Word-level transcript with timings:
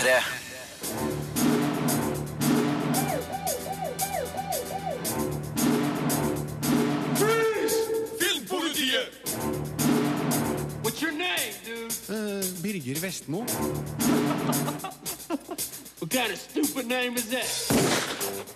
P3. 0.00 0.22
Filmpolitiet! 8.18 9.12
What's 10.82 11.02
your 11.02 11.12
name, 11.12 11.52
dude? 11.66 11.92
Birger 12.62 12.98
Vestmo. 12.98 13.44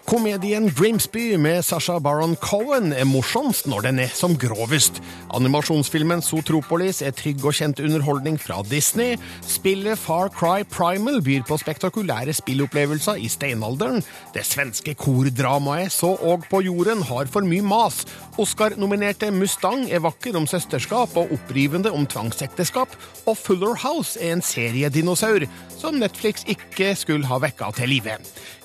Komedien 0.05 0.67
Grimsby 0.75 1.37
med 1.37 1.63
Sasha 1.65 1.99
Baron 1.99 2.35
Cohen 2.37 2.93
er 2.93 3.07
morsomst 3.09 3.69
når 3.71 3.87
den 3.87 4.01
er 4.03 4.11
som 4.13 4.35
grovest. 4.39 4.99
Animasjonsfilmen 5.35 6.21
Zootropolis 6.23 7.01
er 7.03 7.15
trygg 7.17 7.45
og 7.47 7.57
kjent 7.57 7.81
underholdning 7.81 8.37
fra 8.43 8.59
Disney. 8.69 9.15
Spillet 9.47 9.99
Far 9.99 10.33
Cry 10.35 10.67
Primal 10.71 11.23
byr 11.25 11.47
på 11.49 11.59
spektakulære 11.63 12.35
spillopplevelser 12.37 13.23
i 13.23 13.31
steinalderen. 13.33 14.03
Det 14.35 14.45
svenske 14.47 14.97
kordramaet 14.99 15.95
Så 15.95 16.13
og 16.21 16.45
på 16.51 16.61
jorden 16.67 17.07
har 17.07 17.31
for 17.31 17.47
mye 17.47 17.63
mas. 17.63 18.03
Oscar-nominerte 18.39 19.31
Mustang 19.31 19.87
er 19.91 20.03
vakker 20.05 20.37
om 20.37 20.47
søsterskap 20.51 21.17
og 21.17 21.33
opprivende 21.39 21.95
om 21.95 22.07
tvangsekteskap. 22.07 22.99
Og 23.27 23.39
Fuller 23.39 23.79
House 23.87 24.19
er 24.21 24.35
en 24.35 24.43
seriedinosaur 24.45 25.47
som 25.79 25.99
Netflix 26.03 26.45
ikke 26.51 26.93
skulle 26.99 27.29
ha 27.31 27.41
vekka 27.45 27.71
til 27.77 27.93
live. 27.93 28.17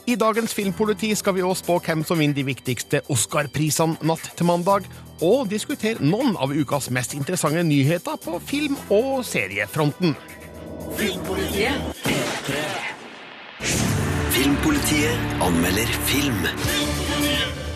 I 0.09 0.15
dagens 0.17 0.55
Filmpoliti 0.57 1.11
skal 1.15 1.35
vi 1.38 1.45
også 1.45 1.65
spå 1.65 1.77
hvem 1.85 2.01
som 2.07 2.19
vinner 2.19 2.39
de 2.39 2.47
viktigste 2.47 3.03
Oscar-prisene 3.13 3.99
natt 4.09 4.31
til 4.35 4.49
mandag, 4.49 4.88
og 5.21 5.49
diskutere 5.52 6.02
noen 6.02 6.38
av 6.39 6.55
ukas 6.55 6.89
mest 6.95 7.13
interessante 7.13 7.63
nyheter 7.67 8.17
på 8.23 8.39
film- 8.39 8.79
og 8.89 9.25
seriefronten. 9.27 10.15
Filmpolitiet 14.39 15.41
anmelder 15.41 15.97
film. 16.08 17.67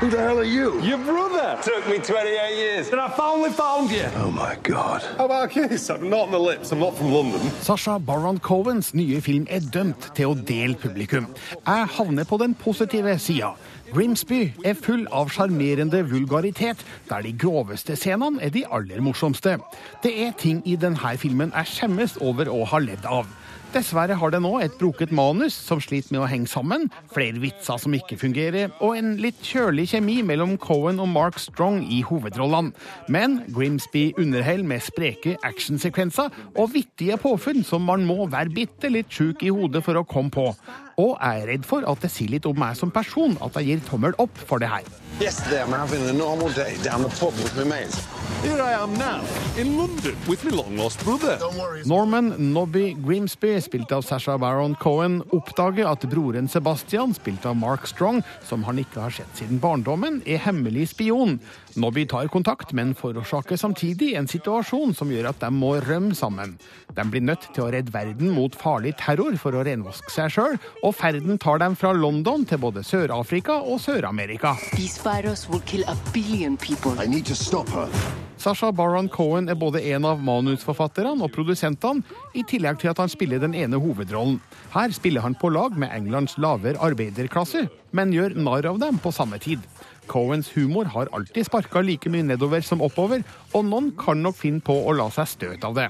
Who 0.00 0.10
the 0.10 0.18
hell 0.18 0.38
are 0.38 0.44
you? 0.44 0.78
Your 0.82 0.98
brother. 0.98 1.58
Took 1.62 1.88
me 1.88 1.96
28 1.96 2.56
years, 2.58 2.90
and 2.90 3.00
I 3.00 3.08
finally 3.08 3.48
found 3.48 3.90
you. 3.90 4.04
Oh 4.16 4.30
my 4.30 4.54
god. 4.62 5.00
How 5.16 5.24
about 5.24 5.50
kiss? 5.50 5.88
I'm 5.88 6.10
not 6.10 6.28
on 6.28 6.32
the 6.32 6.38
lips. 6.38 6.70
I'm 6.70 6.80
not 6.80 6.94
from 6.98 7.12
London. 7.12 7.40
Sasha 7.62 7.98
Baron 7.98 8.38
Cohens 8.38 8.92
nye 8.92 9.22
film 9.24 9.46
er 9.48 9.64
dømt 9.72 10.10
til 10.12 10.34
å 10.34 10.36
dele 10.36 10.76
publikum. 10.76 11.30
Jeg 11.64 11.88
havner 11.96 12.28
på 12.28 12.36
den 12.44 12.52
positive 12.60 13.16
sida. 13.16 13.54
Grimsby 13.94 14.52
er 14.68 14.76
full 14.76 15.06
av 15.08 15.32
sjarmerende 15.32 16.02
vulgaritet, 16.10 16.84
der 17.08 17.24
de 17.24 17.32
groveste 17.32 17.96
scenene 17.96 18.44
er 18.44 18.52
de 18.52 18.66
aller 18.68 19.00
morsomste. 19.00 19.56
Det 20.04 20.12
er 20.26 20.36
ting 20.36 20.60
i 20.68 20.76
denne 20.76 21.16
filmen 21.16 21.56
jeg 21.56 21.72
skjemmes 21.72 22.20
over 22.20 22.52
å 22.52 22.66
ha 22.68 22.84
ledd 22.84 23.08
av. 23.08 23.32
Dessverre 23.74 24.14
har 24.16 24.30
det 24.32 24.38
nå 24.40 24.52
et 24.62 24.74
broket 24.78 25.10
manus 25.14 25.54
som 25.58 25.80
sliter 25.82 26.14
med 26.14 26.22
å 26.22 26.28
henge 26.30 26.48
sammen, 26.48 26.86
flere 27.12 27.40
vitser 27.42 27.80
som 27.82 27.94
ikke 27.96 28.18
fungerer, 28.20 28.70
og 28.78 28.94
en 28.96 29.16
litt 29.20 29.42
kjølig 29.44 29.88
kjemi 29.90 30.20
mellom 30.26 30.54
Cohen 30.62 31.02
og 31.02 31.10
Mark 31.12 31.40
Strong 31.42 31.82
i 31.92 32.00
hovedrollene. 32.06 32.72
Men 33.12 33.40
Grimsby 33.52 34.08
underholder 34.16 34.70
med 34.70 34.86
spreke 34.86 35.36
actionsekvenser 35.44 36.32
og 36.54 36.72
vittige 36.76 37.18
påfunn 37.20 37.66
som 37.66 37.84
man 37.88 38.06
må 38.08 38.30
være 38.32 38.54
bitte 38.54 38.92
litt 38.92 39.12
sjuk 39.12 39.44
i 39.44 39.52
hodet 39.52 39.84
for 39.84 39.98
å 39.98 40.06
komme 40.08 40.32
på. 40.32 40.50
Og 40.96 41.18
jeg 41.20 41.42
er 41.42 41.50
redd 41.50 41.66
for 41.68 41.84
at 41.84 42.00
det 42.00 42.08
sier 42.08 42.30
litt 42.32 42.46
om 42.48 42.56
meg 42.56 42.76
som 42.78 42.88
person 42.92 43.34
at 43.44 43.58
jeg 43.60 43.68
gir 43.68 43.82
tommel 43.84 44.16
opp 44.22 44.38
for 44.48 44.62
det 44.62 44.70
her. 44.72 44.86
Yesterday 45.20 45.62
I'm 45.62 45.72
having 45.72 46.08
a 46.08 46.12
normal 46.12 46.48
day 46.56 46.76
down 46.84 47.02
the 47.02 47.12
pub 47.20 47.36
with 47.36 47.56
my 47.56 47.64
mates. 47.64 48.00
Here 48.42 48.60
I 48.62 48.72
am 48.72 48.92
now, 48.94 49.24
in 49.56 49.76
London, 49.76 50.14
with 50.28 50.44
my 50.44 50.50
long 50.50 50.76
lost 50.76 51.02
brother. 51.04 51.38
Norman 51.84 52.34
Nobby 52.52 52.94
Grimsby, 52.94 53.60
spilt 53.60 53.92
av 53.92 54.02
Sasha 54.02 54.36
Baron 54.38 54.76
Cohen, 54.80 55.22
oppdager 55.32 55.88
at 55.88 56.04
broren 56.10 56.48
Sebastian, 56.48 57.14
spilt 57.16 57.46
av 57.48 57.56
Mark 57.56 57.86
Strong, 57.88 58.22
som 58.44 58.64
han 58.68 58.78
ikke 58.78 59.00
har 59.06 59.16
sett 59.16 59.40
siden 59.40 59.60
barndommen, 59.60 60.20
er 60.26 60.42
hemmelig 60.44 60.90
spion. 60.92 61.40
Nobby 61.76 62.06
tar 62.08 62.28
kontakt, 62.32 62.72
men 62.76 62.94
forårsaker 62.96 63.56
samtidig 63.60 64.14
en 64.16 64.28
situasjon 64.28 64.94
som 64.96 65.10
gjør 65.12 65.30
at 65.32 65.40
de 65.42 65.50
må 65.52 65.74
rømme 65.84 66.14
sammen. 66.16 66.54
De 66.96 67.04
blir 67.08 67.24
nødt 67.24 67.48
til 67.52 67.66
å 67.66 67.70
redde 67.72 67.92
verden 67.92 68.32
mot 68.36 68.54
farlig 68.56 68.94
terror 69.00 69.36
for 69.40 69.56
å 69.56 69.64
renvaske 69.66 70.12
seg 70.12 70.32
sjøl, 70.36 70.60
og 70.86 70.94
ferden 70.94 71.38
tar 71.42 71.58
dem 71.58 71.74
fra 71.74 71.90
London 71.96 72.44
til 72.46 72.60
både 72.62 72.84
Sør-Afrika 72.86 73.58
og 73.58 73.80
Sør-Amerika. 73.82 74.54
This 74.76 75.00
virus 75.02 75.48
will 75.50 75.62
kill 75.66 75.82
a 75.90 75.96
billion 76.14 76.56
people. 76.56 76.94
I 77.02 77.08
need 77.10 77.26
to 77.26 77.34
stop 77.34 77.68
her. 77.74 77.90
Sasha 78.38 78.70
Baron 78.70 79.08
Cohen 79.08 79.48
er 79.48 79.56
både 79.58 79.80
en 79.94 80.04
av 80.04 80.20
manusforfatterne 80.22 81.24
og 81.24 81.32
produsentene, 81.34 82.04
i 82.36 82.44
tillegg 82.46 82.78
til 82.82 82.92
at 82.92 83.00
han 83.00 83.10
spiller 83.10 83.40
den 83.42 83.56
ene 83.56 83.80
hovedrollen. 83.80 84.38
Her 84.74 84.92
spiller 84.94 85.24
han 85.24 85.34
på 85.34 85.50
lag 85.50 85.74
med 85.74 85.90
Englands 85.96 86.36
lavere 86.38 86.78
arbeiderklasse, 86.78 87.66
men 87.96 88.12
gjør 88.14 88.36
narr 88.36 88.68
av 88.70 88.78
dem 88.82 89.00
på 89.02 89.14
samme 89.16 89.40
tid. 89.42 89.64
Cohens 90.08 90.50
humor 90.54 90.88
har 90.92 91.10
alltid 91.16 91.46
sparka 91.46 91.82
like 91.84 92.10
mye 92.12 92.26
nedover 92.26 92.64
som 92.64 92.82
oppover, 92.84 93.24
og 93.54 93.66
noen 93.68 93.92
kan 93.98 94.22
nok 94.22 94.38
finne 94.38 94.62
på 94.64 94.74
å 94.86 94.94
la 94.96 95.08
seg 95.14 95.30
støte 95.30 95.68
av 95.68 95.76
det. 95.78 95.88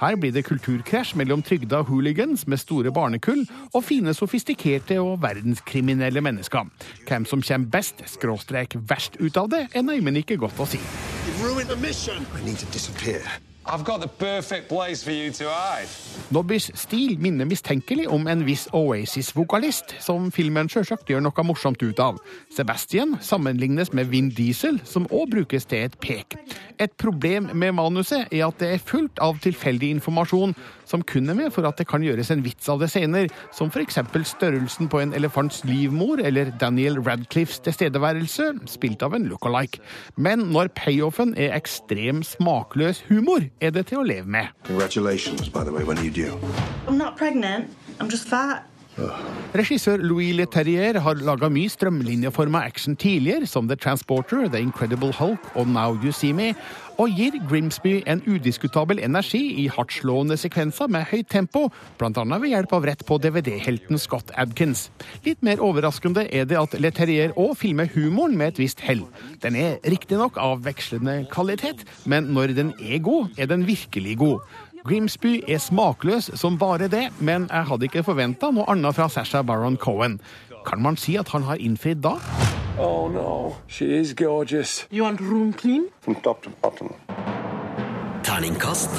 Her 0.00 0.18
blir 0.20 0.34
det 0.34 0.44
kulturkrasj 0.48 1.16
mellom 1.16 1.42
trygda 1.46 1.82
hooligans 1.88 2.46
med 2.46 2.60
store 2.60 2.92
barnekull 2.92 3.46
og 3.72 3.82
fine, 3.84 4.14
sofistikerte 4.16 5.00
og 5.00 5.22
verdenskriminelle 5.24 6.22
mennesker. 6.24 6.68
Hvem 7.08 7.26
som 7.28 7.42
kommer 7.42 7.72
best, 7.78 8.04
skråstrek 8.10 8.76
verst 8.88 9.20
ut 9.20 9.36
av 9.40 9.50
det, 9.52 9.66
er 9.72 9.86
neimen 9.86 10.20
ikke 10.20 10.40
godt 10.40 10.60
å 10.60 10.70
si. 10.76 10.80
Nobbys 16.30 16.68
stil 16.78 17.16
minner 17.18 17.48
mistenkelig 17.50 18.04
om 18.14 18.28
en 18.30 18.44
viss 18.46 18.68
Oasis-vokalist, 18.70 19.96
som 20.02 20.28
filmen 20.34 20.70
sjølsagt 20.70 21.10
gjør 21.10 21.24
noe 21.26 21.44
morsomt 21.46 21.82
ut 21.82 22.02
av. 22.02 22.20
Sebastian 22.54 23.16
sammenlignes 23.18 23.90
med 23.90 24.12
Vin 24.12 24.30
Diesel, 24.30 24.78
som 24.86 25.08
òg 25.10 25.32
brukes 25.34 25.66
til 25.66 25.88
et 25.88 25.98
pek. 25.98 26.38
Et 26.78 26.92
problem 27.00 27.50
med 27.58 27.74
manuset 27.74 28.30
er 28.30 28.46
at 28.46 28.62
det 28.62 28.70
er 28.76 28.86
fullt 28.86 29.18
av 29.24 29.40
tilfeldig 29.42 29.96
informasjon 29.96 30.54
som 30.86 31.02
kun 31.06 31.28
er 31.30 31.38
med 31.38 31.52
for 31.54 31.66
at 31.68 31.78
det 31.80 31.88
kan 31.90 32.04
gjøres 32.04 32.30
en 32.32 32.44
vits 32.44 32.68
av 32.72 32.80
det 32.82 32.90
senere, 32.92 33.30
som 33.54 33.70
f.eks. 33.72 33.98
størrelsen 34.30 34.90
på 34.92 35.02
en 35.02 35.14
elefants 35.16 35.62
livmor 35.66 36.22
eller 36.22 36.52
Daniel 36.60 37.00
Radcliffes 37.02 37.60
tilstedeværelse, 37.66 38.52
spilt 38.70 39.02
av 39.02 39.14
en 39.18 39.26
look-alike. 39.30 39.82
Men 40.16 40.48
når 40.54 40.72
payoffen 40.78 41.34
er 41.36 41.56
ekstrem 41.56 42.22
smakløs 42.26 43.02
humor, 43.10 43.48
er 43.60 43.74
det 43.74 43.88
til 43.90 44.02
å 44.02 44.06
leve 44.06 44.26
med. 44.26 44.54
Congratulations, 44.70 45.48
by 45.48 45.64
the 45.64 45.72
way. 45.72 45.84
When 45.84 45.98
you 46.02 46.10
due? 46.10 46.38
I'm 46.86 46.98
not 46.98 47.16
pregnant. 47.16 47.70
I'm 48.00 48.10
just 48.10 48.28
fat. 48.28 48.64
Regissør 49.56 50.00
Louis 50.00 50.32
Leterrier 50.36 50.96
har 51.04 51.20
laga 51.20 51.50
mye 51.52 51.68
strømlinjeforma 51.68 52.62
action 52.64 52.96
tidligere, 52.96 53.46
som 53.48 53.68
The 53.68 53.76
Transporter, 53.76 54.46
The 54.48 54.60
Incredible 54.60 55.12
Hulk 55.16 55.50
og 55.54 55.68
Now 55.68 55.96
You 56.00 56.12
See 56.16 56.32
Me, 56.32 56.54
og 56.96 57.12
gir 57.12 57.36
Grimsby 57.48 57.98
en 58.08 58.22
udiskutabel 58.24 59.02
energi 59.04 59.42
i 59.60 59.66
hardtslående 59.68 60.38
sekvenser 60.40 60.88
med 60.92 61.04
høyt 61.10 61.28
tempo, 61.32 61.66
bl.a. 62.00 62.24
ved 62.24 62.48
hjelp 62.48 62.72
av 62.72 62.88
rett 62.88 63.04
på 63.08 63.18
DVD-helten 63.20 64.00
Scott 64.00 64.32
Adkins. 64.40 64.86
Litt 65.26 65.44
mer 65.44 65.60
overraskende 65.64 66.24
er 66.32 66.48
det 66.48 66.56
at 66.60 66.76
Leterrier 66.80 67.36
òg 67.36 67.52
filmer 67.60 67.90
humoren 67.92 68.38
med 68.40 68.54
et 68.54 68.62
visst 68.64 68.80
hell. 68.84 69.04
Den 69.44 69.58
er 69.60 69.76
riktignok 69.84 70.40
av 70.40 70.64
vekslende 70.64 71.22
kvalitet, 71.32 71.84
men 72.08 72.32
når 72.32 72.56
den 72.56 72.72
er 72.80 73.04
god, 73.04 73.28
er 73.36 73.52
den 73.52 73.68
virkelig 73.68 74.16
god. 74.24 74.56
Grimsby 74.86 75.40
er 75.48 75.58
smakløs 75.58 76.30
som 76.38 76.58
bare 76.58 76.86
det, 76.88 77.08
men 77.18 77.48
jeg 77.50 77.66
hadde 77.66 77.86
ikke 77.88 78.04
forventa 78.06 78.52
noe 78.54 78.68
annet 78.70 78.94
fra 78.94 79.08
Sasha 79.10 79.42
Baron 79.42 79.76
Cohen. 79.76 80.20
Kan 80.66 80.82
man 80.82 80.96
si 80.96 81.16
at 81.18 81.28
han 81.34 81.42
har 81.42 81.58
innfridd 81.58 82.04
da? 82.04 82.12
Oh 82.78 83.08
no, 83.10 83.56
she 83.66 83.86
is 83.98 84.14
gorgeous. 84.14 84.86
You 84.92 85.02
want 85.04 85.20
room 85.20 85.52
clean? 85.52 85.88
From 86.02 86.14
top 86.22 86.42
to 86.42 86.50
bottom. 86.62 86.94
Terningkast 88.22 88.90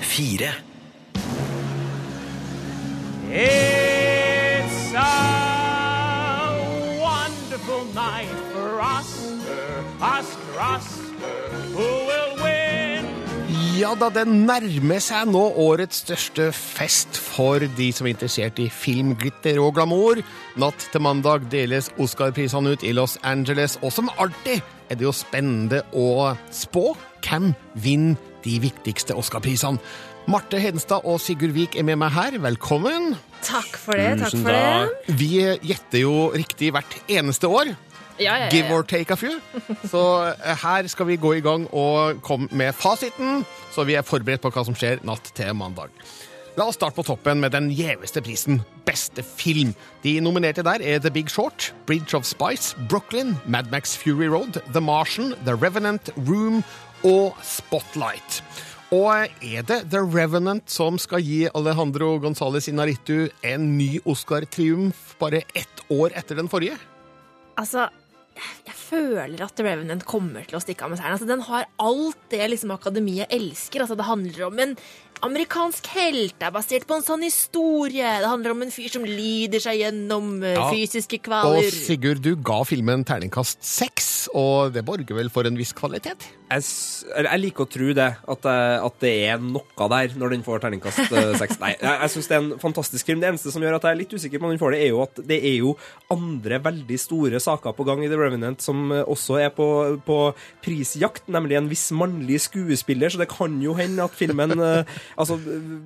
fire. 0.00 0.54
It's 3.30 4.94
a 4.94 5.12
wonderful 7.02 7.84
night 7.92 8.32
for 8.54 8.80
Oscar, 8.80 9.84
Oscar, 10.00 10.60
Oscar? 10.60 12.07
Ja 13.78 13.92
da, 13.94 14.08
det 14.10 14.24
nærmer 14.26 14.98
seg 14.98 15.28
nå 15.30 15.40
årets 15.62 16.00
største 16.02 16.48
fest 16.56 17.14
for 17.20 17.62
de 17.78 17.86
som 17.94 18.08
er 18.08 18.16
interessert 18.16 18.58
i 18.58 18.66
film, 18.74 19.12
glitter 19.20 19.60
og 19.62 19.76
glamour. 19.76 20.18
Natt 20.58 20.88
til 20.90 21.04
mandag 21.04 21.46
deles 21.52 21.92
Oscar-prisene 22.02 22.72
ut 22.74 22.82
i 22.82 22.90
Los 22.96 23.14
Angeles, 23.22 23.76
og 23.78 23.94
som 23.94 24.10
alltid 24.18 24.66
er 24.90 24.98
det 24.98 25.06
jo 25.06 25.14
spennende 25.14 25.84
å 25.94 26.32
spå 26.50 26.88
hvem 27.22 27.52
vinner 27.78 28.18
de 28.42 28.58
viktigste 28.66 29.14
Oscar-prisene. 29.14 29.78
Marte 30.28 30.58
Hedenstad 30.58 31.06
og 31.06 31.22
Sigurd 31.22 31.54
Vik 31.54 31.78
er 31.78 31.86
med 31.86 32.02
meg 32.02 32.10
her. 32.16 32.34
Velkommen. 32.42 33.12
Takk 33.46 33.78
for 33.78 33.94
det. 33.94 34.16
takk 34.24 34.34
for 34.42 34.58
det. 34.58 35.14
Vi 35.22 35.36
gjetter 35.38 36.02
jo 36.02 36.16
riktig 36.34 36.74
hvert 36.74 36.98
eneste 37.06 37.46
år. 37.46 37.76
Ja, 38.18 38.36
ja, 38.42 38.48
Give 38.50 38.74
or 38.74 38.82
take 38.82 39.12
a 39.14 39.16
few. 39.16 39.38
Så 39.92 40.02
eh, 40.34 40.56
her 40.64 40.88
skal 40.90 41.06
vi 41.06 41.18
gå 41.20 41.36
i 41.38 41.42
gang 41.44 41.68
og 41.72 42.22
komme 42.26 42.48
med 42.50 42.74
fasiten, 42.74 43.44
så 43.74 43.84
vi 43.86 43.94
er 43.98 44.06
forberedt 44.06 44.42
på 44.42 44.50
hva 44.50 44.64
som 44.66 44.74
skjer 44.76 45.04
natt 45.06 45.30
til 45.38 45.54
mandag. 45.54 45.92
La 46.58 46.66
oss 46.66 46.74
starte 46.74 46.96
på 46.96 47.04
toppen 47.06 47.38
med 47.38 47.52
den 47.54 47.68
gjeveste 47.70 48.18
prisen, 48.26 48.58
beste 48.82 49.22
film. 49.22 49.70
De 50.02 50.16
nominerte 50.24 50.64
der 50.66 50.82
er 50.82 50.98
The 50.98 51.12
Big 51.14 51.30
Short, 51.30 51.68
Bridge 51.86 52.16
of 52.18 52.26
Spice, 52.26 52.74
Brooklyn, 52.90 53.36
Mad 53.46 53.70
Max 53.70 53.94
Fury 53.94 54.26
Road, 54.26 54.58
The 54.74 54.82
Martian, 54.82 55.36
The 55.46 55.54
Revenant, 55.54 56.10
Room 56.26 56.64
og 57.06 57.38
Spotlight. 57.46 58.42
Og 58.90 59.28
er 59.44 59.62
det 59.68 59.82
The 59.92 60.00
Revenant 60.00 60.66
som 60.72 60.98
skal 60.98 61.22
gi 61.22 61.44
Alejandro 61.54 62.16
Gonzales 62.24 62.66
Inaritu 62.72 63.28
en 63.44 63.70
ny 63.78 64.00
Oscar-triumf 64.08 65.12
bare 65.20 65.44
ett 65.54 65.82
år 65.92 66.16
etter 66.16 66.40
den 66.40 66.48
forrige? 66.50 66.78
Altså, 67.58 67.86
jeg 68.68 68.76
føler 68.78 69.42
at 69.44 69.54
The 69.58 69.66
Revenant 69.66 70.04
kommer 70.08 70.46
til 70.48 70.58
å 70.58 70.62
stikke 70.62 70.86
av 70.86 70.92
med 70.92 71.00
seieren. 71.00 71.16
Altså, 71.18 71.28
den 71.28 71.44
har 71.48 71.66
alt 71.82 72.20
det 72.32 72.46
liksom 72.54 72.72
akademiet 72.74 73.32
elsker. 73.34 73.84
Altså, 73.84 73.96
det 73.98 74.06
handler 74.08 74.46
om 74.48 74.58
en 74.64 74.76
amerikansk 75.26 75.88
helt. 75.96 76.36
Det 76.38 76.46
er 76.46 76.54
basert 76.54 76.86
på 76.88 76.94
en 76.98 77.02
sånn 77.02 77.24
historie. 77.26 78.06
Det 78.22 78.28
handler 78.30 78.54
om 78.54 78.62
en 78.62 78.70
fyr 78.70 78.90
som 78.92 79.02
lider 79.06 79.62
seg 79.62 79.80
gjennom 79.82 80.36
eh, 80.46 80.54
Ja. 80.54 80.68
fysiske 80.70 81.18
Og. 81.28 81.58
Sigurd, 81.74 82.22
du 82.22 82.36
ga 82.36 82.60
filmen 82.64 83.04
terningkast 83.04 83.58
seks, 83.64 84.28
og 84.36 84.72
det 84.74 84.84
borger 84.86 85.16
vel 85.16 85.30
for 85.32 85.46
en 85.48 85.56
viss 85.58 85.72
kvalitet? 85.74 86.28
Jeg, 86.48 86.62
jeg 87.26 87.40
liker 87.42 87.66
å 87.66 87.68
tro 87.68 87.90
det, 87.96 88.08
at, 88.22 88.46
eh, 88.48 88.86
at 88.86 89.00
det 89.02 89.12
er 89.28 89.42
noe 89.42 89.88
der 89.90 90.14
når 90.16 90.36
den 90.36 90.44
får 90.46 90.62
terningkast 90.62 91.02
eh, 91.10 91.34
seks. 91.42 91.58
Nei, 91.62 91.74
jeg, 91.76 91.94
jeg 92.04 92.14
syns 92.14 92.30
det 92.30 92.36
er 92.38 92.44
en 92.44 92.62
fantastisk 92.62 93.10
film. 93.10 93.20
Det 93.20 93.32
eneste 93.32 93.52
som 93.54 93.62
gjør 93.64 93.80
at 93.80 93.88
jeg 93.88 93.96
er 93.96 94.02
litt 94.04 94.14
usikker 94.14 94.38
på 94.38 94.46
om 94.48 94.54
den 94.54 94.62
får 94.62 94.76
det, 94.76 94.82
er 94.86 94.94
jo 94.94 95.02
at 95.02 95.22
det 95.28 95.40
er 95.42 95.58
jo 95.58 95.74
andre 96.14 96.62
veldig 96.62 97.00
store 97.02 97.42
saker 97.42 97.74
på 97.74 97.84
gang 97.88 98.04
i 98.06 98.08
The 98.08 98.14
Revenant 98.14 98.27
som 98.62 98.92
eh, 98.92 99.04
også 99.04 99.38
er 99.42 99.52
på, 99.54 99.66
på 100.06 100.18
prisjakt, 100.64 101.28
nemlig 101.28 101.58
en 101.58 101.70
viss 101.70 101.88
mannlig 101.96 102.40
skuespiller, 102.44 103.10
så 103.10 103.20
det 103.22 103.30
kan 103.32 103.56
jo 103.62 103.76
hende 103.78 104.04
at 104.04 104.16
filmen 104.16 104.54
eh, 104.58 104.84
Altså, 105.18 105.38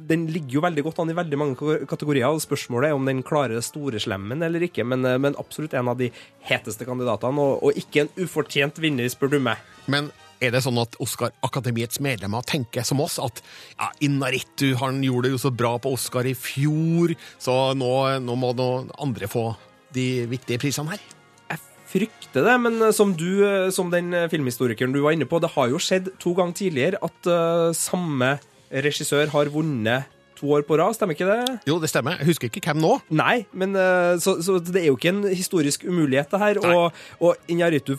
den 0.08 0.26
ligger 0.32 0.58
jo 0.58 0.64
veldig 0.64 0.84
godt 0.86 1.00
an 1.02 1.12
i 1.12 1.16
veldig 1.16 1.38
mange 1.38 1.78
kategorier, 1.88 2.28
og 2.28 2.42
spørsmålet 2.42 2.90
er 2.90 2.96
om 2.96 3.06
den 3.08 3.22
klarer 3.26 3.62
storeslemmen 3.64 4.42
eller 4.42 4.66
ikke, 4.66 4.84
men, 4.84 5.04
eh, 5.08 5.20
men 5.20 5.38
absolutt 5.40 5.76
en 5.78 5.92
av 5.92 6.00
de 6.00 6.10
heteste 6.48 6.86
kandidatene, 6.88 7.40
og, 7.40 7.62
og 7.62 7.78
ikke 7.78 8.06
en 8.06 8.12
ufortjent 8.20 8.82
vinner, 8.82 9.08
spør 9.12 9.36
du 9.36 9.40
meg. 9.42 9.62
Men 9.90 10.10
er 10.42 10.50
det 10.50 10.62
sånn 10.64 10.80
at 10.82 10.96
Oscar-akademiets 11.02 12.00
medlemmer 12.02 12.44
tenker 12.46 12.86
som 12.86 13.02
oss, 13.04 13.18
at 13.22 13.42
ja, 13.76 13.92
Inaritu 14.02 14.72
han 14.80 15.02
gjorde 15.04 15.28
det 15.28 15.36
jo 15.36 15.42
så 15.44 15.52
bra 15.54 15.76
på 15.82 15.92
Oscar 15.94 16.26
i 16.28 16.34
fjor, 16.38 17.14
så 17.38 17.58
nå, 17.78 17.92
nå 18.24 18.38
må 18.38 18.52
noen 18.58 18.90
andre 19.02 19.30
få 19.30 19.52
de 19.94 20.24
viktige 20.30 20.60
prisene 20.62 20.96
her? 20.96 21.10
Frykter 21.92 22.46
det, 22.46 22.54
men 22.64 22.80
eh, 22.80 22.94
som 22.96 23.12
du, 23.16 23.44
eh, 23.44 23.68
som 23.74 23.90
den 23.92 24.14
eh, 24.16 24.28
filmhistorikeren 24.32 24.94
du 24.94 25.02
var 25.04 25.16
inne 25.16 25.28
på, 25.28 25.40
det 25.42 25.52
har 25.52 25.68
jo 25.72 25.80
skjedd 25.82 26.14
to 26.22 26.32
ganger 26.38 26.56
tidligere 26.56 27.00
at 27.04 27.28
uh, 27.28 27.68
samme 27.76 28.38
regissør 28.72 29.28
har 29.34 29.50
vunnet 29.52 30.08
to 30.38 30.48
år 30.56 30.64
på 30.66 30.78
rad, 30.80 30.96
stemmer 30.96 31.12
ikke 31.12 31.28
det? 31.28 31.58
Jo, 31.68 31.76
det 31.82 31.90
stemmer. 31.92 32.16
Jeg 32.22 32.30
husker 32.30 32.48
ikke 32.48 32.62
hvem 32.64 32.80
nå. 32.80 32.94
Nei, 33.12 33.42
men 33.52 33.76
uh, 33.76 34.16
så, 34.22 34.38
så 34.42 34.56
det 34.64 34.80
er 34.80 34.88
jo 34.88 34.96
ikke 34.96 35.12
en 35.12 35.26
historisk 35.28 35.84
umulighet, 35.84 36.32
det 36.32 36.40
her. 36.40 36.62
Nei. 36.64 36.78
Og, 36.78 37.04
og 37.20 37.52
Injaritu 37.52 37.98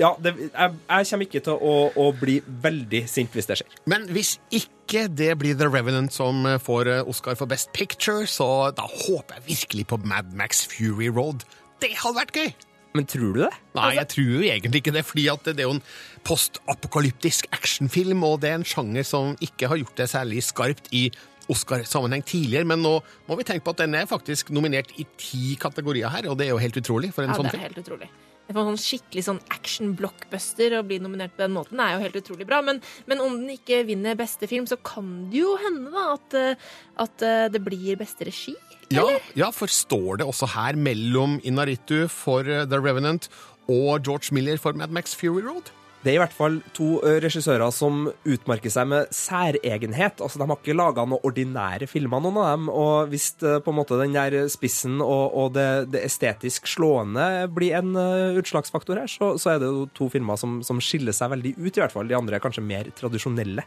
Ja, 0.00 0.10
det, 0.24 0.32
jeg, 0.48 0.74
jeg 0.88 1.08
kommer 1.12 1.28
ikke 1.28 1.44
til 1.46 1.62
å, 1.70 1.76
å 1.94 2.08
bli 2.18 2.40
veldig 2.64 3.04
sint 3.12 3.36
hvis 3.36 3.46
det 3.46 3.60
skjer. 3.60 3.78
Men 3.92 4.08
hvis 4.10 4.34
ikke 4.50 5.06
det 5.12 5.30
blir 5.38 5.54
The 5.60 5.70
Revenant 5.70 6.10
som 6.16 6.42
får 6.64 6.90
Oscar 7.06 7.38
for 7.38 7.46
Best 7.46 7.70
Picture, 7.76 8.26
så 8.26 8.72
da 8.74 8.88
håper 8.88 9.38
jeg 9.38 9.48
virkelig 9.52 9.88
på 9.94 10.02
Mad 10.02 10.34
Max 10.34 10.66
Fury 10.66 11.12
Road. 11.12 11.46
Det 11.84 11.94
hadde 12.02 12.18
vært 12.18 12.42
gøy! 12.42 12.52
Men 12.92 13.08
tror 13.08 13.32
du 13.32 13.42
det? 13.44 13.50
Nei, 13.76 13.90
jeg 13.96 14.08
tror 14.12 14.30
jo 14.34 14.40
egentlig 14.44 14.82
ikke 14.82 14.94
det, 14.94 15.04
fordi 15.08 15.26
at 15.32 15.46
det 15.48 15.64
er 15.64 15.68
jo 15.68 15.76
en 15.78 15.84
postapokalyptisk 16.28 17.48
actionfilm, 17.56 18.24
og 18.26 18.40
det 18.42 18.50
er 18.52 18.58
en 18.60 18.66
sjanger 18.68 19.06
som 19.06 19.36
ikke 19.44 19.70
har 19.72 19.80
gjort 19.80 20.02
det 20.02 20.08
særlig 20.12 20.42
skarpt 20.44 20.90
i 20.92 21.06
Oscar-sammenheng 21.52 22.22
tidligere, 22.24 22.68
men 22.68 22.82
nå 22.84 22.98
må 23.28 23.38
vi 23.38 23.46
tenke 23.48 23.64
på 23.66 23.74
at 23.74 23.82
den 23.82 23.96
er 23.98 24.10
faktisk 24.10 24.52
nominert 24.54 24.92
i 25.00 25.06
ti 25.18 25.56
kategorier 25.60 26.12
her, 26.12 26.28
og 26.30 26.38
det 26.38 26.46
er 26.46 26.54
jo 26.54 26.60
helt 26.62 26.78
utrolig 26.78 27.10
for 27.14 27.24
en 27.24 27.32
Ja, 27.32 27.40
sånn 27.40 27.50
det 27.50 27.58
er 27.58 27.66
helt 27.66 27.82
utrolig. 27.82 28.10
Var 28.52 28.66
en 28.66 28.74
sånn 28.74 28.82
skikkelig 28.82 29.22
sånn 29.24 29.38
action-blockbuster 29.54 30.74
å 30.76 30.82
bli 30.84 30.98
nominert 31.00 31.32
på 31.32 31.44
den 31.44 31.54
måten. 31.56 31.78
Det 31.78 31.86
er 31.86 31.94
jo 31.94 32.02
helt 32.02 32.18
utrolig 32.20 32.46
bra. 32.48 32.58
Men, 32.60 32.82
men 33.08 33.22
om 33.24 33.38
den 33.38 33.54
ikke 33.54 33.78
vinner 33.88 34.18
beste 34.18 34.48
film, 34.50 34.66
så 34.68 34.76
kan 34.84 35.06
det 35.32 35.40
jo 35.40 35.54
hende 35.62 35.92
da 35.94 36.02
at, 36.18 36.36
eh, 36.36 36.66
at 37.00 37.24
eh, 37.24 37.46
det 37.54 37.62
blir 37.64 37.96
beste 38.00 38.26
regi. 38.28 38.52
Ja, 38.92 39.06
ja, 39.38 39.50
for 39.54 39.70
står 39.72 40.20
det 40.20 40.26
også 40.28 40.48
her 40.54 40.78
mellom 40.78 41.38
Inaritu 41.46 42.04
for 42.12 42.46
eh, 42.48 42.66
The 42.68 42.80
Revenant 42.82 43.28
og 43.70 44.02
George 44.04 44.34
Miller 44.34 44.58
for 44.60 44.76
Mad 44.76 44.92
Max 44.94 45.14
Fury 45.16 45.44
Road? 45.44 45.70
Det 46.02 46.10
er 46.10 46.16
i 46.16 46.18
hvert 46.18 46.34
fall 46.34 46.56
to 46.74 46.96
regissører 47.22 47.70
som 47.70 48.08
utmerker 48.26 48.72
seg 48.74 48.88
med 48.90 49.12
særegenhet. 49.14 50.18
Altså, 50.18 50.40
De 50.40 50.48
har 50.50 50.58
ikke 50.58 50.74
laga 50.74 51.04
noen 51.06 51.22
ordinære 51.22 51.86
filmer, 51.86 52.18
noen 52.24 52.40
av 52.42 52.48
dem. 52.56 52.64
Og 52.74 53.12
hvis 53.12 53.28
ø, 53.38 53.60
på 53.62 53.70
en 53.70 53.78
måte 53.78 54.00
den 54.00 54.16
der 54.16 54.34
spissen 54.50 54.96
og, 54.98 55.36
og 55.38 55.52
det, 55.54 55.68
det 55.94 56.02
estetisk 56.08 56.66
slående 56.66 57.46
blir 57.54 57.78
en 57.78 57.94
utslagsfaktor 58.40 58.98
her, 58.98 59.12
så, 59.14 59.36
så 59.38 59.54
er 59.54 59.62
det 59.62 59.70
jo 59.70 59.86
to 59.94 60.10
filmer 60.10 60.42
som, 60.42 60.58
som 60.66 60.82
skiller 60.82 61.14
seg 61.14 61.30
veldig 61.36 61.54
ut, 61.60 61.70
i 61.70 61.84
hvert 61.84 61.94
fall. 61.94 62.10
De 62.10 62.18
andre 62.18 62.40
er 62.40 62.42
kanskje 62.42 62.66
mer 62.66 62.90
tradisjonelle. 62.98 63.62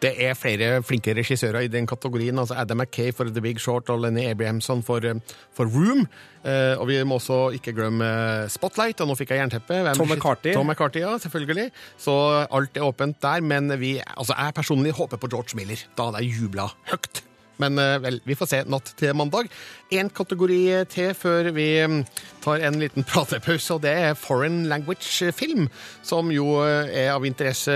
Det 0.00 0.12
er 0.22 0.36
flere 0.38 0.76
flinke 0.86 1.10
regissører 1.16 1.64
i 1.66 1.70
den 1.72 1.86
kategorien. 1.90 2.38
altså 2.38 2.54
Adam 2.54 2.78
McKay 2.78 3.10
for 3.12 3.24
The 3.24 3.40
Big 3.42 3.58
Short 3.60 3.88
og 3.90 4.00
Lenny 4.04 4.28
Abrahamson 4.30 4.82
for, 4.82 5.02
eh, 5.02 5.14
for 5.52 5.64
Room. 5.66 6.06
Eh, 6.44 6.78
og 6.78 6.86
vi 6.86 7.00
må 7.04 7.18
også 7.18 7.50
ikke 7.58 7.72
glemme 7.74 8.04
eh, 8.06 8.48
Spotlight, 8.48 9.00
og 9.00 9.08
nå 9.10 9.16
fikk 9.18 9.30
jeg 9.34 9.42
jernteppe. 9.42 9.74
Hvem- 9.82 9.96
Tom 9.98 10.08
McCarty. 10.14 10.52
Tom 10.54 10.66
McCarty, 10.70 11.02
ja, 11.02 11.16
selvfølgelig. 11.18 11.70
Så 11.98 12.14
alt 12.50 12.76
er 12.76 12.86
åpent 12.86 13.18
der. 13.20 13.40
Men 13.42 13.74
vi, 13.80 13.96
altså 14.16 14.34
jeg 14.38 14.54
personlig 14.54 14.92
håper 14.94 15.16
på 15.18 15.28
George 15.34 15.56
Miller. 15.58 15.82
Da 15.98 16.04
hadde 16.12 16.22
jeg 16.22 16.38
jubla 16.42 16.68
høyt. 16.92 17.24
Men 17.62 17.78
eh, 17.78 17.98
vel, 18.02 18.20
vi 18.26 18.36
får 18.38 18.50
se 18.52 18.62
natt 18.70 18.92
til 18.98 19.14
mandag. 19.18 19.50
Én 19.94 20.10
kategori 20.12 20.84
til 20.92 21.14
før 21.16 21.50
vi 21.56 21.68
mm, 21.88 22.00
tar 22.44 22.62
en 22.68 22.78
liten 22.80 23.06
pratepause, 23.08 23.74
og 23.74 23.82
det 23.84 23.94
er 23.96 24.18
foreign 24.18 24.66
language 24.70 25.32
film, 25.34 25.66
som 26.06 26.30
jo 26.32 26.60
eh, 26.64 26.92
er 27.04 27.12
av 27.14 27.26
interesse. 27.26 27.74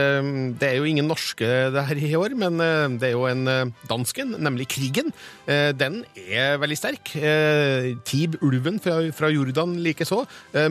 Det 0.60 0.68
er 0.68 0.78
jo 0.78 0.88
ingen 0.88 1.08
norske 1.10 1.48
det 1.74 1.86
her 1.88 2.02
i 2.02 2.12
år, 2.18 2.36
men 2.38 2.60
eh, 2.62 2.86
det 3.02 3.10
er 3.10 3.16
jo 3.16 3.26
en 3.30 3.72
dansken, 3.90 4.36
nemlig 4.38 4.68
Krigen. 4.72 5.10
Den 5.46 5.98
er 6.14 6.58
veldig 6.62 6.76
sterk. 6.78 7.10
Tib 8.06 8.36
Ulven 8.44 8.78
fra, 8.80 9.28
Jordan 9.32 9.74
likeså. 9.82 10.20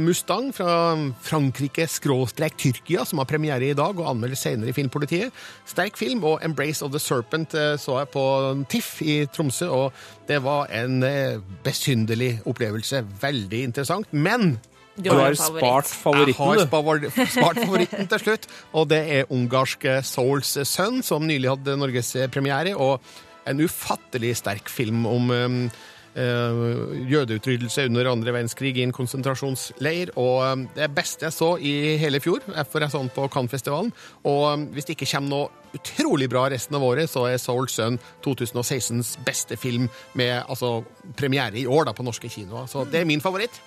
Mustang 0.01 0.49
fra 0.55 0.95
Frankrike 1.25 1.85
skråstrek 1.91 2.55
Tyrkia, 2.61 3.03
som 3.07 3.19
har 3.21 3.29
premiere 3.29 3.71
i 3.71 3.77
dag 3.77 3.99
og 3.99 4.07
anmeldes 4.13 4.45
senere 4.45 4.71
i 4.71 4.75
Filmpolitiet. 4.75 5.35
Sterk 5.69 5.99
film, 5.99 6.23
og 6.27 6.39
Embrace 6.45 6.85
of 6.85 6.93
the 6.95 7.01
Serpent 7.03 7.53
så 7.81 7.99
jeg 7.99 8.11
på 8.15 8.25
TIFF 8.71 9.00
i 9.01 9.15
Tromsø, 9.31 9.69
og 9.71 10.27
det 10.29 10.41
var 10.45 10.71
en 10.81 11.01
eh, 11.07 11.39
besynderlig 11.65 12.35
opplevelse. 12.49 13.03
Veldig 13.21 13.63
interessant, 13.69 14.11
men 14.11 14.59
Du 15.01 15.09
har 15.15 15.33
spart 15.39 15.87
favoritten, 15.87 16.57
du. 16.59 16.61
jeg 16.61 17.11
har 17.15 17.29
spart 17.31 17.59
favoritten 17.63 18.09
til 18.11 18.19
slutt, 18.25 18.47
og 18.75 18.89
det 18.91 19.01
er 19.19 19.31
ungarske 19.31 20.01
Souls 20.05 20.57
Sønn, 20.67 20.99
som 21.03 21.25
nylig 21.25 21.49
hadde 21.49 21.77
norgespremiere, 21.79 22.75
og 22.75 22.99
en 23.47 23.63
ufattelig 23.63 24.35
sterk 24.37 24.69
film 24.69 25.07
om 25.09 25.31
um, 25.31 25.63
eh, 25.65 25.79
jødeutryddelse 26.15 27.85
under 27.87 28.11
andre 28.11 28.33
verdenskrig 28.35 28.73
i 28.77 28.83
en 28.83 28.93
konsentrasjonsleir. 28.95 30.11
Og 30.19 30.43
um, 30.43 30.67
det 30.75 30.89
beste 30.95 31.27
jeg 31.27 31.35
så 31.35 31.53
i 31.57 31.97
hele 32.01 32.19
fjor, 32.23 32.43
for 32.69 32.83
jeg 32.83 32.91
så 32.91 32.99
den 33.03 33.11
på 33.15 33.27
Cannes-festivalen. 33.31 33.91
Og 34.27 34.43
um, 34.53 34.67
hvis 34.75 34.89
det 34.89 34.97
ikke 34.97 35.11
kommer 35.13 35.31
noe 35.31 35.77
utrolig 35.77 36.27
bra 36.31 36.49
resten 36.51 36.75
av 36.75 36.83
året, 36.83 37.09
så 37.09 37.25
er 37.29 37.39
Soul 37.39 37.69
Sun 37.71 37.99
2016s 38.25 39.15
beste 39.25 39.57
film 39.59 39.87
med 40.19 40.41
altså, 40.41 40.81
premiere 41.19 41.61
i 41.61 41.67
år 41.67 41.87
da, 41.87 41.95
på 41.95 42.05
norske 42.05 42.31
kinoer. 42.31 42.67
Så 42.71 42.83
det 42.91 43.01
er 43.01 43.07
min 43.07 43.23
favoritt. 43.23 43.61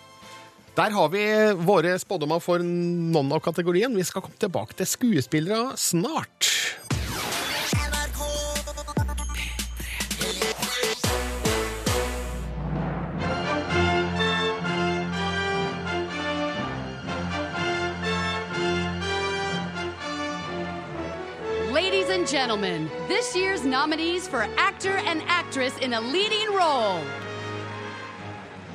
Der 0.75 0.91
har 0.91 1.11
vi 1.13 1.23
våre 1.63 1.95
spådommer 2.03 2.41
for 2.43 2.59
noen 2.59 3.31
av 3.33 3.43
kategoriene. 3.45 3.95
Vi 3.95 4.07
skal 4.09 4.25
komme 4.25 4.41
tilbake 4.43 4.75
til 4.81 4.91
skuespillere 4.91 5.77
snart. 5.79 6.51
Gentlemen, 22.45 22.91
this 23.09 23.35
year's 23.35 23.65
nominees 23.65 24.29
for 24.29 24.47
actor 24.59 24.97
and 25.11 25.23
actress 25.29 25.73
in 25.79 25.95
a 25.95 26.01
leading 26.01 26.53
role. 26.53 27.01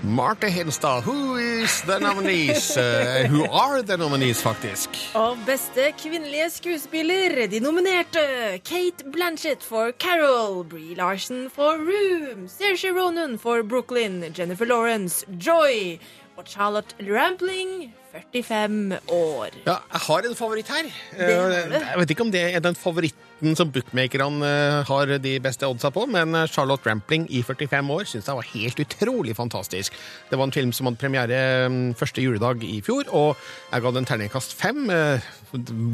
Marte 0.02 0.48
Hedenstad, 0.50 1.04
who 1.04 1.36
is 1.36 1.82
the 1.84 2.00
nominees? 2.00 2.78
Uh, 2.78 3.28
who 3.30 3.44
are 3.52 3.84
the 3.84 3.98
nominees, 3.98 4.42
faktisk? 4.42 4.90
Og 5.14 5.38
beste 5.46 5.94
kvinnelige 6.04 6.50
skuespiller, 6.50 7.48
de 7.48 7.60
nominerte 7.60 8.20
Kate 8.66 9.04
Blanchett 9.12 9.64
for 9.64 9.92
Carol, 9.92 10.64
Bree 10.64 10.96
Larson 10.96 11.50
for 11.50 11.78
Room, 11.78 12.48
Saoirse 12.48 12.90
Ronan 12.96 13.38
for 13.38 13.64
Brooklyn, 13.64 14.34
Jennifer 14.34 14.66
Lawrence, 14.66 15.26
Joy 15.38 16.00
Og 16.40 16.48
Charlotte 16.48 16.96
Rampling, 17.04 17.90
45 18.14 19.00
år. 19.12 19.56
Ja, 19.66 19.74
jeg 19.92 20.02
har 20.06 20.28
en 20.30 20.36
favoritt 20.40 20.70
her. 20.72 20.88
Eh, 21.18 21.26
Jeg 21.28 21.98
vet 22.00 22.14
ikke 22.14 22.24
om 22.24 22.32
det 22.32 22.44
er 22.56 22.64
den 22.64 22.78
favoritten 22.80 23.58
som 23.60 23.74
bookmakerne 23.76 24.48
eh, 24.48 24.78
har 24.88 25.12
de 25.20 25.34
beste 25.44 25.68
oddsa 25.68 25.92
på, 25.92 26.06
men 26.08 26.32
eh, 26.40 26.48
Charlotte 26.48 26.88
Rampling 26.88 27.28
i 27.28 27.42
45 27.44 27.92
år 27.92 28.08
syns 28.08 28.32
jeg 28.32 28.40
var 28.40 28.48
helt 28.54 28.80
utrolig 28.86 29.36
fantastisk. 29.36 30.00
Det 30.32 30.40
var 30.40 30.48
en 30.48 30.56
film 30.56 30.72
som 30.72 30.88
hadde 30.88 31.02
premiere 31.04 31.42
mm, 31.68 31.94
første 32.00 32.24
juledag 32.24 32.64
i 32.64 32.80
fjor, 32.88 33.12
og 33.12 33.36
jeg 33.74 33.84
ga 33.84 33.94
den 34.00 34.08
terningkast 34.08 34.56
fem. 34.56 34.88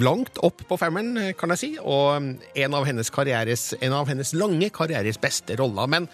Langt 0.06 0.38
opp 0.46 0.62
på 0.70 0.78
femmeren, 0.78 1.34
kan 1.42 1.56
jeg 1.56 1.64
si, 1.64 1.74
og 1.82 2.22
mm, 2.22 2.32
en 2.68 2.78
av 2.78 2.86
hennes, 2.86 3.10
karrieres, 3.10 3.72
en 3.82 3.98
av 3.98 4.14
hennes 4.14 4.38
lange 4.38 4.70
karrieres 4.70 5.18
beste 5.18 5.58
roller. 5.58 5.90
Men 5.90 6.12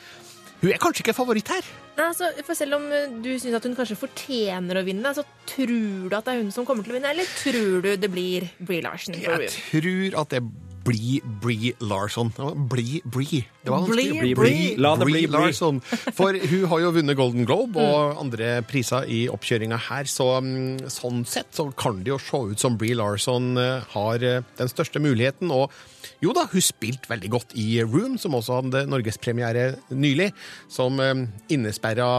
hun 0.61 0.71
er 0.71 0.81
kanskje 0.81 1.05
ikke 1.05 1.17
favoritt 1.17 1.49
her. 1.49 1.69
Nei, 1.97 2.07
Altså, 2.11 2.31
for 2.45 2.57
selv 2.57 2.77
om 2.79 2.89
eh, 2.93 3.13
du 3.23 3.31
syns 3.35 3.57
at 3.57 3.67
hun 3.67 3.77
kanskje 3.77 3.99
fortjener 3.99 4.79
å 4.79 4.85
vinne, 4.87 5.13
så 5.17 5.25
tror 5.49 6.09
du 6.09 6.17
at 6.17 6.27
det 6.27 6.35
er 6.35 6.43
hun 6.43 6.51
som 6.53 6.67
kommer 6.67 6.85
til 6.85 6.95
å 6.95 6.99
vinne, 6.99 7.13
eller 7.13 7.29
tror 7.39 7.85
du 7.85 7.93
det 7.97 8.11
blir 8.11 8.49
Brie 8.59 8.83
Larsen? 8.85 9.17
Jeg 9.17 9.49
tror 9.55 10.21
at 10.23 10.35
det 10.37 10.43
blir 10.83 11.21
Brie 11.41 11.73
Larson. 11.79 12.31
Bli, 12.69 13.01
Brie. 13.05 13.43
Det 13.63 13.69
var 13.69 13.83
vanskelig. 13.83 14.19
Bli, 14.19 14.33
Brie. 14.35 14.75
La 14.81 14.95
det 14.97 15.05
bli. 15.05 15.25
Larson. 15.29 15.81
For 16.17 16.33
hun 16.33 16.65
har 16.71 16.83
jo 16.85 16.91
vunnet 16.97 17.17
Golden 17.17 17.45
Globe 17.45 17.81
og 17.81 18.21
andre 18.21 18.53
priser 18.67 19.05
i 19.09 19.23
oppkjøringa 19.31 19.77
her, 19.89 20.09
så 20.09 20.33
mm, 20.41 20.89
sånn 20.91 21.23
sett 21.29 21.53
så 21.57 21.69
kan 21.77 22.01
det 22.01 22.13
jo 22.13 22.19
se 22.21 22.43
ut 22.51 22.61
som 22.61 22.77
Brie 22.81 22.97
Larson 22.97 23.53
eh, 23.61 23.93
har 23.93 24.25
eh, 24.25 24.43
den 24.57 24.71
største 24.71 25.01
muligheten. 25.03 25.53
Og 25.53 25.73
jo 26.21 26.33
da, 26.37 26.45
hun 26.51 26.61
spilte 26.61 27.09
veldig 27.09 27.29
godt 27.33 27.55
i 27.57 27.67
Room, 27.83 28.17
som 28.21 28.35
også 28.37 28.59
hadde 28.61 28.85
norgespremiere 28.91 29.71
nylig, 29.91 30.31
som 30.69 30.99
eh, 31.01 31.25
innesperra 31.53 32.11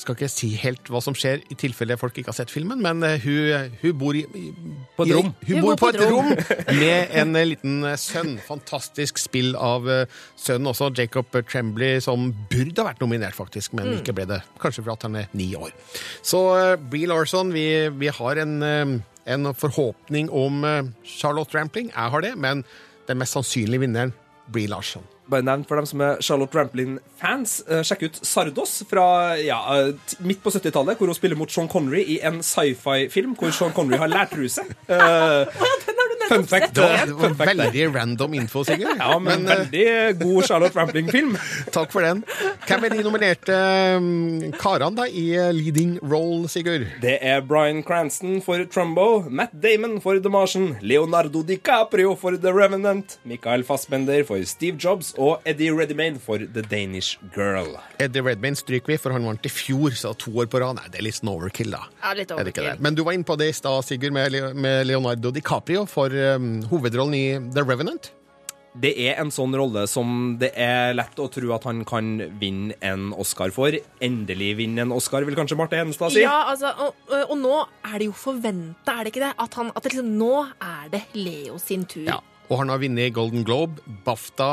skal 0.00 0.14
ikke 0.16 0.28
si 0.32 0.48
helt 0.56 0.86
hva 0.88 1.00
som 1.04 1.12
skjer 1.18 1.42
i 1.52 1.56
tilfelle 1.60 1.96
folk 2.00 2.16
ikke 2.16 2.30
har 2.30 2.36
sett 2.38 2.52
filmen, 2.52 2.78
men 2.80 3.02
eh, 3.04 3.18
hun, 3.20 3.74
hun 3.82 3.96
bor 4.00 4.16
i, 4.16 4.22
i 4.38 4.44
På 4.96 5.04
et 5.04 5.10
i- 5.10 5.16
rom. 5.18 5.32
Hun 5.44 5.58
bor 5.66 5.76
på 5.82 5.90
et 5.90 5.98
rom 6.08 6.30
med 6.80 7.12
en 7.20 7.36
eh, 7.36 7.48
liten 7.50 7.82
sønn. 8.00 8.36
Fantastisk 8.46 9.20
spill 9.20 9.50
av 9.60 9.84
sønnen 10.40 10.70
også, 10.70 10.88
Jacob 10.96 11.28
Tremblay, 11.50 11.98
som 12.00 12.30
burde 12.48 12.80
ha 12.80 12.86
vært 12.92 13.02
nominert, 13.04 13.36
faktisk, 13.36 13.74
men 13.76 13.90
ikke 13.98 14.14
ble 14.16 14.24
det. 14.30 14.40
Kanskje 14.62 14.86
for 14.86 14.94
at 14.94 15.04
han 15.08 15.18
er 15.20 15.28
ni 15.36 15.50
år. 15.58 15.74
Så 16.24 16.40
Bree 16.88 17.10
Larson, 17.10 17.52
vi, 17.52 17.66
vi 18.00 18.08
har 18.22 18.40
en, 18.46 18.56
en 19.24 19.52
forhåpning 19.54 20.30
om 20.30 20.64
eh, 20.64 20.82
Charlotte 21.04 21.54
Rampling. 21.54 21.92
Jeg 21.94 22.14
har 22.14 22.24
det, 22.24 22.34
men 22.38 22.64
den 23.08 23.18
mest 23.20 23.36
sannsynlige 23.36 23.86
vinneren, 23.86 24.14
blir 24.50 24.66
Larsson 24.66 25.04
Bare 25.30 25.46
nevnt 25.46 25.68
for 25.70 25.78
dem 25.78 25.86
som 25.86 26.00
er 26.02 26.16
Charlotte 26.26 26.58
Rampling-fans. 26.58 27.60
eh, 27.70 27.84
Sjekk 27.86 28.02
ut 28.08 28.16
Sardos 28.26 28.80
fra 28.90 29.36
ja, 29.38 29.60
eh, 29.76 30.16
midt 30.26 30.42
på 30.42 30.50
70-tallet, 30.50 30.98
hvor 30.98 31.06
hun 31.06 31.14
spiller 31.14 31.38
mot 31.38 31.52
Sean 31.52 31.68
Connery 31.70 32.02
i 32.02 32.18
en 32.26 32.40
sci-fi-film 32.42 33.36
hvor 33.38 33.54
Sean 33.54 33.70
Connery 33.76 34.00
har 34.02 34.10
lærtruse. 34.10 34.64
Uh, 34.90 35.46
fun 36.30 36.46
fact. 36.46 36.74
Det 36.74 36.82
var, 36.84 37.30
eh, 37.30 37.36
veldig 37.40 37.86
random 37.94 38.34
info, 38.38 38.64
Sigurd. 38.64 38.98
Ja, 38.98 39.18
men, 39.18 39.44
men 39.44 39.50
veldig 39.66 40.18
god 40.20 40.46
Charlotte 40.48 40.78
Rampling-film. 40.78 41.36
Takk 41.76 41.92
for 41.94 42.06
den. 42.06 42.22
Hvem 42.68 42.86
er 42.86 42.94
de 42.94 43.04
nominerte 43.06 43.56
um, 43.98 44.50
karene 44.60 45.00
da 45.00 45.06
i 45.08 45.26
eh, 45.36 45.50
leading 45.56 45.96
role, 46.02 46.48
Sigurd? 46.52 46.86
Det 47.02 47.16
er 47.20 47.42
Bryan 47.46 47.82
Cranston 47.86 48.40
for 48.44 48.62
Trumbo, 48.70 49.24
Matt 49.28 49.54
Damon 49.62 49.98
for 50.04 50.20
The 50.22 50.32
Martian, 50.32 50.76
Leonardo 50.82 51.42
DiCaprio 51.46 52.14
for 52.18 52.38
The 52.40 52.54
Revenant, 52.54 53.18
Michael 53.24 53.64
Fassbender 53.66 54.24
for 54.28 54.42
Steve 54.48 54.78
Jobs 54.80 55.12
og 55.18 55.40
Eddie 55.48 55.74
Redmayne 55.74 56.20
for 56.22 56.38
The 56.40 56.62
Danish 56.62 57.18
Girl. 57.34 57.76
Eddie 58.00 58.24
Redmayne 58.24 58.58
stryker 58.58 58.94
vi, 58.94 59.00
for 59.00 59.14
han 59.16 59.26
vant 59.26 59.46
i 59.46 59.52
fjor, 59.52 59.94
så 59.98 60.14
to 60.18 60.32
år 60.40 60.50
på 60.50 60.62
rad. 60.62 60.78
Nei, 60.80 60.88
det 60.92 61.02
er 61.02 61.06
litt 61.08 61.20
overkill, 61.30 61.74
da. 61.74 61.84
Ja, 62.02 62.14
litt 62.16 62.30
Er 62.30 62.40
overkill. 62.40 62.70
Men 62.82 62.96
du 62.96 63.02
var 63.06 63.16
inne 63.16 63.26
på 63.26 63.36
det 63.40 63.50
i 63.50 63.56
stad, 63.56 63.84
Sigurd, 63.86 64.14
med 64.14 64.86
Leonardo 64.88 65.32
DiCaprio 65.34 65.84
for 65.90 66.14
um, 66.36 66.48
hovedrollen 66.70 67.16
i 67.16 67.26
The 67.54 67.64
Revenant. 67.66 68.12
Det 68.80 68.92
er 69.02 69.16
en 69.18 69.32
sånn 69.34 69.54
rolle 69.58 69.82
som 69.90 70.36
det 70.38 70.52
er 70.54 70.92
lett 70.94 71.18
å 71.18 71.26
tro 71.32 71.48
at 71.56 71.64
han 71.66 71.80
kan 71.88 72.12
vinne 72.38 72.76
en 72.86 73.08
Oscar 73.18 73.50
for. 73.54 73.74
Endelig 74.04 74.52
vinne 74.60 74.84
en 74.84 74.94
Oscar, 74.94 75.26
vil 75.26 75.34
kanskje 75.38 75.58
Marte 75.58 75.80
Henestad 75.80 76.14
si. 76.14 76.22
Ja, 76.22 76.52
altså, 76.52 76.70
og, 76.86 77.10
og 77.24 77.34
nå 77.40 77.56
er 77.90 77.96
det 77.98 78.06
jo 78.06 78.14
forventa, 78.14 78.94
er 78.94 79.08
det 79.08 79.14
ikke 79.14 79.24
det? 79.24 79.32
At, 79.42 79.58
han, 79.58 79.72
at 79.74 79.82
det 79.82 79.96
liksom, 79.96 80.14
nå 80.20 80.34
er 80.62 80.92
det 80.94 81.02
Leo 81.18 81.58
sin 81.58 81.82
tur. 81.90 82.06
Ja. 82.06 82.20
Og 82.50 82.62
han 82.62 82.70
har 82.70 82.80
vunnet 82.82 83.14
Golden 83.14 83.42
Globe, 83.46 83.82
BAFTA, 84.06 84.52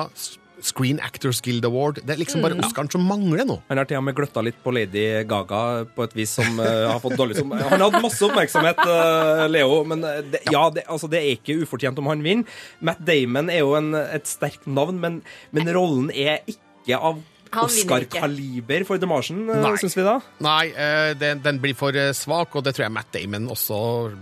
Screen 0.63 0.99
Actors 1.03 1.39
Guild 1.41 1.65
Award. 1.65 2.01
Det 2.03 2.15
er 2.15 2.21
liksom 2.21 2.43
bare 2.43 2.57
Oscaren 2.61 2.89
som 2.91 3.03
mangler 3.05 3.45
nå. 3.47 3.59
Han 3.69 3.81
har 3.81 3.87
til 3.89 3.99
og 3.99 4.05
med 4.07 4.15
gløtta 4.17 4.43
litt 4.45 4.57
på 4.63 4.73
Lady 4.75 5.05
Gaga 5.29 5.61
på 5.95 6.05
et 6.07 6.15
vis 6.17 6.33
som 6.39 6.59
uh, 6.61 6.89
har 6.91 7.01
fått 7.03 7.17
dårlig 7.19 7.37
som 7.39 7.53
Han 7.53 7.83
hadde 7.83 8.01
masse 8.03 8.23
oppmerksomhet, 8.25 8.81
uh, 8.89 9.45
Leo, 9.51 9.81
men 9.87 10.03
eh, 10.07 10.21
det, 10.33 10.43
ja, 10.53 10.67
det, 10.73 10.87
altså, 10.89 11.09
det 11.11 11.21
er 11.21 11.35
ikke 11.35 11.59
ufortjent 11.63 11.99
om 12.01 12.09
han 12.11 12.23
vinner. 12.25 12.59
Matt 12.81 13.01
Damon 13.05 13.51
er 13.53 13.61
jo 13.63 13.75
en, 13.77 13.93
et 13.97 14.29
sterkt 14.29 14.67
navn, 14.69 15.01
men, 15.03 15.21
men 15.55 15.73
rollen 15.75 16.09
er 16.13 16.41
ikke 16.49 16.97
av. 16.97 17.21
Oscar-kaliber 17.51 18.85
for 18.87 18.97
The 19.01 19.07
Martian, 19.09 19.45
syns 19.81 19.95
vi 19.97 20.03
da. 20.05 20.17
Nei, 20.43 20.69
eh, 20.73 21.13
den, 21.19 21.41
den 21.45 21.59
blir 21.63 21.75
for 21.77 21.95
eh, 21.97 22.11
svak, 22.17 22.55
og 22.55 22.63
det 22.67 22.75
tror 22.77 22.87
jeg 22.87 22.95
Matt 22.95 23.11
Damon 23.15 23.47
også 23.53 23.77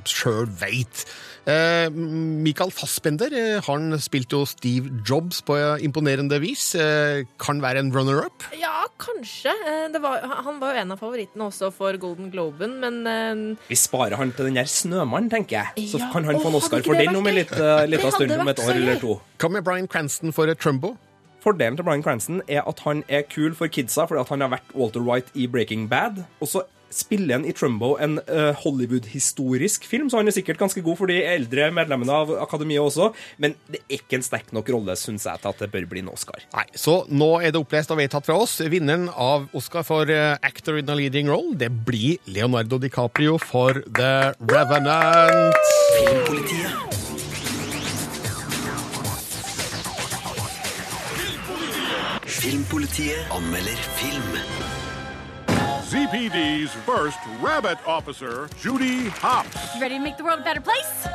sjøl 0.10 0.46
veit. 0.60 1.06
Eh, 1.46 1.92
Michael 1.94 2.72
Fassbender 2.74 3.30
eh, 3.38 3.60
han 3.68 3.94
spilte 4.02 4.34
jo 4.40 4.48
Steve 4.50 4.90
Jobs 5.06 5.44
på 5.46 5.54
eh, 5.60 5.84
imponerende 5.86 6.40
vis. 6.42 6.72
Eh, 6.74 7.22
kan 7.42 7.62
være 7.62 7.84
en 7.84 7.92
runner-up. 7.94 8.48
Ja, 8.58 8.88
kanskje. 9.02 9.54
Eh, 9.54 9.84
Det 9.94 10.02
var, 10.02 10.24
han 10.46 10.58
var 10.60 10.74
jo 10.74 10.82
en 10.82 10.96
av 10.96 11.00
favorittene 11.04 11.46
også 11.52 11.70
for 11.76 11.94
Golden 12.02 12.32
Globen, 12.34 12.80
men 12.82 12.98
eh, 13.06 13.70
Vi 13.70 13.78
sparer 13.78 14.18
han 14.18 14.34
til 14.34 14.50
den 14.50 14.58
der 14.58 14.66
Snømannen, 14.70 15.30
tenker 15.32 15.62
jeg. 15.62 15.90
Så 15.94 16.02
Ja, 16.02 16.10
kan 16.14 16.26
han 16.26 16.42
få 16.42 16.50
en 16.50 16.58
Oscar 16.62 16.82
for 16.86 16.98
den 16.98 17.14
om 17.16 17.28
en 17.30 17.38
liten 17.38 18.12
stund, 18.12 18.32
om 18.42 18.50
et 18.50 18.60
år 18.66 18.74
eller 18.76 19.00
to. 19.02 19.20
Hva 19.38 19.52
med 19.54 19.64
Bryan 19.68 19.88
Cranston 19.88 20.34
for 20.34 20.50
eh, 20.50 20.58
Trumbo? 20.58 20.96
Fordelen 21.46 21.78
til 21.78 21.86
Brian 21.86 22.04
Cranston 22.04 22.42
er 22.50 22.66
at 22.66 22.80
han 22.88 23.04
er 23.06 23.28
kul 23.30 23.54
for 23.58 23.70
kidsa 23.70 24.08
fordi 24.10 24.24
at 24.24 24.32
han 24.34 24.42
har 24.42 24.56
vært 24.56 24.72
Walter 24.74 25.04
White 25.06 25.30
i 25.38 25.46
Breaking 25.46 25.86
Bad. 25.92 26.24
Og 26.42 26.50
så 26.50 26.66
spiller 26.96 27.38
han 27.38 27.46
i 27.46 27.54
Trumbo 27.56 27.96
en 28.02 28.18
uh, 28.30 28.56
Hollywood-historisk 28.64 29.86
film, 29.90 30.10
så 30.10 30.22
han 30.22 30.30
er 30.30 30.36
sikkert 30.36 30.60
ganske 30.62 30.82
god 30.86 31.00
for 31.00 31.12
de 31.12 31.18
eldre 31.28 31.68
medlemmene 31.76 32.14
av 32.14 32.32
akademiet 32.46 32.84
også. 32.84 33.12
Men 33.42 33.58
det 33.70 33.82
er 33.84 33.98
ikke 34.00 34.20
en 34.20 34.26
sterk 34.26 34.54
nok 34.56 34.70
rolle, 34.74 34.96
syns 35.00 35.28
jeg, 35.28 35.42
til 35.42 35.52
at 35.52 35.64
det 35.66 35.72
bør 35.74 35.90
bli 35.92 36.06
en 36.06 36.14
Oscar. 36.14 36.46
Nei, 36.56 36.66
Så 36.80 37.02
nå 37.12 37.32
er 37.42 37.54
det 37.54 37.62
opplest 37.62 37.94
og 37.94 38.00
vedtatt 38.02 38.28
fra 38.28 38.38
oss. 38.42 38.58
Vinneren 38.72 39.10
av 39.12 39.50
Oscar 39.58 39.86
for 39.88 40.10
uh, 40.10 40.38
Actor 40.46 40.80
in 40.82 40.90
a 40.90 40.98
Leading 40.98 41.32
Role, 41.32 41.56
det 41.60 41.72
blir 41.88 42.18
Leonardo 42.26 42.80
DiCaprio 42.82 43.38
for 43.42 43.84
The 43.98 44.34
Revenant. 44.50 45.74
Filmpolitiet. 46.00 47.15
Filmpolitiet 52.36 53.32
anmelder 53.32 53.80
film. 53.96 54.32
ZPD's 55.88 56.74
first 56.86 57.20
rabbit 57.42 57.78
officer, 57.88 58.50
Judy 58.60 59.10
Hopps. 59.22 59.82
Ready 59.82 59.98
to 59.98 60.04
make 60.04 60.18
the 60.18 60.24
world 60.24 60.40
a 60.40 60.44
better 60.44 60.62
place? 60.62 61.08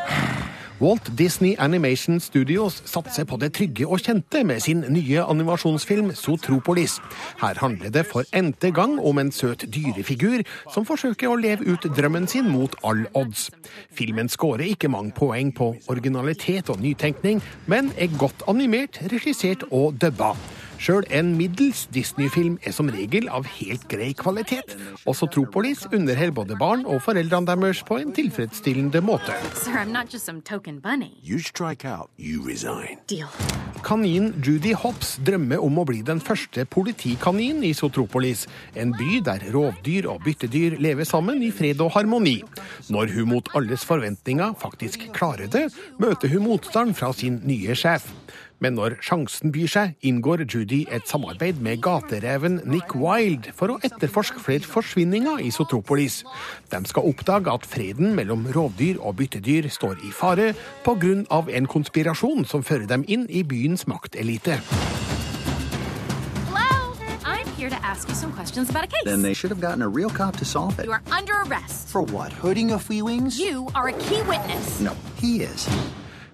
Walt 0.80 1.10
Disney 1.18 1.56
Animation 1.58 2.20
Studios 2.20 2.82
satser 2.86 3.26
på 3.28 3.36
det 3.36 3.50
trygge 3.52 3.84
og 3.84 4.00
kjente 4.00 4.40
med 4.48 4.62
sin 4.64 4.80
nye 4.88 5.20
animasjonsfilm 5.20 6.14
Zootropolis. 6.16 6.96
Her 7.42 7.60
handler 7.60 7.92
det 7.92 8.06
for 8.08 8.24
n-te 8.32 8.70
gang 8.72 8.96
om 8.96 9.20
en 9.20 9.32
søt 9.32 9.66
dyrefigur 9.74 10.40
som 10.72 10.88
forsøker 10.88 11.28
å 11.28 11.36
leve 11.36 11.68
ut 11.68 11.84
drømmen 11.98 12.30
sin 12.32 12.48
mot 12.48 12.72
all 12.80 13.04
odds. 13.12 13.50
Filmen 13.92 14.32
scorer 14.32 14.72
ikke 14.72 14.88
mange 14.88 15.12
poeng 15.12 15.52
på 15.52 15.74
originalitet 15.92 16.72
og 16.72 16.80
nytenkning, 16.80 17.44
men 17.68 17.92
er 18.00 18.08
godt 18.16 18.48
animert, 18.48 19.02
regissert 19.12 19.68
og 19.68 20.00
dubba. 20.00 20.32
Sjøl 20.80 21.04
en 21.12 21.34
middels 21.36 21.82
Disney-film 21.92 22.54
er 22.64 22.72
som 22.72 22.88
regel 22.88 23.26
av 23.28 23.44
helt 23.58 23.82
grei 23.92 24.14
kvalitet. 24.16 24.72
Også 25.04 25.26
Tropolis 25.28 25.82
underholder 25.90 26.32
både 26.38 26.56
barn 26.56 26.86
og 26.88 27.02
foreldrene 27.04 27.50
deres 27.50 27.82
på 27.84 27.98
en 28.00 28.14
tilfredsstillende 28.16 29.02
måte. 29.04 29.36
Sir, 29.60 29.76
I'm 29.76 29.92
not 29.92 30.08
just 30.08 30.24
some 30.24 30.40
token 30.40 30.80
bunny. 30.80 31.12
You 31.22 31.38
strike 31.38 31.84
out, 31.84 32.08
you 32.16 32.40
resign. 32.40 32.96
Deal. 33.12 33.28
Kaninen 33.84 34.32
Judy 34.40 34.72
Hopps 34.72 35.18
drømmer 35.24 35.60
om 35.60 35.78
å 35.80 35.84
bli 35.88 36.00
den 36.04 36.20
første 36.20 36.64
politikaninen 36.64 37.64
i 37.68 37.74
Sotropolis, 37.76 38.46
en 38.72 38.96
by 38.96 39.20
der 39.24 39.44
rovdyr 39.52 40.08
og 40.08 40.24
byttedyr 40.24 40.80
lever 40.80 41.08
sammen 41.08 41.44
i 41.44 41.52
fred 41.52 41.80
og 41.84 41.92
harmoni. 41.96 42.38
Når 42.88 43.18
hun 43.18 43.34
mot 43.34 43.52
alles 43.56 43.84
forventninger 43.88 44.56
faktisk 44.60 45.10
klarer 45.16 45.48
det, 45.52 45.68
møter 46.00 46.32
hun 46.32 46.48
motstand 46.48 46.96
fra 46.96 47.12
sin 47.16 47.42
nye 47.44 47.76
sjef. 47.76 48.08
Men 48.60 48.76
når 48.76 48.98
sjansen 49.04 49.52
byr 49.54 49.70
seg, 49.72 49.94
inngår 50.04 50.44
Judy 50.44 50.82
et 50.92 51.08
samarbeid 51.08 51.62
med 51.64 51.80
gatereven 51.84 52.60
Nick 52.68 52.92
Wilde 52.94 53.54
for 53.56 53.72
å 53.72 53.78
etterforske 53.80 54.42
flere 54.44 54.68
forsvinninger 54.68 55.40
i 55.40 55.50
Sotropolis. 55.54 56.20
De 56.72 56.82
skal 56.88 57.08
oppdage 57.08 57.52
at 57.52 57.64
freden 57.68 58.12
mellom 58.18 58.44
rovdyr 58.52 59.00
og 59.00 59.16
byttedyr 59.20 59.70
står 59.72 60.04
i 60.04 60.12
fare 60.12 60.52
pga. 60.84 61.46
en 61.50 61.66
konspirasjon 61.66 62.44
som 62.44 62.62
fører 62.62 62.86
dem 62.86 63.04
inn 63.08 63.26
i 63.30 63.42
byens 63.42 63.86
maktelite. 63.86 64.60
Here 67.60 67.68
to 67.68 67.84
ask 67.84 68.08
you 68.08 68.14
some 68.14 68.32
questions 68.32 68.70
about 68.70 68.84
a 68.84 68.86
case. 68.86 69.02
Then 69.04 69.20
they 69.20 69.34
should 69.34 69.50
have 69.50 69.60
gotten 69.60 69.82
a 69.82 69.88
real 69.88 70.08
cop 70.08 70.34
to 70.38 70.46
solve 70.46 70.78
it. 70.78 70.86
You 70.86 70.92
are 70.92 71.02
under 71.12 71.34
arrest. 71.42 71.88
For 71.88 72.00
what? 72.00 72.32
Hurting 72.32 72.72
of 72.72 72.80
feelings? 72.82 73.38
You 73.38 73.68
are 73.74 73.88
a 73.88 73.92
key 73.92 74.22
witness. 74.22 74.80
No, 74.80 74.96
he 75.16 75.42
is. 75.42 75.68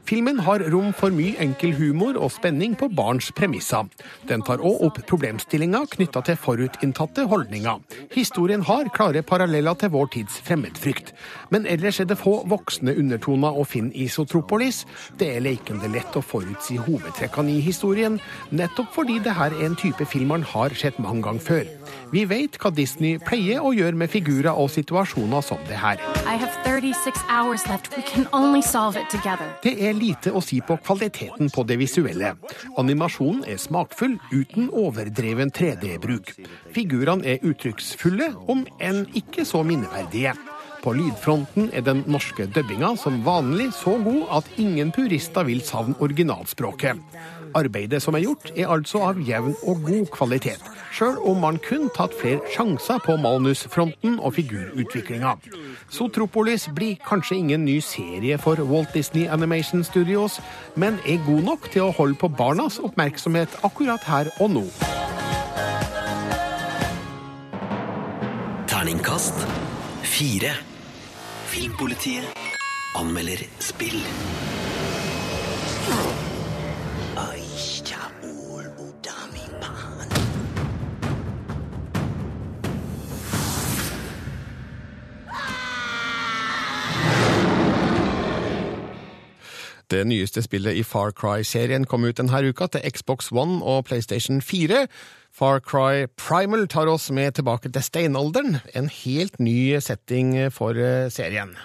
Filmen 0.06 0.38
har 0.38 0.62
rom 0.70 0.92
for 0.94 1.10
mye 1.10 1.34
enkel 1.42 1.72
humor 1.74 2.14
og 2.22 2.30
spenning 2.30 2.76
på 2.78 2.86
barns 2.94 3.32
premisser. 3.34 3.88
Den 4.28 4.44
tar 4.46 4.60
òg 4.62 4.84
opp 4.86 5.00
problemstillinga 5.10 5.80
knytta 5.96 6.20
til 6.28 6.38
forutinntatte 6.38 7.24
holdninger. 7.26 7.80
Historien 8.14 8.62
har 8.68 8.86
klare 8.94 9.24
paralleller 9.26 9.74
til 9.80 9.90
vår 9.96 10.12
tids 10.14 10.36
fremmedfrykt. 10.46 11.10
Men 11.50 11.66
ellers 11.66 11.98
er 11.98 12.06
det 12.06 12.20
få 12.20 12.36
voksne 12.46 12.94
undertoner 12.94 13.58
å 13.58 13.64
finne 13.66 13.90
i 13.98 14.06
Sotropolis. 14.06 14.84
Det 15.18 15.32
er 15.34 15.42
lekende 15.42 15.90
lett 15.90 16.14
å 16.14 16.22
forutsi 16.22 16.78
hovedtrekkene 16.86 17.56
i 17.56 17.64
historien, 17.66 18.20
nettopp 18.54 18.94
fordi 18.94 19.18
det 19.26 19.34
her 19.34 19.50
er 19.58 19.66
en 19.66 19.74
type 19.80 20.06
film 20.06 20.30
man 20.36 20.46
har 20.54 20.74
sett 20.78 21.02
mange 21.02 21.26
ganger 21.26 21.46
før. 21.48 21.66
Vi 22.14 22.22
vet 22.30 22.60
hva 22.62 22.70
Disney 22.70 23.18
pleier 23.18 23.58
å 23.58 23.74
gjøre 23.74 23.98
med 23.98 24.14
figurer 24.14 24.54
og 24.54 24.70
situasjoner 24.70 25.42
som 25.42 25.58
det 25.66 25.82
her. 25.82 25.98
I 26.22 26.38
have 26.38 26.54
36 26.62 27.18
hours 27.28 27.66
left. 27.66 27.90
We 27.96 28.02
can 28.02 28.28
only 28.32 28.62
solve. 28.62 28.94
Det 29.62 29.74
er 29.88 29.95
lite 29.98 30.32
å 30.32 30.42
si 30.44 30.60
på 30.64 30.76
kvaliteten 30.84 31.50
på 31.52 31.64
det 31.68 31.78
visuelle. 31.80 32.34
Animasjonen 32.80 33.44
er 33.48 33.60
smakfull, 33.60 34.18
uten 34.32 34.68
overdreven 34.70 35.52
3D-bruk. 35.54 36.34
Figurene 36.74 37.36
er 37.36 37.46
uttrykksfulle, 37.46 38.32
om 38.52 38.66
enn 38.78 39.04
ikke 39.18 39.46
så 39.48 39.64
minneverdige. 39.66 40.36
På 40.86 40.92
lydfronten 40.94 41.72
er 41.74 41.82
den 41.82 42.04
norske 42.06 42.44
dubbinga 42.46 42.92
som 43.00 43.22
vanlig 43.26 43.72
så 43.74 43.96
god 44.04 44.28
at 44.38 44.50
ingen 44.62 44.92
purister 44.94 45.48
vil 45.48 45.64
savne 45.66 45.96
originalspråket. 46.04 47.00
Arbeidet 47.56 48.02
som 48.04 48.14
er 48.14 48.24
gjort, 48.26 48.50
er 48.52 48.68
altså 48.68 49.00
av 49.08 49.20
jevn 49.24 49.54
og 49.64 49.82
god 49.86 50.10
kvalitet, 50.12 50.62
sjøl 50.92 51.16
om 51.24 51.40
man 51.40 51.58
kun 51.64 51.88
tatt 51.96 52.14
flere 52.20 52.44
sjanser 52.52 53.00
på 53.04 53.16
manusfronten 53.20 54.18
og 54.20 54.34
figurutviklinga. 54.36 55.36
Sotropolis 55.88 56.68
blir 56.76 57.00
kanskje 57.06 57.40
ingen 57.40 57.64
ny 57.64 57.78
serie 57.80 58.36
for 58.38 58.60
Walt 58.68 58.92
Disney 58.94 59.26
Animation 59.32 59.84
Studios, 59.84 60.40
men 60.76 61.00
er 61.06 61.22
god 61.26 61.42
nok 61.48 61.70
til 61.72 61.88
å 61.88 61.94
holde 61.96 62.20
på 62.20 62.28
barnas 62.28 62.78
oppmerksomhet 62.82 63.56
akkurat 63.64 64.04
her 64.04 64.32
og 64.36 64.52
nå. 64.58 64.66
Terningkast 68.68 69.46
fire. 70.04 70.52
Filmpolitiet 71.46 72.24
anmelder 72.96 73.42
spill. 73.60 74.00
Det 89.96 90.04
nyeste 90.04 90.42
spillet 90.44 90.76
i 90.76 90.82
Far 90.84 91.14
Cry-serien 91.16 91.86
kom 91.88 92.04
ut 92.04 92.18
denne 92.18 92.42
uka 92.44 92.66
til 92.68 92.84
Xbox 92.84 93.30
One 93.32 93.62
og 93.64 93.86
PlayStation 93.88 94.42
4. 94.44 94.82
Far 95.32 95.62
Cry 95.64 96.04
Primal 96.20 96.68
tar 96.68 96.90
oss 96.92 97.08
med 97.10 97.38
tilbake 97.38 97.72
til 97.72 97.82
steinalderen, 97.82 98.58
en 98.76 98.90
helt 98.92 99.40
ny 99.40 99.80
setting 99.80 100.52
for 100.52 100.76
eh, 100.76 101.08
serien. 101.08 101.56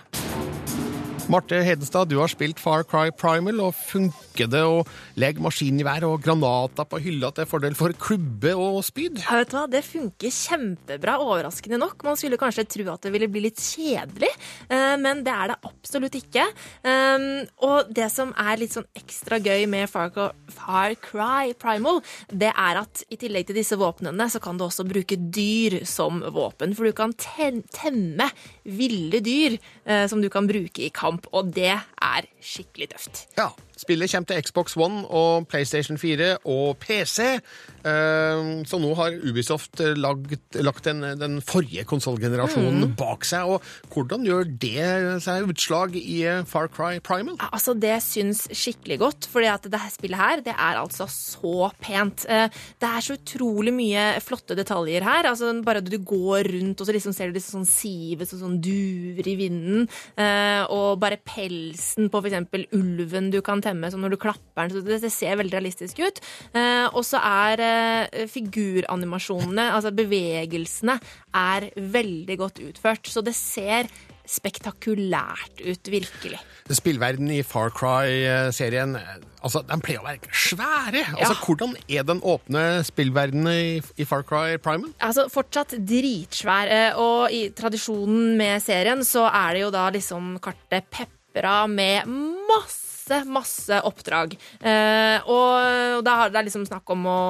Marte 1.32 1.62
Hedenstad, 1.64 2.10
du 2.12 2.18
har 2.20 2.28
spilt 2.28 2.60
Far 2.60 2.82
Cry 2.84 3.08
Primal, 3.16 3.62
og 3.64 3.76
funker 3.78 4.50
det 4.52 4.62
å 4.68 4.82
legge 5.22 5.40
maskingevær 5.40 6.04
og 6.10 6.26
granater 6.26 6.84
på 6.92 7.00
hylla 7.06 7.30
til 7.32 7.46
fordel 7.48 7.76
for 7.78 7.96
klubbe 7.96 8.52
og 8.60 8.82
spyd? 8.84 9.22
Ja, 9.22 9.38
vet 9.40 9.54
du 9.54 9.56
hva? 9.56 9.62
Det 9.72 9.80
funker 9.88 10.34
kjempebra, 10.36 11.14
overraskende 11.24 11.80
nok. 11.80 12.04
Man 12.04 12.20
skulle 12.20 12.40
kanskje 12.42 12.66
tro 12.74 12.88
at 12.92 13.08
det 13.08 13.14
ville 13.16 13.30
bli 13.32 13.46
litt 13.46 13.64
kjedelig, 13.64 14.32
eh, 14.68 14.98
men 15.00 15.22
det 15.24 15.32
er 15.32 15.54
det 15.54 15.58
absolutt 15.70 16.18
ikke. 16.20 16.50
Um, 16.84 17.30
Og 17.64 17.94
det 17.96 18.10
som 18.12 18.36
er 18.36 18.60
litt 18.60 18.76
sånn 18.76 18.90
ekstra 19.00 19.40
gøy 19.40 19.64
med 19.72 19.88
Far 19.88 20.98
Cry 21.00 21.56
Primal, 21.56 22.02
det 22.28 22.52
er 22.52 22.82
at 22.82 23.06
i 23.08 23.22
tillegg 23.22 23.48
til 23.48 23.62
disse 23.62 23.80
våpnene, 23.80 24.28
så 24.28 24.44
kan 24.44 24.60
du 24.60 24.68
også 24.68 24.84
bruke 24.90 25.16
dyr 25.16 25.80
som 25.88 26.20
våpen. 26.28 26.76
For 26.76 26.92
du 26.92 26.98
kan 26.98 27.16
temme 27.16 28.28
ville 28.68 29.24
dyr 29.24 29.56
eh, 29.86 30.06
som 30.12 30.20
du 30.20 30.28
kan 30.34 30.50
bruke 30.50 30.84
i 30.84 30.92
kamp, 30.92 31.21
og 31.32 31.52
det 31.56 31.72
er 31.74 32.28
skikkelig 32.42 32.90
tøft. 32.94 33.26
Ja. 33.38 33.50
Spillet 33.82 34.12
kommer 34.14 34.30
til 34.30 34.42
Xbox 34.46 34.76
One 34.78 35.04
og 35.10 35.48
PlayStation 35.50 35.98
4 35.98 36.36
og 36.46 36.78
PC. 36.80 37.40
eh, 37.84 38.62
Så 38.68 38.78
nå 38.80 38.92
har 38.96 39.16
Ubisoft 39.26 39.80
lagt, 39.98 40.56
lagt 40.62 40.84
den, 40.86 41.02
den 41.20 41.40
forrige 41.42 41.84
konsollgenerasjonen 41.90 42.82
Mm. 42.82 42.96
bak 42.96 43.26
seg. 43.26 43.48
Og 43.50 43.62
hvordan 43.94 44.26
gjør 44.26 44.46
det 44.60 45.22
seg 45.24 45.48
utslag 45.50 45.96
i 45.98 46.22
eh, 46.30 46.44
Far 46.46 46.68
Cry 46.70 47.00
Primal? 47.00 47.38
Altså, 47.52 47.74
Det 47.80 47.98
syns 48.04 48.48
skikkelig 48.54 49.00
godt, 49.02 49.26
for 49.32 49.42
at 49.42 49.64
det 49.64 49.82
spillet 49.92 50.18
her, 50.20 50.42
det 50.46 50.54
er 50.54 50.78
altså 50.82 51.08
så 51.10 51.72
pent. 51.82 52.26
Eh, 52.30 52.48
Det 52.82 52.88
er 52.90 53.02
så 53.02 53.18
utrolig 53.18 53.74
mye 53.74 54.20
flotte 54.22 54.56
detaljer 54.56 55.02
her. 55.04 55.24
Altså, 55.30 55.52
Bare 55.64 55.82
du 55.82 55.98
går 55.98 56.44
rundt, 56.52 56.82
og 56.82 56.88
så 56.88 56.94
liksom 56.94 57.14
ser 57.16 57.32
du 57.32 57.40
liksom 57.40 57.62
sånn 57.66 57.68
sivet 57.68 58.32
og 58.34 58.40
sånn 58.40 58.62
duer 58.62 59.26
i 59.28 59.36
vinden. 59.36 59.88
eh, 60.18 60.66
Og 60.70 61.00
bare 61.00 61.18
pelsen 61.18 62.10
på 62.10 62.22
f.eks. 62.22 62.68
ulven 62.74 63.32
du 63.32 63.42
kan 63.42 63.62
temme, 63.72 63.90
som 63.92 64.04
når 64.04 64.14
du 64.16 64.20
klapper 64.28 64.68
den. 64.68 64.76
så 64.78 64.84
Det, 64.86 65.02
det 65.08 65.14
ser 65.16 65.40
veldig 65.42 65.56
realistisk 65.58 66.04
ut. 66.06 66.22
Eh, 66.54 66.86
Og 66.94 67.02
så 67.08 67.18
er 67.24 67.66
eh, 67.66 68.28
figuranimasjonene, 68.30 69.72
altså 69.74 69.92
bevegelsene, 69.96 71.00
er 71.34 71.72
veldig 71.76 72.38
godt 72.46 72.60
utført. 72.68 73.08
Så 73.10 73.24
det 73.26 73.34
ser 73.40 73.90
spektakulært 74.32 75.62
ut, 75.66 75.90
virkelig. 75.92 76.40
Spillverden 76.72 77.32
i 77.34 77.42
Far 77.44 77.72
Cry-serien 77.76 78.94
altså, 79.42 79.64
den 79.68 79.82
pleier 79.84 80.00
å 80.04 80.06
være 80.08 80.30
svære. 80.32 81.02
Altså, 81.18 81.34
Ja. 81.34 81.40
Hvordan 81.42 81.74
er 81.90 82.04
den 82.08 82.22
åpne 82.24 82.64
spillverdenen 82.88 83.50
i, 83.52 83.82
i 83.98 84.06
Far 84.08 84.24
Cry 84.24 84.58
Prime? 84.62 84.94
Altså 85.04 85.26
Fortsatt 85.34 85.74
dritsvær. 85.88 86.72
eh, 86.72 87.00
Og 87.02 87.32
i 87.34 87.50
tradisjonen 87.50 88.38
med 88.40 88.62
serien 88.64 89.04
så 89.04 89.26
er 89.28 89.54
det 89.58 89.66
jo 89.66 89.72
da 89.74 89.90
liksom 89.92 90.38
kartet 90.40 90.88
pepra 90.94 91.68
med 91.68 92.08
masse 92.48 92.91
masse 93.28 93.80
oppdrag. 93.88 94.36
Eh, 94.60 95.30
og 95.32 96.04
det 96.06 96.14
er 96.14 96.48
liksom 96.48 96.66
snakk 96.68 96.90
om 96.94 97.08
å 97.10 97.22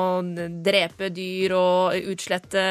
drepe 0.64 1.12
dyr 1.14 1.56
og 1.58 2.12
utslette 2.14 2.66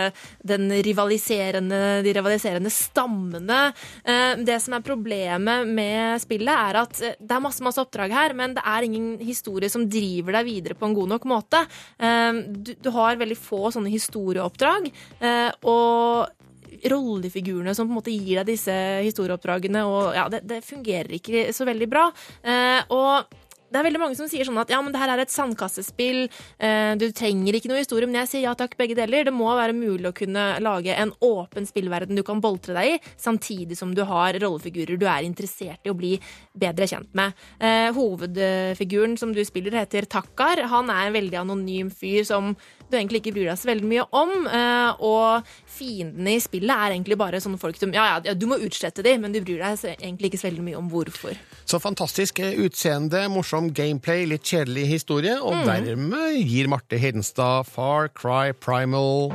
den 0.47 0.69
rivaliserende, 0.85 2.01
de 2.05 2.15
rivaliserende 2.17 2.73
stammene. 2.73 3.61
Eh, 4.05 4.35
det 4.45 4.61
som 4.63 4.77
er 4.77 4.87
problemet 4.87 5.69
med 5.69 6.21
spillet, 6.23 6.55
er 6.55 6.81
at 6.83 7.03
eh, 7.05 7.17
det 7.21 7.37
er 7.37 7.45
masse 7.45 7.65
masse 7.65 7.83
oppdrag 7.83 8.15
her, 8.15 8.37
men 8.37 8.57
det 8.57 8.65
er 8.67 8.87
ingen 8.87 9.13
historie 9.23 9.71
som 9.73 9.89
driver 9.91 10.39
deg 10.41 10.49
videre 10.49 10.79
på 10.79 10.89
en 10.89 10.97
god 10.97 11.15
nok 11.17 11.29
måte. 11.31 11.65
Eh, 11.99 12.43
du, 12.49 12.75
du 12.81 12.93
har 12.97 13.21
veldig 13.21 13.39
få 13.39 13.71
sånne 13.75 13.93
historieoppdrag. 13.93 14.91
eh, 15.21 15.51
og 15.69 16.50
rollefigurene 16.89 17.75
som 17.77 17.89
på 17.89 17.95
en 17.95 18.01
måte 18.01 18.15
gir 18.15 18.41
deg 18.41 18.53
disse 18.53 18.75
historieoppdragene, 19.05 19.85
og 19.89 20.17
ja, 20.17 20.27
det, 20.33 20.45
det 20.49 20.63
fungerer 20.67 21.13
ikke 21.19 21.51
så 21.57 21.67
veldig 21.69 21.89
bra. 21.91 22.09
Eh, 22.43 22.81
og 22.95 23.31
det 23.71 23.79
er 23.81 23.87
veldig 23.87 24.01
mange 24.03 24.19
som 24.19 24.29
sier 24.31 24.45
sånn 24.49 24.59
at 24.61 24.71
ja, 24.73 24.81
men 24.83 24.93
det 24.93 25.01
her 25.01 25.13
er 25.15 25.23
et 25.23 25.31
sandkassespill, 25.33 26.25
eh, 26.59 26.93
du 26.99 27.07
trenger 27.17 27.55
ikke 27.55 27.71
noe 27.71 27.81
historie, 27.83 28.07
men 28.11 28.21
jeg 28.23 28.31
sier 28.33 28.45
ja 28.49 28.55
takk, 28.59 28.77
begge 28.81 28.97
deler. 28.99 29.25
Det 29.29 29.35
må 29.35 29.49
være 29.55 29.77
mulig 29.77 30.11
å 30.11 30.15
kunne 30.17 30.47
lage 30.63 30.95
en 30.97 31.13
åpen 31.23 31.69
spillverden 31.69 32.19
du 32.19 32.25
kan 32.27 32.41
boltre 32.43 32.75
deg 32.77 32.97
i, 32.97 32.99
samtidig 33.21 33.79
som 33.79 33.95
du 33.95 34.03
har 34.09 34.35
rollefigurer 34.43 34.99
du 35.01 35.07
er 35.07 35.27
interessert 35.27 35.87
i 35.87 35.93
å 35.93 35.97
bli 35.97 36.17
bedre 36.59 36.89
kjent 36.91 37.15
med. 37.15 37.33
Eh, 37.61 37.91
hovedfiguren 37.97 39.17
som 39.21 39.33
du 39.35 39.43
spiller, 39.47 39.77
heter 39.81 40.09
Takkar. 40.11 40.65
Han 40.71 40.91
er 40.91 41.07
en 41.09 41.17
veldig 41.17 41.41
anonym 41.45 41.91
fyr 41.95 42.25
som 42.27 42.55
du 42.91 42.97
egentlig 42.99 43.21
ikke 43.23 43.35
bryr 43.37 43.51
deg 43.53 43.61
så 43.61 43.71
veldig 43.71 43.87
mye 43.87 44.07
om. 44.19 44.47
eh, 44.51 44.91
Og 45.01 45.47
fiendene 45.71 46.35
i 46.35 46.41
spillet 46.43 46.71
er 46.75 46.97
egentlig 46.97 47.19
bare 47.21 47.41
sånne 47.41 47.61
folk 47.61 47.77
som 47.79 47.93
Ja, 47.95 48.21
ja, 48.25 48.35
du 48.35 48.47
må 48.47 48.59
utslette 48.59 49.03
dem, 49.03 49.23
men 49.23 49.33
du 49.33 49.41
bryr 49.41 49.59
deg 49.63 49.99
egentlig 50.01 50.31
ikke 50.31 50.41
så 50.43 50.49
veldig 50.49 50.65
mye 50.65 50.79
om 50.79 50.89
hvorfor. 50.91 51.37
Så 51.67 51.79
fantastisk 51.83 52.41
utseende, 52.41 53.29
morsom 53.31 53.60
gameplay, 53.69 54.25
litt 54.27 54.43
kjedelig 54.49 54.87
historie, 54.89 55.37
og 55.43 55.55
Mm. 55.55 55.67
dermed 55.87 56.49
gir 56.49 56.69
Marte 56.69 56.97
Hedenstad 56.99 57.67
Far 57.67 58.09
Cry 58.09 58.53
Primal 58.53 59.31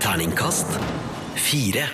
Terningkast 0.00 0.66
fire. 1.36 1.84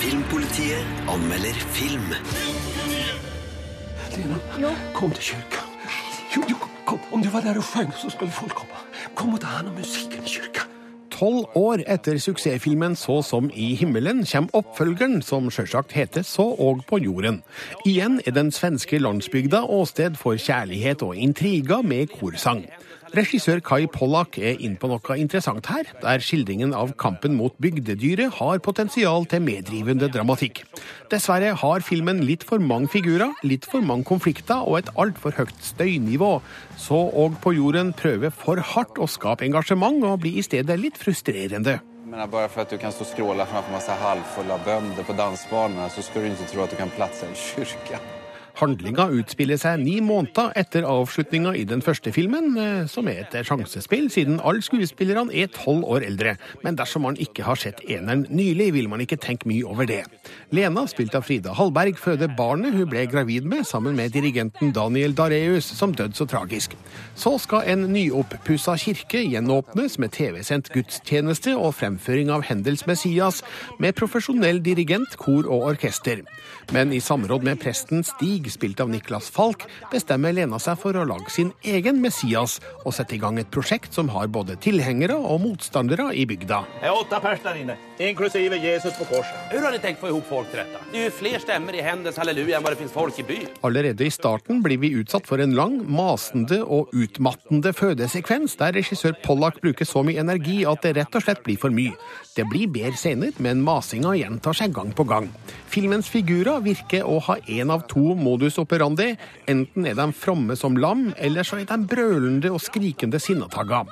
Filmpolitiet 0.00 0.84
anmelder 1.08 1.54
film. 1.76 2.08
Lena, 4.16 4.72
kom 4.94 5.10
til 5.10 5.22
kyrka. 5.22 5.62
Jo, 6.36 6.42
jo, 6.50 6.56
kom. 6.86 7.00
Om 7.12 7.22
du 7.22 7.28
var 7.30 7.40
der 7.40 7.56
og 7.58 7.64
sjöng, 7.64 7.92
så 7.96 8.10
skulle 8.10 8.32
folk 8.32 8.54
komme. 8.54 8.80
Kom 9.14 9.34
og 9.34 9.40
ta 9.40 9.46
hand 9.46 9.68
om 9.68 9.74
musikken 9.74 10.24
i 10.24 10.28
kyrka. 10.28 10.66
Tolv 11.20 11.50
år 11.54 11.82
etter 11.84 12.16
suksessfilmen 12.16 12.94
Så 12.96 13.18
som 13.20 13.50
i 13.52 13.74
himmelen 13.76 14.22
kommer 14.24 14.62
oppfølgeren, 14.62 15.18
som 15.20 15.50
sjølsagt 15.52 15.92
heter 15.92 16.24
Så 16.24 16.46
og 16.56 16.80
på 16.88 16.96
jorden. 16.96 17.42
Igjen 17.84 18.22
er 18.24 18.32
den 18.32 18.48
svenske 18.56 18.96
landsbygda 18.96 19.66
åsted 19.68 20.16
for 20.16 20.40
kjærlighet 20.40 21.04
og 21.04 21.16
intriger 21.16 21.84
med 21.84 22.08
korsang. 22.14 22.64
Regissør 23.10 23.58
Kai 23.66 23.88
Pollak 23.90 24.36
er 24.38 24.60
inne 24.62 24.78
på 24.78 24.86
noe 24.86 25.14
interessant 25.18 25.66
her, 25.66 25.88
der 25.98 26.22
skildringen 26.22 26.70
av 26.78 26.92
kampen 27.00 27.34
mot 27.34 27.56
bygdedyret 27.58 28.36
har 28.36 28.60
potensial 28.62 29.26
til 29.26 29.42
meddrivende 29.42 30.06
dramatikk. 30.14 30.62
Dessverre 31.10 31.56
har 31.58 31.82
filmen 31.82 32.22
litt 32.22 32.46
for 32.46 32.62
mange 32.62 32.92
figurer, 32.92 33.34
litt 33.42 33.66
for 33.66 33.82
mange 33.82 34.06
konflikter 34.06 34.62
og 34.62 34.78
et 34.78 34.92
altfor 34.94 35.34
høyt 35.40 35.58
støynivå. 35.72 36.36
Så 36.78 37.00
òg 37.24 37.40
på 37.42 37.56
jorden 37.58 37.90
prøver 37.98 38.30
for 38.30 38.62
hardt 38.74 39.02
å 39.02 39.10
skape 39.10 39.48
engasjement 39.48 40.06
og 40.06 40.22
blir 40.22 40.38
i 40.38 40.46
stedet 40.46 40.78
litt 40.78 41.00
frustrerende. 41.00 41.80
Men 42.06 42.30
bare 42.30 42.46
for 42.50 42.62
at 42.62 42.70
du 42.70 42.78
kan 42.78 42.94
stå 42.94 43.08
og 43.08 43.10
skråle 43.10 43.50
framfor 43.50 43.74
masse 43.74 43.98
halvfulle 44.06 44.62
bønder 44.66 45.06
på 45.06 45.18
dansbanorna 45.18 45.90
så 45.90 46.06
skal 46.06 46.26
du 46.26 46.30
ikke 46.30 46.50
tro 46.54 46.62
at 46.62 46.74
du 46.74 46.78
kan 46.78 46.94
platsa 46.94 47.26
en 47.26 47.38
kyrka. 47.38 47.98
Handlinga 48.60 49.06
utspiller 49.16 49.56
seg 49.56 49.80
ni 49.80 49.96
måneder 50.04 50.50
etter 50.60 50.84
avslutninga 50.84 51.54
i 51.56 51.62
den 51.68 51.80
første 51.80 52.12
filmen, 52.12 52.52
eh, 52.60 52.86
som 52.90 53.08
er 53.08 53.22
et 53.22 53.36
sjansespill, 53.46 54.10
siden 54.12 54.40
alle 54.44 54.60
skuespillerne 54.64 55.32
er 55.32 55.48
tolv 55.54 55.86
år 55.88 56.04
eldre. 56.04 56.34
Men 56.64 56.76
dersom 56.76 57.06
man 57.08 57.16
ikke 57.16 57.46
har 57.46 57.56
sett 57.56 57.80
eneren 57.88 58.26
nylig, 58.28 58.72
vil 58.76 58.90
man 58.92 59.00
ikke 59.00 59.16
tenke 59.16 59.48
mye 59.48 59.64
over 59.64 59.88
det. 59.88 60.02
Lena, 60.52 60.84
spilt 60.90 61.16
av 61.16 61.24
Frida 61.24 61.54
Hallberg, 61.56 61.96
føder 61.96 62.32
barnet 62.36 62.76
hun 62.76 62.88
ble 62.90 63.06
gravid 63.08 63.48
med, 63.48 63.64
sammen 63.64 63.96
med 63.96 64.12
dirigenten 64.12 64.74
Daniel 64.76 65.16
Dareus, 65.16 65.64
som 65.64 65.94
døde 65.96 66.18
så 66.18 66.28
tragisk. 66.28 66.76
Så 67.16 67.38
skal 67.40 67.64
en 67.72 67.88
nyoppussa 67.94 68.76
kirke 68.80 69.24
gjenåpnes 69.24 69.96
med 70.02 70.12
TV-sendt 70.12 70.68
gudstjeneste 70.74 71.56
og 71.56 71.78
fremføring 71.80 72.28
av 72.34 72.44
Hendels 72.48 72.84
Messias, 72.90 73.40
med 73.80 73.96
profesjonell 73.96 74.60
dirigent, 74.64 75.16
kor 75.16 75.48
og 75.48 75.70
orkester. 75.72 76.26
Men 76.72 76.92
i 76.92 77.00
samråd 77.00 77.42
med 77.42 77.58
presten 77.58 78.04
Stig, 78.06 78.46
spilt 78.52 78.78
av 78.80 78.90
Niklas 78.90 79.26
Falk, 79.34 79.64
bestemmer 79.90 80.30
Lena 80.30 80.58
seg 80.62 80.76
for 80.78 80.94
å 80.94 81.02
lage 81.02 81.32
sin 81.34 81.48
egen 81.66 81.96
Messias 81.98 82.60
og 82.84 82.94
sette 82.94 83.16
i 83.16 83.18
gang 83.18 83.40
et 83.42 83.50
prosjekt 83.50 83.96
som 83.96 84.06
har 84.14 84.28
både 84.30 84.54
tilhengere 84.62 85.16
og 85.18 85.42
motstandere 85.42 86.12
i 86.14 86.28
bygda. 86.30 86.60
Det 86.78 86.86
er 86.86 86.94
åtte 86.94 87.18
personer 87.24 87.58
inne, 87.64 87.76
inklusive 87.98 88.60
Jesus 88.62 88.94
på 89.00 89.08
korset. 89.10 89.34
Hvordan 89.50 89.66
har 89.66 89.74
dere 89.74 89.82
tenkt 89.82 89.98
å 89.98 90.04
få 90.04 90.12
ihop 90.12 90.28
folk 90.28 90.52
til 90.52 90.62
dette? 90.62 90.84
Det 90.92 91.00
er 91.00 91.08
jo 91.08 91.16
flere 91.16 91.40
stemmer 91.42 91.74
i 91.74 91.82
Händels 91.82 92.22
halleluja 92.22 92.60
enn 92.60 92.68
vad 92.68 92.76
det 92.76 92.80
finnes 92.84 92.94
folk 92.94 93.18
i 93.18 93.26
byen. 93.32 93.50
Allerede 93.66 94.06
i 94.06 94.14
starten 94.14 94.62
blir 94.62 94.78
vi 94.84 94.92
utsatt 95.02 95.26
for 95.26 95.42
en 95.42 95.58
lang, 95.58 95.80
masende 95.90 96.60
og 96.62 96.94
utmattende 96.94 97.74
fødesekvens, 97.74 98.54
der 98.62 98.78
regissør 98.78 99.18
Pollack 99.26 99.58
bruker 99.64 99.90
så 99.90 100.04
mye 100.06 100.22
energi 100.22 100.60
at 100.70 100.86
det 100.86 100.94
rett 101.00 101.18
og 101.18 101.26
slett 101.26 101.42
blir 101.42 101.58
for 101.58 101.74
mye. 101.74 101.98
Det 102.38 102.46
blir 102.46 102.70
bedre 102.70 102.94
senere, 102.94 103.34
men 103.42 103.58
masinga 103.66 104.14
gjentar 104.14 104.54
seg 104.54 104.70
gang 104.78 104.94
på 104.94 105.08
gang. 105.10 105.26
Filmens 105.70 106.06
figurer 106.10 106.59
virker 106.64 107.06
å 107.08 107.18
ha 107.26 107.36
én 107.50 107.72
av 107.72 107.86
to 107.90 108.14
modus 108.18 108.58
operandi. 108.60 109.14
Enten 109.50 109.86
er 109.88 109.96
de 109.98 110.08
fromme 110.16 110.56
som 110.58 110.76
lam, 110.80 111.08
eller 111.16 111.46
så 111.46 111.60
er 111.60 111.68
de 111.70 111.78
brølende 111.90 112.52
og 112.52 112.62
skrikende 112.64 113.20
sinnatagger. 113.22 113.88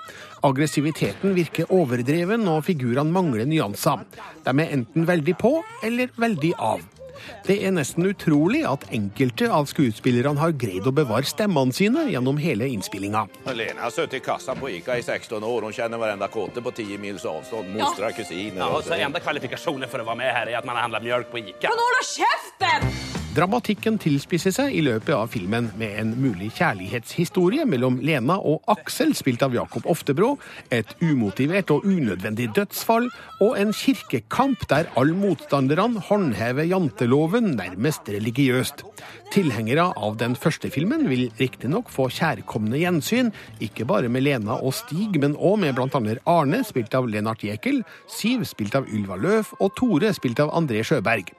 Aggressiviteten 0.46 1.34
virker 1.38 1.72
overdreven, 1.74 2.46
og 2.50 2.64
figurene 2.68 3.14
mangler 3.14 3.48
nyanser. 3.48 4.04
De 4.44 4.54
er 4.54 4.78
enten 4.78 5.08
veldig 5.08 5.36
på 5.40 5.58
eller 5.86 6.14
veldig 6.18 6.54
av. 6.58 6.97
Det 7.46 7.58
er 7.64 7.74
nesten 7.74 8.06
utrolig 8.08 8.64
at 8.68 8.86
enkelte 8.94 9.50
av 9.52 9.68
skuespillerne 9.70 10.40
har 10.40 10.54
greid 10.58 10.86
å 10.88 10.94
bevare 10.94 11.28
stemmene 11.28 11.74
sine 11.76 12.06
gjennom 12.12 12.40
hele 12.40 12.68
innspillinga. 12.70 13.26
Lene 13.52 13.82
har 13.82 13.94
sittet 13.94 14.20
i 14.20 14.24
kassa 14.24 14.56
på 14.58 14.70
ICA 14.78 14.98
i 15.00 15.04
16 15.04 15.42
år. 15.42 15.68
Hun 15.68 15.76
kjenner 15.76 16.00
hver 16.00 16.14
eneste 16.14 16.32
kåte 16.34 16.64
på 16.64 16.74
10 16.74 17.02
mils 17.02 17.26
avstånd. 17.28 17.76
ja. 17.78 18.10
kusiner. 18.16 18.58
Ja, 18.58 18.66
och 18.66 18.84
så 18.84 18.94
enda 18.94 19.20
kvalifikasjonen 19.20 19.88
for 19.88 20.02
å 20.02 20.08
være 20.08 20.22
med 20.22 20.34
her 20.34 20.50
er 20.50 20.58
at 20.60 20.66
man 20.68 20.76
har 20.76 20.88
handla 20.88 21.02
mjølk 21.04 21.30
på 21.32 21.44
ICA. 21.44 21.68
Men 21.70 21.78
du 21.78 21.86
holde 21.88 22.08
kjeften?! 22.14 23.07
Dramatikken 23.36 23.98
tilspisser 24.00 24.54
seg 24.56 24.72
i 24.72 24.80
løpet 24.80 25.12
av 25.12 25.28
filmen 25.28 25.66
med 25.76 25.98
en 26.00 26.14
mulig 26.16 26.48
kjærlighetshistorie 26.56 27.66
mellom 27.68 27.98
Lena 28.00 28.38
og 28.40 28.64
Aksel, 28.72 29.12
spilt 29.14 29.44
av 29.44 29.52
Jakob 29.52 29.84
Oftebro, 29.92 30.30
et 30.72 30.94
umotivert 31.04 31.68
og 31.74 31.84
unødvendig 31.84 32.48
dødsfall 32.56 33.10
og 33.44 33.52
en 33.60 33.74
kirkekamp 33.76 34.64
der 34.72 34.88
alle 34.96 35.12
motstanderne 35.18 36.00
håndhever 36.08 36.70
janteloven 36.70 37.52
nærmest 37.60 38.08
religiøst. 38.08 38.86
Tilhengere 39.28 39.90
av 39.92 40.16
den 40.16 40.32
første 40.32 40.72
filmen 40.72 41.04
vil 41.10 41.28
riktignok 41.36 41.92
få 41.92 42.08
kjærkomne 42.08 42.80
gjensyn, 42.80 43.28
ikke 43.60 43.84
bare 43.84 44.08
med 44.08 44.24
Lena 44.24 44.56
og 44.56 44.72
Stig, 44.80 45.20
men 45.20 45.36
òg 45.36 45.60
med 45.66 45.84
annet 45.84 46.24
Arne, 46.24 46.64
spilt 46.64 46.96
av 46.96 47.06
Lennart 47.12 47.44
Jekel, 47.44 47.84
Siv, 48.08 48.48
spilt 48.48 48.78
av 48.78 48.88
Ylva 48.88 49.20
Løf, 49.20 49.52
og 49.60 49.76
Tore, 49.76 50.16
spilt 50.16 50.40
av 50.40 50.54
André 50.56 50.80
Sjøberg. 50.80 51.34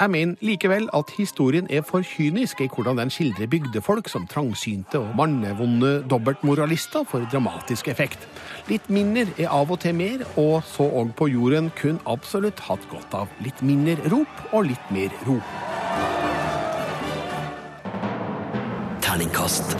Jeg 0.00 0.10
mener 0.10 0.34
likevel 0.42 0.88
at 0.94 1.10
historien 1.16 1.66
er 1.70 1.82
for 1.86 2.02
kynisk 2.02 2.60
i 2.60 2.66
hvordan 2.66 2.98
den 2.98 3.10
skildrer 3.14 3.46
bygdefolk 3.46 4.08
som 4.10 4.26
trangsynte 4.26 4.98
og 4.98 5.12
mannevonde 5.16 5.92
dobbeltmoralister 6.10 7.04
for 7.06 7.22
dramatisk 7.32 7.88
effekt. 7.88 8.26
Litt 8.66 8.90
mindre 8.90 9.28
er 9.38 9.52
av 9.54 9.70
og 9.70 9.78
til 9.84 9.94
mer, 9.94 10.24
og 10.34 10.64
så 10.66 10.88
òg 10.88 11.14
på 11.14 11.28
jorden 11.30 11.70
kun 11.78 12.00
absolutt 12.10 12.64
hatt 12.66 12.88
godt 12.90 13.14
av 13.14 13.30
litt 13.46 13.62
mindre 13.62 13.94
rop 14.10 14.42
og 14.50 14.66
litt 14.66 14.90
mer 14.90 15.14
ro. 15.28 15.38
Terningkast 19.06 19.78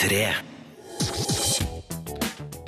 tre. 0.00 0.24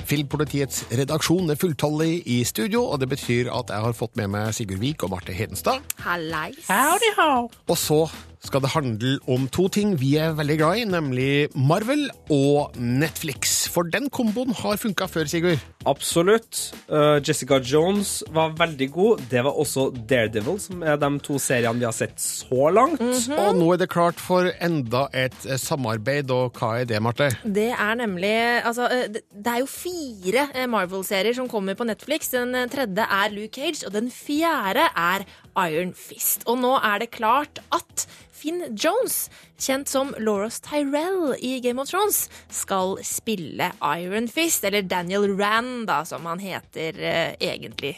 Filmpolitiets 0.07 0.85
redaksjon 0.95 1.49
er 1.51 1.57
fulltallig 1.59 2.21
i 2.31 2.37
studio, 2.47 2.85
og 2.85 3.01
det 3.01 3.09
betyr 3.11 3.49
at 3.51 3.73
jeg 3.73 3.83
har 3.83 3.97
fått 3.97 4.15
med 4.15 4.29
meg 4.31 4.53
Sigurd 4.55 4.79
Vik 4.79 5.03
og 5.03 5.11
Marte 5.11 5.33
Hedenstad. 5.35 5.81
Hallais. 6.07 6.63
Howdy 6.71 7.11
ho. 7.19 7.49
Og 7.67 7.77
så 7.77 8.05
skal 8.47 8.63
det 8.63 8.71
handle 8.71 9.17
om 9.27 9.47
to 9.51 9.67
ting 9.73 9.95
vi 9.99 10.13
er 10.21 10.35
veldig 10.37 10.57
glad 10.59 10.81
i, 10.81 10.85
nemlig 10.87 11.31
Marvel 11.57 12.05
og 12.33 12.77
Netflix. 12.79 13.65
For 13.73 13.87
den 13.91 14.07
komboen 14.13 14.53
har 14.55 14.79
funka 14.79 15.07
før, 15.11 15.27
Sigurd. 15.27 15.63
Absolutt. 15.87 16.59
Uh, 16.91 17.17
Jessica 17.23 17.59
Jones 17.63 18.21
var 18.35 18.55
veldig 18.59 18.87
god. 18.93 19.23
Det 19.31 19.43
var 19.45 19.57
også 19.59 19.87
Daredevil, 20.09 20.59
som 20.61 20.83
er 20.83 20.99
de 21.01 21.11
to 21.23 21.39
seriene 21.41 21.79
vi 21.79 21.87
har 21.87 21.95
sett 21.95 22.19
så 22.23 22.69
langt. 22.73 23.01
Og 23.01 23.57
nå 23.57 23.71
er 23.73 23.81
det 23.83 23.89
klart 23.91 24.21
for 24.21 24.49
enda 24.63 25.07
et 25.15 25.35
eh, 25.47 25.59
samarbeid, 25.59 26.31
og 26.33 26.57
hva 26.59 26.73
er 26.81 26.89
det, 26.89 27.01
Marte? 27.03 27.29
Det 27.43 27.69
er 27.73 27.99
nemlig 27.99 28.35
Altså, 28.37 28.87
eh, 28.91 29.07
det 29.11 29.51
er 29.51 29.61
jo 29.61 29.69
fire 29.69 30.67
Marvel-serier 30.69 31.35
som 31.37 31.49
kommer 31.51 31.77
på 31.77 31.87
Netflix. 31.87 32.31
Den 32.33 32.55
tredje 32.71 33.03
er 33.03 33.33
Luke 33.33 33.55
Cage, 33.55 33.85
og 33.87 33.95
den 33.95 34.11
fjerde 34.13 34.87
er 34.91 35.27
Iron 35.65 35.93
Fist. 35.97 36.43
Og 36.47 36.59
nå 36.61 36.75
er 36.83 36.99
det 37.03 37.11
klart 37.15 37.59
at 37.73 38.07
Finn 38.37 38.61
Jones, 38.77 39.29
kjent 39.57 39.89
som 39.89 40.11
Lauros 40.21 40.59
Tyrell 40.61 41.33
i 41.41 41.55
Game 41.65 41.81
of 41.81 41.89
Thrones, 41.89 42.27
skal 42.53 42.97
spille 43.03 43.71
Iron 43.97 44.27
Fist, 44.29 44.63
eller 44.69 44.85
Daniel 44.85 45.25
Rand, 45.39 45.87
da, 45.89 46.03
som 46.05 46.25
han 46.29 46.39
heter 46.43 46.99
eh, 47.01 47.33
egentlig. 47.41 47.95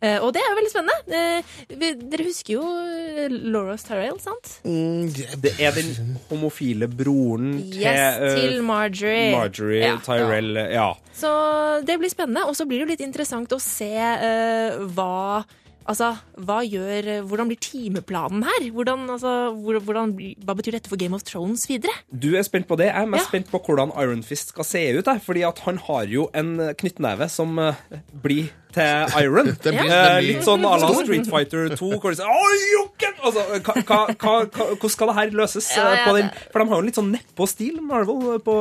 Eh, 0.00 0.16
og 0.24 0.30
det 0.32 0.40
er 0.40 0.46
jo 0.48 0.56
veldig 0.56 0.70
spennende. 0.72 1.18
Eh, 1.18 1.74
vi- 1.76 1.90
dere 2.08 2.24
husker 2.24 2.54
jo 2.54 2.62
eh, 2.86 3.34
Lauros 3.52 3.82
Tyrell, 3.84 4.16
sant? 4.22 4.54
Det 4.64 5.52
er 5.60 5.74
den 5.76 6.16
homofile 6.30 6.86
broren 6.88 7.58
til, 7.66 7.82
Yes, 7.82 8.16
uh, 8.16 8.38
til 8.38 8.62
Marjorie. 8.64 9.26
Marjorie 9.34 9.82
Ja. 9.90 9.98
Tyrell. 10.06 10.54
Ja. 10.72 10.86
Så 11.12 11.34
det 11.84 11.98
blir 12.00 12.08
spennende. 12.14 12.46
Og 12.48 12.54
så 12.56 12.64
blir 12.64 12.78
det 12.80 12.86
jo 12.86 12.92
litt 12.94 13.04
interessant 13.10 13.52
å 13.52 13.60
se 13.60 13.90
eh, 13.92 14.78
hva 14.94 15.42
Altså, 15.88 16.12
gjør, 16.68 17.22
Hvordan 17.26 17.48
blir 17.48 17.58
timeplanen 17.60 18.44
her? 18.44 18.70
Hvordan, 18.70 19.08
altså, 19.10 19.32
hvordan, 19.56 20.12
hva 20.44 20.54
betyr 20.54 20.76
dette 20.76 20.88
for 20.92 20.96
Game 21.00 21.14
of 21.16 21.22
Thrones 21.26 21.66
videre? 21.68 21.94
Du 22.12 22.34
er 22.36 22.42
spent 22.46 22.68
på 22.68 22.76
det. 22.76 22.86
Jeg 22.92 23.02
er 23.02 23.06
mest 23.10 23.24
Ja. 23.24 23.28
spent 23.28 23.50
på 23.50 23.58
hvordan 23.58 23.90
Iron 23.98 24.22
Fist 24.22 24.48
skal 24.48 24.64
se 24.64 24.98
ut. 24.98 25.04
Der, 25.04 25.18
fordi 25.18 25.40
han 25.64 25.78
har 25.78 26.04
jo 26.06 26.28
en 26.34 26.74
knyttneve 26.78 27.28
som 27.30 27.58
eh, 27.58 27.74
blir 28.22 28.50
til 28.74 29.22
Iron. 29.24 29.46
det 29.64 29.72
blir- 29.74 29.90
Eh, 29.90 29.90
den 29.90 30.16
blir 30.20 30.28
litt 30.34 30.44
sånn 30.46 30.64
à 30.64 30.74
la. 30.80 30.90
Street 31.00 31.26
Fighter 31.30 31.68
2. 31.76 31.90
Hvor 32.00 32.10
de 32.10 32.16
sier 32.20 33.14
altså, 33.20 33.42
hvordan 34.18 34.90
skal 34.90 35.10
det 35.10 35.16
her 35.16 35.30
løses? 35.34 35.68
Ja, 35.76 35.86
eh, 35.92 35.98
ja, 35.98 36.04
på 36.06 36.16
den? 36.16 36.26
det- 36.30 36.52
For 36.52 36.58
de 36.62 36.68
har 36.68 36.76
jo 36.76 36.80
en 36.80 36.86
litt 36.86 36.98
sånn 36.98 37.10
nedpå-stil, 37.14 37.80
Marvel, 37.82 38.38
på, 38.40 38.54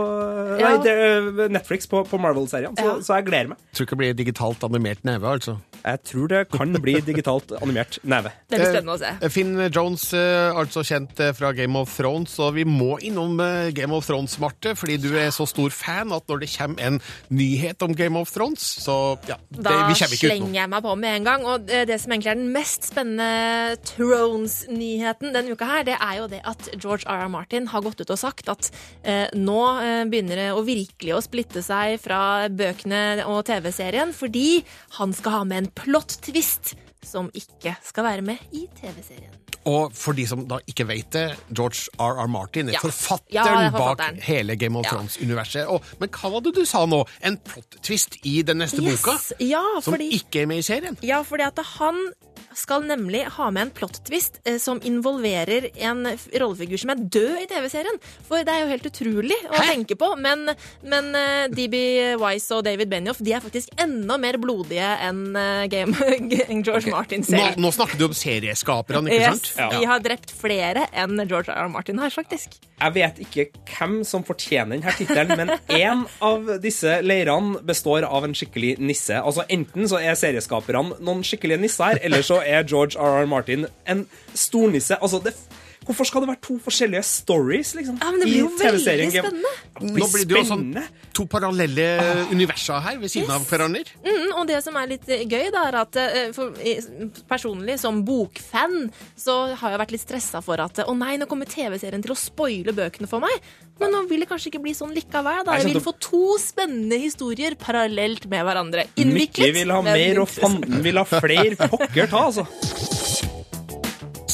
Ja. 0.60 0.70
nei, 0.78 0.84
det, 0.84 1.52
Netflix 1.52 1.88
på, 1.88 2.04
på 2.08 2.20
Marvel-serien. 2.20 2.76
Så, 2.78 2.86
Ja. 2.86 2.96
så 3.00 3.16
jeg 3.20 3.26
gleder 3.26 3.50
meg. 3.50 3.58
Tror 3.74 3.86
ikke 3.86 3.98
det 3.98 3.98
blir 4.00 4.14
digitalt 4.26 4.64
animert 4.64 5.04
neve, 5.04 5.24
altså. 5.24 5.58
Jeg 5.86 6.04
tror 6.04 6.28
det 6.28 6.50
kan 6.52 6.74
bli 6.74 6.94
digitalt 7.02 7.52
animert 7.62 8.00
neve. 8.04 8.32
Det 8.50 8.60
blir 8.60 8.68
spennende 8.74 8.96
å 8.96 9.00
se. 9.00 9.12
Eh, 9.22 9.30
Finn 9.30 9.56
Jones, 9.72 10.14
eh, 10.14 10.52
altså 10.54 10.84
kjent 10.84 11.20
eh, 11.20 11.32
fra 11.32 11.52
Game 11.54 11.76
of 11.80 11.96
Thrones, 11.96 12.38
og 12.40 12.54
vi 12.56 12.66
må 12.66 12.98
innom 13.02 13.40
eh, 13.40 13.72
Game 13.72 13.94
of 13.96 14.06
Thrones, 14.06 14.38
Marte, 14.40 14.76
fordi 14.76 14.98
du 15.02 15.16
er 15.18 15.30
så 15.32 15.48
stor 15.48 15.70
fan 15.72 16.12
at 16.12 16.28
når 16.28 16.40
det 16.42 16.50
kommer 16.58 16.82
en 16.82 17.02
nyhet 17.32 17.82
om 17.82 17.94
Game 17.96 18.18
of 18.20 18.30
Thrones, 18.32 18.60
så 18.84 19.18
ja, 19.28 19.36
det, 19.52 19.72
vi 19.88 19.96
slenger 20.08 20.56
jeg 20.56 20.72
meg 20.72 20.84
på 20.86 20.96
med 21.00 21.20
en 21.20 21.28
gang. 21.28 21.46
Og 21.50 21.66
det, 21.68 21.86
det 21.90 22.00
som 22.02 22.14
egentlig 22.14 22.32
er 22.34 22.40
den 22.40 22.52
mest 22.56 22.90
spennende 22.90 23.78
Thrones-nyheten 23.92 25.34
denne 25.36 25.56
uka 25.56 25.70
her, 25.70 25.88
det 25.88 25.98
er 25.98 26.20
jo 26.22 26.30
det 26.32 26.42
at 26.48 26.70
George 26.78 27.06
R. 27.06 27.26
R. 27.26 27.32
Martin 27.32 27.70
har 27.74 27.84
gått 27.86 28.04
ut 28.04 28.14
og 28.16 28.22
sagt 28.22 28.52
at 28.52 28.72
eh, 29.04 29.28
nå 29.38 29.60
eh, 29.84 30.04
begynner 30.10 30.44
det 30.44 30.50
å 30.56 30.64
virkelig 30.66 31.16
å 31.16 31.24
splitte 31.24 31.64
seg 31.66 31.98
fra 32.04 32.50
bøkene 32.52 33.26
og 33.28 33.44
TV-serien, 33.50 34.14
fordi 34.16 34.62
han 35.00 35.16
skal 35.16 35.40
ha 35.40 35.44
med 35.48 35.64
en 35.64 35.74
plot 35.84 36.20
twist 36.26 36.76
som 37.06 37.30
ikke 37.36 37.78
skal 37.86 38.08
være 38.10 38.26
med 38.34 38.56
i 38.56 38.68
TV-serien. 38.80 39.39
Og 39.68 39.92
for 39.94 40.14
de 40.18 40.26
som 40.30 40.46
da 40.48 40.60
ikke 40.70 40.86
vet 40.88 41.10
det, 41.12 41.26
George 41.52 41.90
R.R. 42.00 42.28
Martin 42.32 42.70
er 42.70 42.78
Ja. 42.78 42.80
Forfatteren 42.80 43.68
ja, 43.68 43.72
bak 43.76 44.02
hele 44.24 44.56
Game 44.56 44.78
of 44.80 44.86
Thrones-universet. 44.88 45.68
Men 46.00 46.10
hva 46.10 46.32
var 46.32 46.42
det 46.42 46.56
du 46.56 46.64
sa 46.66 46.86
nå? 46.86 47.04
En 47.22 47.38
plot-twist 47.38 48.20
i 48.24 48.42
den 48.42 48.58
neste 48.64 48.82
Yes, 48.82 49.04
boka? 49.04 49.18
ja, 49.40 49.64
som 49.82 49.94
fordi- 49.94 50.14
ikke 50.22 50.42
er 50.44 50.46
med 50.48 50.58
i 50.60 50.62
serien? 50.62 50.98
Ja, 51.04 51.22
fordi 51.24 51.44
at 51.48 51.60
han 51.80 52.14
skal 52.56 52.82
nemlig 52.82 53.26
ha 53.36 53.50
med 53.52 53.62
en 53.68 53.72
plot-twist 53.72 54.40
eh, 54.46 54.58
som 54.58 54.80
involverer 54.82 55.70
en 55.86 56.06
rollefigur 56.40 56.80
som 56.80 56.90
er 56.90 56.96
død 56.96 57.44
i 57.44 57.46
TV-serien. 57.52 58.00
For 58.28 58.44
det 58.44 58.50
er 58.54 58.62
jo 58.64 58.70
helt 58.72 58.88
utrolig 58.90 59.38
å 59.52 59.60
tenke 59.68 59.96
på, 60.00 60.16
men, 60.18 60.50
men 60.84 61.12
eh, 61.16 61.48
DB 61.54 62.16
Wise 62.20 62.56
og 62.56 62.64
David 62.66 62.90
Benioff 62.90 63.20
de 63.20 63.34
er 63.34 63.44
faktisk 63.44 63.70
enda 63.78 64.18
mer 64.18 64.40
blodige 64.42 64.88
enn 65.06 65.36
eh, 65.36 65.68
Game 65.72 65.94
George 66.64 66.80
George 66.80 66.92
Martin 66.92 67.24
Nå, 67.30 67.44
nå 67.58 67.72
snakker 67.76 67.98
du 68.00 68.06
om 68.10 68.14
serieskaperne, 68.18 69.10
ikke 69.12 69.20
Yes, 69.20 69.42
sant? 69.44 69.49
De 69.58 69.86
har 69.90 70.02
drept 70.04 70.32
flere 70.36 70.86
enn 70.94 71.20
George 71.26 71.52
R. 71.52 71.66
R. 71.66 71.72
Martin 71.72 72.00
har, 72.02 72.14
faktisk. 72.14 72.58
Jeg 72.80 72.96
vet 72.96 73.22
ikke 73.26 73.46
hvem 73.74 74.00
som 74.08 74.24
fortjener 74.28 74.78
denne 74.78 74.94
tittelen, 74.96 75.36
men 75.40 75.54
én 75.76 76.06
av 76.24 76.48
disse 76.64 77.00
leirene 77.04 77.60
består 77.68 78.08
av 78.08 78.28
en 78.28 78.36
skikkelig 78.38 78.78
nisse. 78.82 79.18
Altså 79.20 79.46
Enten 79.52 79.90
så 79.92 80.00
er 80.00 80.18
serieskaperne 80.20 81.00
noen 81.04 81.26
skikkelige 81.28 81.62
nisser, 81.64 82.00
eller 82.06 82.26
så 82.26 82.40
er 82.46 82.68
George 82.68 83.00
R.R. 83.00 83.28
Martin 83.30 83.68
en 83.90 84.06
stornisse. 84.38 84.98
Altså, 85.02 85.22
det, 85.24 85.36
hvorfor 85.88 86.08
skal 86.08 86.24
det 86.24 86.30
være 86.32 86.42
to 86.46 86.56
forskjellige 86.64 87.04
stories, 87.08 87.74
liksom? 87.78 88.00
Ja, 88.02 88.10
men 88.12 88.22
det 88.22 88.28
blir 88.30 88.44
jo 88.44 88.50
veldig 88.60 88.82
spennende. 88.84 89.54
Nå 89.80 90.10
blir 90.12 90.26
det 90.28 90.38
jo 90.38 90.44
sånn 90.50 90.66
to 91.16 91.26
parallelle 91.30 91.88
universer 92.32 92.84
her 92.84 93.00
ved 93.02 93.12
siden 93.12 93.32
av 93.34 93.46
hverandre. 93.50 93.86
Mm, 94.06 94.36
og 94.40 94.46
det 94.50 94.60
som 94.66 94.78
er 94.80 94.92
litt 94.94 95.08
eh, 95.12 95.26
gøy, 95.26 95.50
da, 95.56 95.66
er 95.70 95.80
at 95.82 96.00
eh, 96.00 96.20
for, 96.36 96.56
personlig 97.30 97.80
som 97.82 98.04
bokfan, 98.08 98.90
så 99.20 99.40
har 99.60 99.76
jeg 99.76 99.82
vært 99.84 99.96
litt 99.96 100.06
stressa 100.06 100.44
for 100.46 100.62
at 100.64 100.84
å 100.86 100.96
nei, 100.98 101.16
nå 101.20 101.28
kommer 101.32 101.50
TV-serien 101.50 102.04
til 102.06 102.16
å 102.16 102.20
spoile 102.20 102.76
bøkene 102.76 103.10
for 103.10 103.24
meg. 103.24 103.50
Men 103.80 103.96
nå 103.96 104.04
vil 104.10 104.26
det 104.26 104.30
kanskje 104.30 104.52
ikke 104.52 104.64
bli 104.64 104.76
sånn 104.76 104.92
likevel. 104.96 105.46
Da. 105.48 105.56
Jeg 105.60 105.72
vil 105.72 105.84
få 105.84 105.96
to 106.04 106.36
spennende 106.44 107.00
historier 107.00 107.56
parallelt 107.60 108.28
med 108.32 108.44
hverandre. 108.48 108.90
Mikke 108.92 109.06
Innviklet. 109.06 109.56
vil 109.56 109.74
ha 109.74 109.80
mer, 109.86 110.24
og 110.26 110.30
fanden 110.32 110.84
vil 110.84 111.00
ha 111.00 111.08
flere. 111.08 111.70
Pokker 111.72 112.12
ta, 112.12 112.28
altså. 112.30 112.48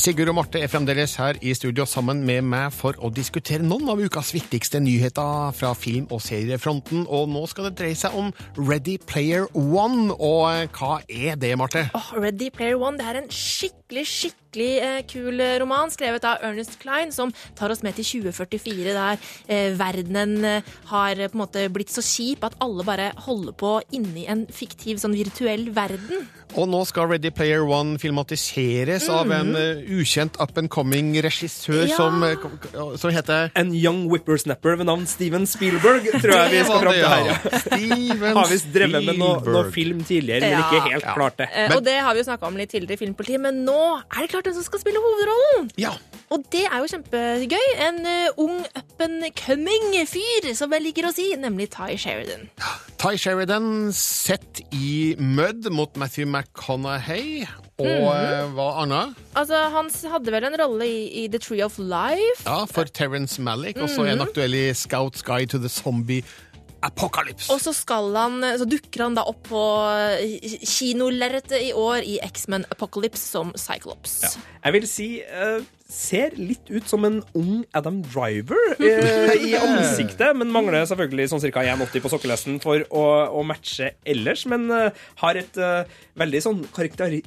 Sigurd 0.06 0.30
og 0.30 0.36
Marte 0.38 0.60
er 0.62 0.70
fremdeles 0.70 1.15
her 1.18 1.39
i 1.41 1.50
studio 1.58 1.82
sammen 1.89 2.20
med 2.28 2.44
meg 2.46 2.68
for 2.78 2.94
å 3.02 3.10
diskutere 3.10 3.65
noen 3.65 3.88
av 3.89 3.98
ukas 3.98 4.36
viktigste 4.36 4.78
nyheter 4.78 5.50
fra 5.58 5.72
film- 5.74 6.12
og 6.13 6.22
seriefronten. 6.22 7.08
Og 7.10 7.26
nå 7.34 7.41
skal 7.50 7.72
det 7.72 7.80
dreie 7.80 7.98
seg 7.98 8.13
om 8.13 8.30
Ready 8.54 9.00
Player 9.02 9.48
One. 9.58 10.13
Og 10.13 10.70
hva 10.78 11.00
er 11.10 11.41
det, 11.41 11.56
Marte? 11.58 11.88
Oh, 11.98 12.12
Ready 12.22 12.52
Player 12.54 12.78
One 12.78 13.02
det 13.02 13.08
er 13.10 13.18
en 13.24 13.32
skikkelig, 13.34 13.74
skikkelig 13.93 14.69
eh, 14.82 15.02
kul 15.08 15.39
eh, 15.39 15.60
roman 15.62 15.91
skrevet 15.93 16.24
av 16.26 16.41
Ernest 16.43 16.80
Klein, 16.82 17.12
som 17.13 17.32
tar 17.56 17.69
oss 17.69 17.84
med 17.86 17.93
til 18.00 18.24
2044, 18.24 18.93
der 18.95 19.17
eh, 19.48 19.76
verdenen 19.78 20.38
eh, 20.43 20.62
har 20.89 21.12
eh, 21.19 21.28
på 21.30 21.38
en 21.38 21.43
måte 21.43 21.67
blitt 21.69 21.93
så 21.93 22.02
kjip 22.02 22.43
at 22.48 22.56
alle 22.63 22.84
bare 22.88 23.12
holder 23.28 23.54
på 23.54 23.76
inni 23.93 24.26
en 24.32 24.45
fiktiv, 24.50 24.98
sånn 24.98 25.13
virtuell 25.15 25.69
verden. 25.76 26.26
Og 26.56 26.69
nå 26.71 26.84
skal 26.88 27.10
Ready 27.10 27.32
Player 27.36 27.65
One 27.67 27.98
filmatiseres 28.00 29.10
av 29.12 29.32
en 29.34 29.50
uh, 29.58 29.82
ukjent 29.98 30.38
up 30.39 30.54
and 30.62 30.69
coming 30.71 31.10
regissør 31.26 31.82
Ja. 31.89 31.98
som, 31.98 32.21
som 33.02 33.12
heter 33.12 33.50
En 33.60 33.74
young 33.76 34.06
whippersnapper 34.12 34.78
ved 34.80 34.86
navn 34.88 35.04
Steven 35.10 35.43
Spielberg, 35.50 36.06
tror 36.21 36.32
jeg 36.38 36.52
vi 36.54 36.62
skal 36.63 36.80
fram 36.86 36.93
til 36.95 37.10
her. 37.12 37.26
Ja. 37.28 37.60
Steven 37.65 38.38
Har 38.38 38.48
visst 38.54 38.69
drevet 38.71 39.04
med 39.10 39.19
noe, 39.19 39.41
noe 39.43 39.65
film 39.76 40.04
tidligere, 40.08 40.45
men 40.45 40.56
Ja. 40.56 40.69
ikke 40.69 40.93
helt 40.93 41.10
klart 41.17 41.38
det. 41.41 41.50
Eh, 41.52 41.76
og 41.76 41.84
det 41.84 41.98
har 42.06 42.13
vi 42.15 42.21
jo 42.24 42.28
snakka 42.30 42.48
om 42.48 42.62
litt 42.62 42.71
tidligere 42.71 42.95
i 42.95 43.04
Filmpolitiet, 43.04 43.41
men 43.50 43.60
nå 43.67 43.75
er 43.78 44.22
det 44.22 44.30
klart 44.32 44.48
hvem 44.48 44.56
som 44.58 44.64
skal 44.68 44.82
spille 44.84 45.02
hovedrollen! 45.04 45.72
Ja. 45.82 45.92
Og 46.34 46.42
det 46.52 46.64
er 46.66 46.80
jo 46.82 46.88
kjempegøy. 46.90 47.66
En 47.86 48.00
uh, 48.06 48.42
ung 48.42 48.64
up 48.78 49.02
and 49.06 49.24
coming 49.38 49.94
fyr, 50.10 50.48
som 50.58 50.74
jeg 50.74 50.82
liker 50.88 51.10
å 51.10 51.14
si, 51.14 51.28
nemlig 51.38 51.70
Ty 51.76 51.94
Sheridan. 52.02 52.48
Ty 53.02 53.14
Sheridan 53.22 53.92
sett 53.94 54.64
i 54.74 55.14
Mud 55.20 55.70
mot 55.72 55.94
Matthew 56.02 56.26
McConaughey. 56.26 57.46
Og 57.78 57.86
mm 57.86 58.08
-hmm. 58.08 58.54
hva 58.56 58.82
annet? 58.82 59.16
Altså, 59.36 59.56
Han 59.56 59.90
hadde 60.12 60.32
vel 60.32 60.44
en 60.44 60.60
rolle 60.62 60.88
i, 60.88 61.24
i 61.24 61.28
The 61.28 61.40
Tree 61.40 61.66
of 61.66 61.78
Life. 61.78 62.44
Ja, 62.46 62.66
for 62.66 62.84
Terence 62.84 63.42
Malick. 63.42 63.78
Også 63.78 64.02
en 64.02 64.18
Mhm. 64.18 64.22
aktuell 64.28 64.54
i 64.54 64.74
Scouts 64.74 65.24
Guide 65.24 65.48
to 65.48 65.58
the 65.58 65.70
Zombie 65.70 66.24
Apocalypse. 66.86 67.50
Og 67.54 67.62
så, 67.63 67.74
skal 67.76 68.12
han, 68.15 68.43
så 68.60 68.67
dukker 68.69 69.08
han 69.08 69.15
da 69.17 69.26
opp 69.30 69.41
på 69.50 69.62
eh, 69.91 70.58
kinolerretet 70.62 71.58
i 71.69 71.71
år 71.76 72.06
i 72.06 72.19
X-Men 72.26 72.67
Apocalypse 72.74 73.24
som 73.26 73.54
Cyclops. 73.60 74.19
Jeg 74.62 74.76
vil 74.76 74.86
si 74.89 75.08
uh, 75.26 75.63
ser 75.89 76.36
litt 76.38 76.69
ut 76.69 76.88
som 76.89 77.06
en 77.08 77.19
ung 77.38 77.63
Adam 77.78 78.02
Driver 78.06 78.78
uh, 78.80 79.34
i 79.50 79.54
ansiktet, 79.58 80.32
men 80.38 80.54
mangler 80.54 80.86
selvfølgelig 80.89 81.32
sånn 81.34 81.43
ca. 81.45 81.65
1,80 81.76 82.06
på 82.06 82.13
sokkelesten 82.13 82.62
for 82.63 82.86
å, 82.89 83.06
å 83.34 83.45
matche 83.48 83.95
ellers. 84.06 84.45
Men 84.52 84.69
uh, 84.74 84.89
har 85.24 85.41
et 85.41 85.62
veldig 86.19 86.43
sånn 86.43 86.62
karikari, 86.76 87.24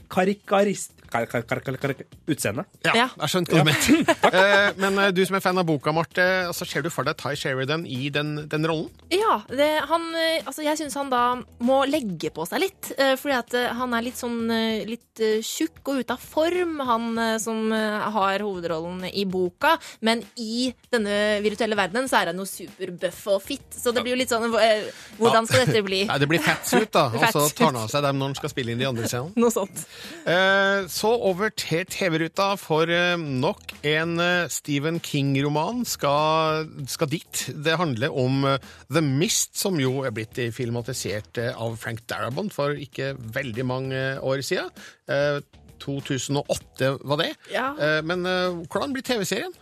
utseende. 1.08 2.64
Ja, 2.84 3.08
jeg 3.08 3.32
skjønte 3.32 3.56
hva 3.56 3.64
du 3.64 3.70
mente. 3.70 4.16
Eh, 4.38 4.74
Men 4.76 4.98
eh, 5.00 5.10
du 5.14 5.22
som 5.26 5.38
er 5.38 5.42
fan 5.42 5.58
av 5.58 5.64
boka, 5.66 5.92
Marte, 5.94 6.24
altså, 6.50 6.66
ser 6.68 6.84
du 6.84 6.90
for 6.92 7.06
deg 7.06 7.16
Ty 7.18 7.32
Sheridan 7.38 7.86
i 7.88 8.10
den, 8.12 8.44
den 8.50 8.66
rollen? 8.68 8.90
Ja, 9.12 9.38
det, 9.48 9.68
han, 9.88 10.04
eh, 10.18 10.44
altså 10.44 10.62
jeg 10.66 10.78
syns 10.80 10.96
han 10.98 11.08
da 11.12 11.22
må 11.64 11.80
legge 11.88 12.30
på 12.34 12.44
seg 12.48 12.62
litt. 12.66 12.90
Fordi 13.18 13.34
at 13.36 13.56
han 13.78 13.94
er 13.96 14.04
litt 14.04 14.18
sånn 14.20 14.50
litt 14.88 15.22
tjukk 15.44 15.80
og 15.90 16.02
ute 16.02 16.14
av 16.14 16.22
form, 16.22 16.76
han 16.86 17.08
som 17.42 17.72
har 17.72 18.44
hovedrollen 18.44 19.06
i 19.08 19.24
boka. 19.28 19.74
Men 20.04 20.22
i 20.40 20.68
denne 20.92 21.38
virtuelle 21.44 21.78
verdenen 21.78 22.08
så 22.10 22.20
er 22.20 22.32
han 22.32 22.40
jo 22.42 22.46
superbuff 22.48 23.24
og 23.34 23.42
fit. 23.44 23.66
Så 23.74 23.94
det 23.94 24.04
blir 24.04 24.14
jo 24.14 24.20
litt 24.20 24.32
sånn 24.32 24.48
Hvordan 25.18 25.48
skal 25.48 25.64
dette 25.64 25.82
bli? 25.86 26.04
Nei, 26.08 26.18
det 26.22 26.28
blir 26.30 26.42
fatsuit, 26.44 26.90
da. 26.94 27.08
Og 27.18 27.24
så 27.34 27.46
tar 27.56 27.72
han 27.72 27.80
av 27.82 27.90
seg 27.92 28.04
dem 28.06 28.20
når 28.20 28.32
han 28.32 28.38
skal 28.38 28.52
spille 28.52 28.74
inn 28.74 28.82
de 28.82 28.88
andre 28.88 29.08
scenene. 29.10 29.34
Noe 29.38 29.54
sånt. 29.54 29.84
Eh, 30.28 30.84
Så 30.98 31.10
over 31.14 31.52
til 31.54 31.84
TV-ruta, 31.86 32.56
for 32.58 32.90
eh, 32.90 33.14
nok 33.18 33.74
en 33.86 34.18
eh, 34.22 34.48
Stephen 34.50 34.98
King-roman 35.04 35.84
skal, 35.86 36.66
skal 36.90 37.10
dit. 37.12 37.42
Det 37.54 37.76
handler 37.78 38.14
om 38.18 38.42
eh, 38.48 38.64
The 38.90 39.02
Mist, 39.04 39.54
som 39.60 39.78
jo 39.78 40.02
er 40.08 40.14
blitt 40.16 40.40
filmatisert 40.56 41.38
av 41.52 41.76
Frank 41.78 42.02
Darabont 42.10 42.54
for 42.54 42.74
ikke 42.74 43.12
veldig 43.36 43.66
mange 43.68 44.02
år 44.18 44.42
siden. 44.42 44.72
Eh, 45.06 45.38
2008 45.78 46.90
var 47.06 47.20
det. 47.20 47.28
Ja. 47.52 47.68
Men 48.02 48.26
hvordan 48.66 48.96
blir 48.96 49.04
TV-serien? 49.06 49.52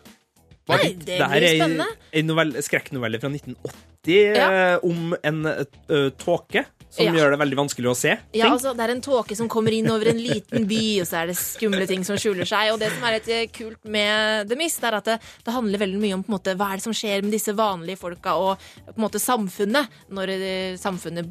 Nei, 0.71 0.95
det 0.97 1.19
blir 1.21 1.45
er 1.45 2.23
en 2.23 2.63
skrekknovelle 2.65 3.21
fra 3.21 3.29
1980 3.29 4.39
ja. 4.41 4.49
om 4.81 5.13
en 5.21 5.45
uh, 5.45 6.09
tåke 6.17 6.65
som 6.97 7.05
Ja. 7.05 7.13
gjør 7.13 7.31
det 7.35 7.39
veldig 7.43 7.59
vanskelig 7.61 7.91
å 7.93 7.97
se. 7.97 8.15
Ting. 8.33 8.41
Ja, 8.41 8.51
altså, 8.55 8.73
Det 8.77 8.85
er 8.87 8.93
en 8.95 9.03
tåke 9.05 9.37
som 9.37 9.49
kommer 9.53 9.73
inn 9.77 9.89
over 9.93 10.09
en 10.09 10.19
liten 10.19 10.67
by, 10.67 11.01
og 11.03 11.07
så 11.07 11.23
er 11.23 11.27
det 11.31 11.37
skumle 11.37 11.87
ting 11.87 12.03
som 12.09 12.17
skjuler 12.17 12.49
seg. 12.49 12.73
Og 12.73 12.81
det 12.81 12.91
som 12.95 13.05
er 13.05 13.19
litt 13.19 13.29
eh, 13.29 13.47
kult 13.53 13.85
med 13.85 14.49
The 14.49 14.57
Mist, 14.57 14.83
er 14.83 14.97
at 14.99 15.05
det, 15.05 15.19
det 15.45 15.55
handler 15.55 15.79
veldig 15.85 16.01
mye 16.01 16.15
om 16.17 16.25
på 16.25 16.33
en 16.33 16.39
måte, 16.39 16.57
hva 16.57 16.73
er 16.73 16.81
det 16.81 16.87
som 16.89 16.97
skjer 16.97 17.23
med 17.23 17.33
disse 17.37 17.55
vanlige 17.57 17.99
folka 18.01 18.35
og 18.41 18.59
på 18.87 18.97
en 18.97 19.05
måte 19.07 19.21
samfunnet, 19.23 19.87
når 20.11 20.29
eh, 20.37 20.77
samfunnet 20.81 21.29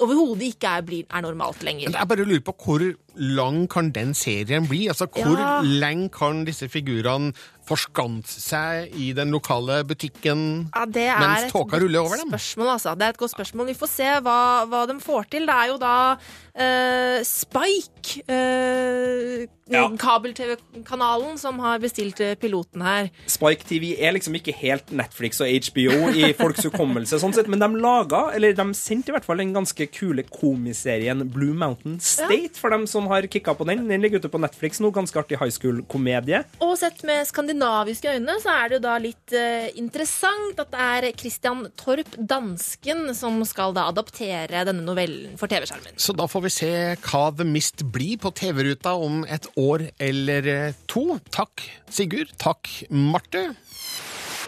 overhodet 0.00 0.50
ikke 0.54 0.76
er, 0.78 0.82
blir, 0.86 1.04
er 1.08 1.22
normalt 1.24 1.62
lenger. 1.66 1.90
Jeg 1.94 2.08
bare 2.10 2.24
lurer 2.26 2.44
på 2.44 2.54
hvor 2.64 2.84
lang 3.16 3.68
kan 3.70 3.92
den 3.94 4.12
serien 4.18 4.66
bli? 4.66 4.88
Altså, 4.90 5.06
Hvor 5.06 5.38
Ja. 5.38 5.60
lenge 5.62 6.10
kan 6.10 6.44
disse 6.44 6.66
figurene 6.68 7.32
forskanse 7.68 8.42
seg 8.42 8.94
i 9.00 9.10
den 9.16 9.32
lokale 9.34 9.80
butikken 9.88 10.44
Ja, 10.74 10.84
mens 11.20 11.52
tåka 11.52 11.80
ruller 11.80 12.04
over 12.04 12.20
dem? 12.20 12.32
Spørsmål, 12.32 12.74
altså. 12.76 12.94
Det 12.98 13.06
er 13.06 13.14
et 13.14 13.20
godt 13.22 13.34
spørsmål. 13.34 13.68
Vi 13.72 13.78
får 13.78 13.90
se 13.90 14.10
hva, 14.26 14.38
hva 14.68 14.84
de 14.90 14.98
får 15.02 15.30
til. 15.32 15.48
Det 15.48 15.56
er 15.56 15.72
jo 15.72 15.78
da 15.80 15.96
uh, 16.14 17.18
Spike, 17.24 18.24
eh, 18.28 19.46
Ja. 19.70 19.86
kabel-TV-kanalen, 19.98 21.38
som 21.38 21.58
har 21.58 21.78
bestilt 21.80 22.20
eh, 22.20 22.34
piloten 22.36 22.82
her. 22.84 23.08
Spike 23.30 23.64
TV 23.64 23.94
er 23.96 24.12
liksom 24.12 24.36
ikke 24.36 24.52
helt 24.58 24.90
Netflix 24.92 25.40
og 25.40 25.48
HBO 25.48 26.10
i 26.12 26.32
folks 26.36 26.66
hukommelse, 26.68 27.16
sånn 27.22 27.32
sett, 27.36 27.48
men 27.48 27.62
de 27.62 27.80
laga, 27.80 28.26
eller 28.36 28.52
de 28.56 28.66
sendte 28.76 29.12
i 29.12 29.14
hvert 29.16 29.24
fall 29.24 29.40
den 29.40 29.54
ganske 29.56 29.86
kule 29.94 30.26
komiserien 30.28 31.24
Blue 31.32 31.56
Mountain 31.56 31.96
State, 32.04 32.58
for 32.60 32.74
dem 32.74 32.84
som 32.90 33.08
har 33.12 33.24
kicka 33.30 33.54
på 33.56 33.66
den. 33.68 33.86
Den 33.88 34.04
ligger 34.04 34.20
ute 34.20 34.32
på 34.32 34.42
Netflix 34.42 34.82
nå, 34.84 34.92
ganske 34.94 35.18
artig 35.22 35.40
high 35.40 35.52
school-komedie. 35.54 36.42
Og 36.64 36.76
sett 36.80 37.00
med 37.08 37.24
skandinaviske 37.28 38.18
øyne 38.18 38.36
så 38.44 38.52
er 38.58 38.68
det 38.68 38.78
jo 38.78 38.84
da 38.84 38.98
litt 39.00 39.36
uh, 39.36 39.70
interessant 39.80 40.60
at 40.60 40.72
det 40.74 40.84
er 40.90 41.08
Christian 41.16 41.64
Torp, 41.80 42.12
dansken, 42.18 43.06
som 43.16 43.40
skal 43.48 43.72
da 43.76 43.88
adaptere 43.92 44.66
denne 44.68 44.84
novellen 44.84 45.38
for 45.40 45.48
TV-skjermen. 45.50 45.96
Så 45.96 46.12
da 46.16 46.28
får 46.28 46.46
vi 46.46 46.52
se 46.52 46.72
hva 47.08 47.24
The 47.32 47.48
Mist 47.48 47.86
blir 47.94 48.20
på 48.20 48.34
TV-ruta 48.36 48.94
om 49.00 49.22
et 49.24 49.48
år 49.56 49.80
eller 50.00 50.72
to. 50.88 51.18
Takk, 51.30 51.62
Sigurd. 51.90 52.28
Takk, 52.38 52.68
Marte. 52.90 53.54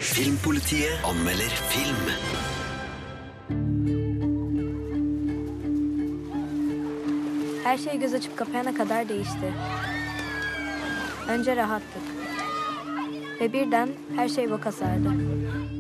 Filmpolitiet 0.00 0.92
anmelder 1.04 1.48
film. 1.68 1.96
Her 7.64 7.78
şey 7.78 7.98
göze 7.98 8.16
açıp 8.16 8.36
kapayana 8.36 8.74
kadar 8.74 9.08
değişti. 9.08 9.54
Önce 11.28 11.56
rahatlık. 11.56 12.02
Ve 13.40 13.52
birden 13.52 13.88
her 14.16 14.28
şey 14.28 14.50
boka 14.50 14.72
sardı. 14.72 15.12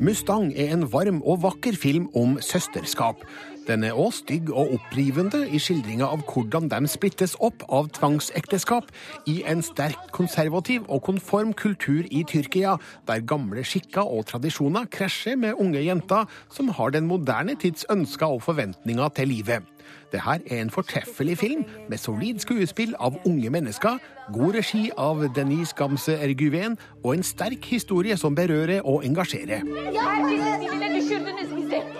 Mustang 0.00 0.52
er 0.58 0.68
en 0.68 0.92
varm 0.92 1.20
og 1.22 1.42
vakker 1.42 1.72
film 1.72 2.10
om 2.12 2.42
søsterskap. 2.42 3.26
Den 3.66 3.82
er 3.82 3.96
òg 3.98 4.12
stygg 4.14 4.50
og 4.54 4.76
opprivende 4.76 5.40
i 5.50 5.58
skildringa 5.58 6.06
av 6.06 6.20
hvordan 6.28 6.68
de 6.70 6.86
splittes 6.86 7.34
opp 7.42 7.64
av 7.66 7.88
tvangsekteskap 7.96 8.92
i 9.26 9.40
en 9.50 9.62
sterkt 9.66 10.12
konservativ 10.14 10.84
og 10.86 11.02
konform 11.08 11.50
kultur 11.58 12.06
i 12.06 12.22
Tyrkia, 12.30 12.76
der 13.10 13.24
gamle 13.26 13.64
skikker 13.66 14.06
og 14.06 14.28
tradisjoner 14.30 14.86
krasjer 14.86 15.34
med 15.40 15.58
unge 15.58 15.82
jenter 15.82 16.30
som 16.46 16.70
har 16.78 16.94
den 16.94 17.10
moderne 17.10 17.58
tids 17.58 17.82
ønsker 17.90 18.38
og 18.38 18.44
forventninger 18.46 19.08
til 19.18 19.34
livet. 19.34 19.66
Det 20.12 20.22
her 20.22 20.38
er 20.46 20.62
en 20.62 20.70
fortreffelig 20.70 21.38
film 21.38 21.66
med 21.90 21.98
solid 21.98 22.38
skuespill 22.42 22.94
av 23.02 23.18
unge 23.26 23.50
mennesker, 23.50 23.98
god 24.34 24.60
regi 24.60 24.90
av 24.94 25.26
Denise 25.34 25.74
Gamse 25.74 26.14
Erguven 26.22 26.78
og 27.02 27.16
en 27.16 27.26
sterk 27.26 27.66
historie 27.74 28.16
som 28.16 28.34
berører 28.38 28.86
og 28.86 29.02
engasjerer. 29.06 29.66
Herkesin 31.66 31.95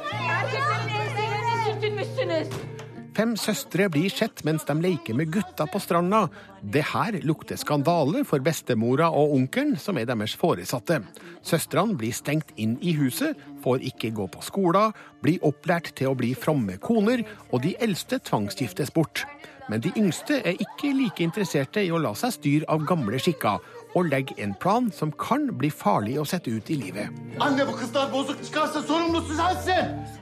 sürtünmüşsünüz. 2.45 2.77
Fem 3.17 3.37
søstre 3.37 3.93
blir 3.93 4.11
sett 4.11 4.45
mens 4.45 4.67
de 4.69 4.75
leker 4.83 5.15
med 5.15 5.33
gutta 5.33 5.67
på 5.67 5.81
stranda. 5.81 6.29
Det 6.63 6.83
her 6.85 7.23
lukter 7.23 7.57
skandale 7.57 8.25
for 8.25 8.45
bestemora 8.45 9.09
og 9.09 9.33
onkelen, 9.33 9.79
som 9.81 9.97
er 9.97 10.05
deres 10.05 10.35
foresatte. 10.37 10.99
Søstrene 11.43 11.97
blir 11.97 12.13
stengt 12.13 12.53
inn 12.57 12.77
i 12.83 12.93
huset, 12.93 13.33
får 13.65 13.81
ikke 13.89 14.11
gå 14.11 14.27
på 14.29 14.43
skolen, 14.45 14.93
blir 15.25 15.41
opplært 15.41 15.95
til 15.97 16.11
å 16.11 16.15
bli 16.19 16.35
fromme 16.35 16.77
koner, 16.77 17.25
og 17.53 17.65
de 17.65 17.73
eldste 17.81 18.19
tvangsgiftes 18.21 18.93
bort. 18.93 19.25
Men 19.71 19.81
de 19.81 19.95
yngste 19.97 20.43
er 20.45 20.61
ikke 20.61 20.93
like 20.93 21.25
interesserte 21.25 21.81
i 21.81 21.91
å 21.91 22.03
la 22.03 22.13
seg 22.15 22.37
styre 22.37 22.69
av 22.69 22.85
gamle 22.85 23.17
skikker, 23.17 23.65
og 23.97 24.11
legger 24.11 24.37
en 24.45 24.53
plan 24.61 24.91
som 24.93 25.13
kan 25.17 25.49
bli 25.57 25.71
farlig 25.73 26.19
å 26.21 26.27
sette 26.29 26.53
ut 26.53 26.71
i 26.71 26.77
livet. 26.81 27.09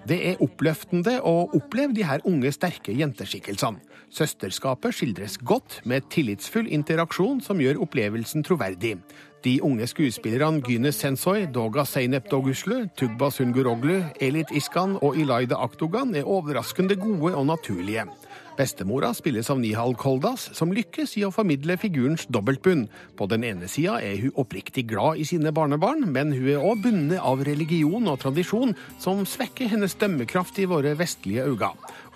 Det 0.06 0.20
er 0.30 0.44
oppløftende 0.44 1.18
å 1.26 1.34
oppleve 1.58 1.96
de 1.96 2.06
her 2.06 2.22
unge, 2.28 2.54
sterke 2.54 2.94
jenteskikkelsene. 2.94 3.82
Søsterskapet 4.14 4.94
skildres 4.94 5.34
godt, 5.42 5.80
med 5.90 6.06
tillitsfull 6.14 6.68
interaksjon 6.70 7.40
som 7.42 7.58
gjør 7.58 7.80
opplevelsen 7.82 8.44
troverdig. 8.46 9.00
De 9.44 9.58
unge 9.60 9.88
skuespillerne 9.90 10.62
Gynes 10.64 10.96
Sensoy, 11.02 11.48
Doga 11.52 11.82
Zeynep 11.84 12.30
Doguslu, 12.30 12.86
Tugba 12.96 13.28
Sunguroglu, 13.34 13.98
Elit 14.22 14.54
Iskan 14.54 14.94
og 15.02 15.18
Ilaida 15.20 15.58
Aktogan 15.60 16.14
er 16.16 16.30
overraskende 16.30 16.96
gode 16.96 17.34
og 17.34 17.50
naturlige. 17.50 18.06
Bestemora 18.54 19.10
spilles 19.14 19.48
av 19.50 19.58
Nihal 19.58 19.96
Koldas, 19.98 20.46
som 20.54 20.70
lykkes 20.74 21.16
i 21.18 21.24
å 21.26 21.32
formidle 21.34 21.74
figurens 21.80 22.28
dobbeltbunn. 22.30 22.84
På 23.18 23.26
den 23.26 23.42
ene 23.46 23.66
sida 23.70 23.96
er 23.98 24.20
hun 24.22 24.36
oppriktig 24.38 24.86
glad 24.92 25.18
i 25.18 25.26
sine 25.26 25.50
barnebarn, 25.54 26.06
men 26.14 26.30
hun 26.30 26.46
er 26.52 26.62
òg 26.62 26.84
bundet 26.84 27.18
av 27.18 27.42
religion 27.48 28.06
og 28.06 28.20
tradisjon, 28.22 28.76
som 29.02 29.24
svekker 29.26 29.72
hennes 29.72 29.98
dømmekraft 29.98 30.60
i 30.62 30.68
våre 30.70 30.94
vestlige 31.00 31.48
øyne. 31.50 31.72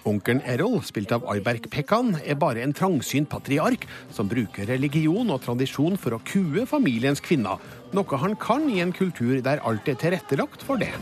Onkelen 0.07 0.45
Errol, 0.47 0.79
spilt 0.87 1.11
av 1.13 1.27
Ayberk 1.29 1.67
Pekkan, 1.73 2.15
er 2.23 2.39
bare 2.39 2.63
en 2.63 2.73
trangsynt 2.77 3.29
patriark 3.33 3.89
som 4.15 4.31
bruker 4.31 4.71
religion 4.71 5.35
og 5.35 5.43
tradisjon 5.45 5.99
for 5.99 6.15
å 6.15 6.23
kue 6.23 6.69
familiens 6.71 7.21
kvinner, 7.25 7.59
noe 7.93 8.23
han 8.23 8.39
kan 8.39 8.71
i 8.71 8.79
en 8.85 8.95
kultur 8.95 9.41
der 9.43 9.65
alt 9.67 9.91
er 9.91 9.99
tilrettelagt 9.99 10.63
for 10.63 10.79
det. 10.79 10.95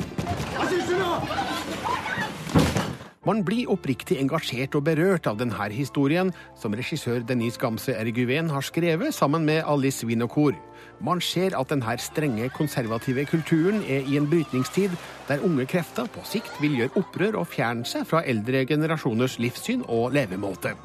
Man 3.27 3.41
blir 3.43 3.67
oppriktig 3.73 4.21
engasjert 4.23 4.77
og 4.79 4.85
berørt 4.87 5.27
av 5.27 5.41
denne 5.41 5.67
historien, 5.75 6.29
som 6.55 6.75
regissør 6.79 7.25
Denise 7.27 7.59
Gamse 7.59 7.97
Erguven 7.99 8.53
har 8.55 8.63
skrevet 8.63 9.15
sammen 9.15 9.43
med 9.49 9.65
Alice 9.67 10.07
Winokor. 10.07 10.55
Man 11.03 11.21
ser 11.21 11.57
at 11.59 11.73
denne 11.73 11.97
strenge, 11.99 12.47
konservative 12.55 13.25
kulturen 13.27 13.83
er 13.83 14.07
i 14.07 14.17
en 14.17 14.29
brytningstid, 14.31 14.95
der 15.27 15.43
unge 15.43 15.67
krefter 15.67 16.07
på 16.07 16.23
sikt 16.25 16.61
vil 16.63 16.77
gjøre 16.79 17.03
opprør 17.03 17.41
og 17.41 17.51
fjerne 17.51 17.85
seg 17.85 18.07
fra 18.07 18.23
eldre 18.23 18.63
generasjoners 18.69 19.41
livssyn 19.43 19.83
og 19.89 20.15
levemåte. 20.15 20.77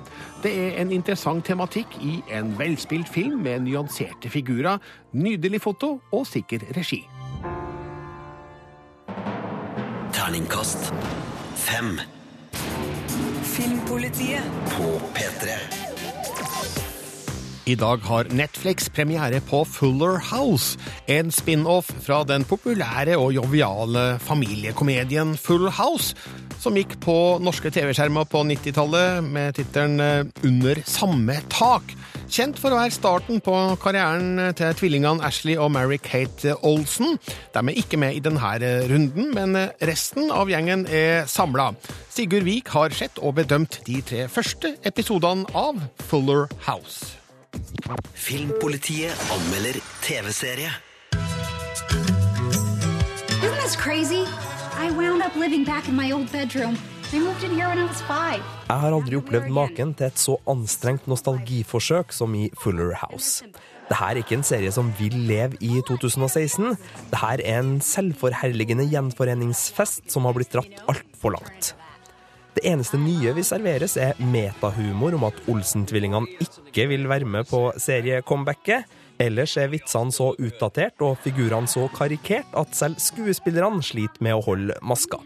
Det 0.42 0.52
er 0.52 0.80
en 0.82 0.92
interessant 0.92 1.46
tematikk 1.46 1.94
i 2.02 2.24
en 2.34 2.56
velspilt 2.58 3.10
film 3.10 3.44
med 3.46 3.68
nyanserte 3.68 4.34
figurer, 4.34 4.82
nydelig 5.14 5.62
foto 5.62 6.00
og 6.10 6.26
sikker 6.28 6.66
regi. 6.74 7.04
Terningkast 10.12 10.90
fem. 11.62 12.02
Filmpolitiet 13.44 14.44
På 14.74 15.02
P3. 15.16 15.56
I 17.66 17.76
dag 17.78 18.02
har 18.04 18.28
Netflix 18.34 18.90
premiere 18.90 19.40
på 19.46 19.62
Fuller 19.70 20.18
House, 20.32 20.80
en 21.08 21.30
spin-off 21.32 21.92
fra 22.04 22.24
den 22.28 22.44
populære 22.44 23.16
og 23.22 23.36
joviale 23.36 24.18
familiekomedien 24.20 25.36
Full 25.38 25.70
House, 25.78 26.16
som 26.60 26.76
gikk 26.76 26.98
på 27.06 27.16
norske 27.44 27.72
TV-skjermer 27.72 28.26
på 28.30 28.42
90-tallet 28.50 29.30
med 29.30 29.56
tittelen 29.60 30.32
Under 30.44 30.82
samme 30.90 31.38
tak. 31.54 31.96
Kjent 32.32 32.56
for 32.64 32.72
å 32.72 32.78
være 32.80 32.94
starten 32.96 33.42
på 33.44 33.54
karrieren 33.84 34.54
til 34.56 34.76
tvillingene 34.80 35.20
Ashley 35.28 35.58
og 35.60 35.74
Mary-Kate 35.76 36.54
Olsen. 36.64 37.18
De 37.52 37.60
er 37.60 37.80
ikke 37.82 38.00
med 38.00 38.16
i 38.16 38.22
denne 38.24 38.52
runden, 38.88 39.34
men 39.36 39.58
resten 39.84 40.32
av 40.32 40.48
gjengen 40.48 40.86
er 40.88 41.28
samla. 41.28 41.74
Sigurd 42.08 42.48
Vik 42.48 42.72
har 42.72 42.96
sett 42.96 43.20
og 43.20 43.36
bedømt 43.42 43.82
de 43.84 44.00
tre 44.08 44.30
første 44.32 44.78
episodene 44.88 45.44
av 45.52 45.84
Fuller 46.08 46.48
House. 46.70 47.18
Filmpolitiet 48.16 49.12
anmelder 49.36 49.82
TV-serie. 50.00 50.72
Isn't 53.44 53.60
this 53.60 53.76
crazy? 53.76 54.24
I 54.80 54.90
wound 54.96 55.22
up 55.22 55.36
living 55.36 55.66
back 55.66 55.90
in 55.90 55.98
my 55.98 56.14
old 56.14 56.32
bedroom. 56.32 56.80
Jeg 57.12 58.78
har 58.80 58.94
aldri 58.96 59.18
opplevd 59.20 59.50
maken 59.52 59.90
til 60.00 60.08
et 60.08 60.20
så 60.22 60.38
anstrengt 60.48 61.10
nostalgiforsøk 61.12 62.14
som 62.16 62.32
i 62.40 62.46
Fuller 62.62 62.94
House. 63.02 63.44
Dette 63.90 63.98
er 64.08 64.20
ikke 64.22 64.38
en 64.38 64.46
serie 64.48 64.72
som 64.72 64.94
vil 64.96 65.18
leve 65.28 65.60
i 65.60 65.82
2016. 65.90 66.78
Dette 67.12 67.32
er 67.36 67.44
en 67.58 67.74
selvforherligende 67.84 68.86
gjenforeningsfest 68.94 70.08
som 70.14 70.24
har 70.30 70.38
blitt 70.38 70.56
dratt 70.56 70.80
altfor 70.88 71.36
langt. 71.36 71.74
Det 72.56 72.64
eneste 72.72 72.96
nye 73.02 73.36
vi 73.36 73.44
serveres, 73.44 73.98
er 74.00 74.16
metahumor 74.24 75.18
om 75.20 75.28
at 75.28 75.44
Olsen-tvillingene 75.52 76.48
ikke 76.48 76.88
vil 76.94 77.10
være 77.12 77.28
med 77.28 77.50
på 77.52 77.66
seriecomebacket. 77.76 78.88
Ellers 79.20 79.58
er 79.60 79.68
vitsene 79.74 80.16
så 80.16 80.32
utdatert 80.40 81.04
og 81.04 81.20
figurene 81.28 81.68
så 81.68 81.90
karikert 81.92 82.56
at 82.56 82.72
selv 82.72 83.04
skuespillerne 83.04 83.84
sliter 83.84 84.24
med 84.24 84.40
å 84.40 84.46
holde 84.48 84.80
maska. 84.80 85.20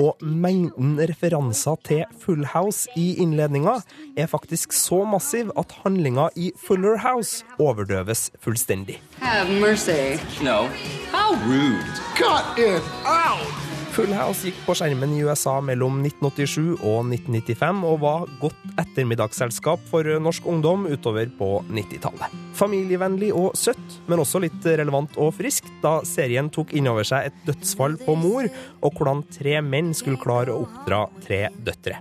Og 0.00 0.16
mengden 0.22 0.96
referanser 1.00 1.76
til 1.84 2.04
Full 2.22 2.46
House 2.54 2.88
i 2.96 3.14
innledninga 3.22 3.78
er 4.16 4.30
faktisk 4.30 4.72
så 4.76 5.02
massiv 5.08 5.52
at 5.58 5.74
handlinga 5.82 6.28
i 6.36 6.52
Fuller 6.66 6.96
House 7.02 7.44
overdøves 7.58 8.30
fullstendig. 8.40 9.00
Have 9.20 9.60
mercy. 9.60 10.16
No. 10.44 10.68
How 11.12 11.36
rude. 11.46 12.00
Cut 12.16 12.58
it 12.58 12.82
out! 13.04 13.71
Full 13.92 14.12
House 14.16 14.46
gikk 14.48 14.60
på 14.64 14.72
skjermen 14.72 15.10
i 15.12 15.18
USA 15.20 15.58
mellom 15.60 15.98
1987 16.00 16.78
og 16.78 17.10
1995 17.12 17.82
og 17.84 17.98
var 18.00 18.22
godt 18.40 18.78
ettermiddagsselskap 18.80 19.82
for 19.90 20.08
norsk 20.24 20.46
ungdom 20.48 20.86
utover 20.88 21.28
på 21.36 21.48
90-tallet. 21.68 22.38
Familievennlig 22.56 23.28
og 23.36 23.50
søtt, 23.58 23.98
men 24.08 24.22
også 24.22 24.40
litt 24.46 24.64
relevant 24.64 25.18
og 25.20 25.34
friskt, 25.36 25.68
da 25.84 25.98
serien 26.08 26.48
tok 26.48 26.72
inn 26.72 26.88
over 26.88 27.04
seg 27.04 27.28
et 27.28 27.44
dødsfall 27.50 27.98
på 28.00 28.16
mor, 28.16 28.48
og 28.80 28.96
hvordan 28.96 29.20
tre 29.36 29.60
menn 29.60 29.92
skulle 29.92 30.20
klare 30.24 30.56
å 30.56 30.64
oppdra 30.64 31.04
tre 31.26 31.42
døtre. 31.60 32.00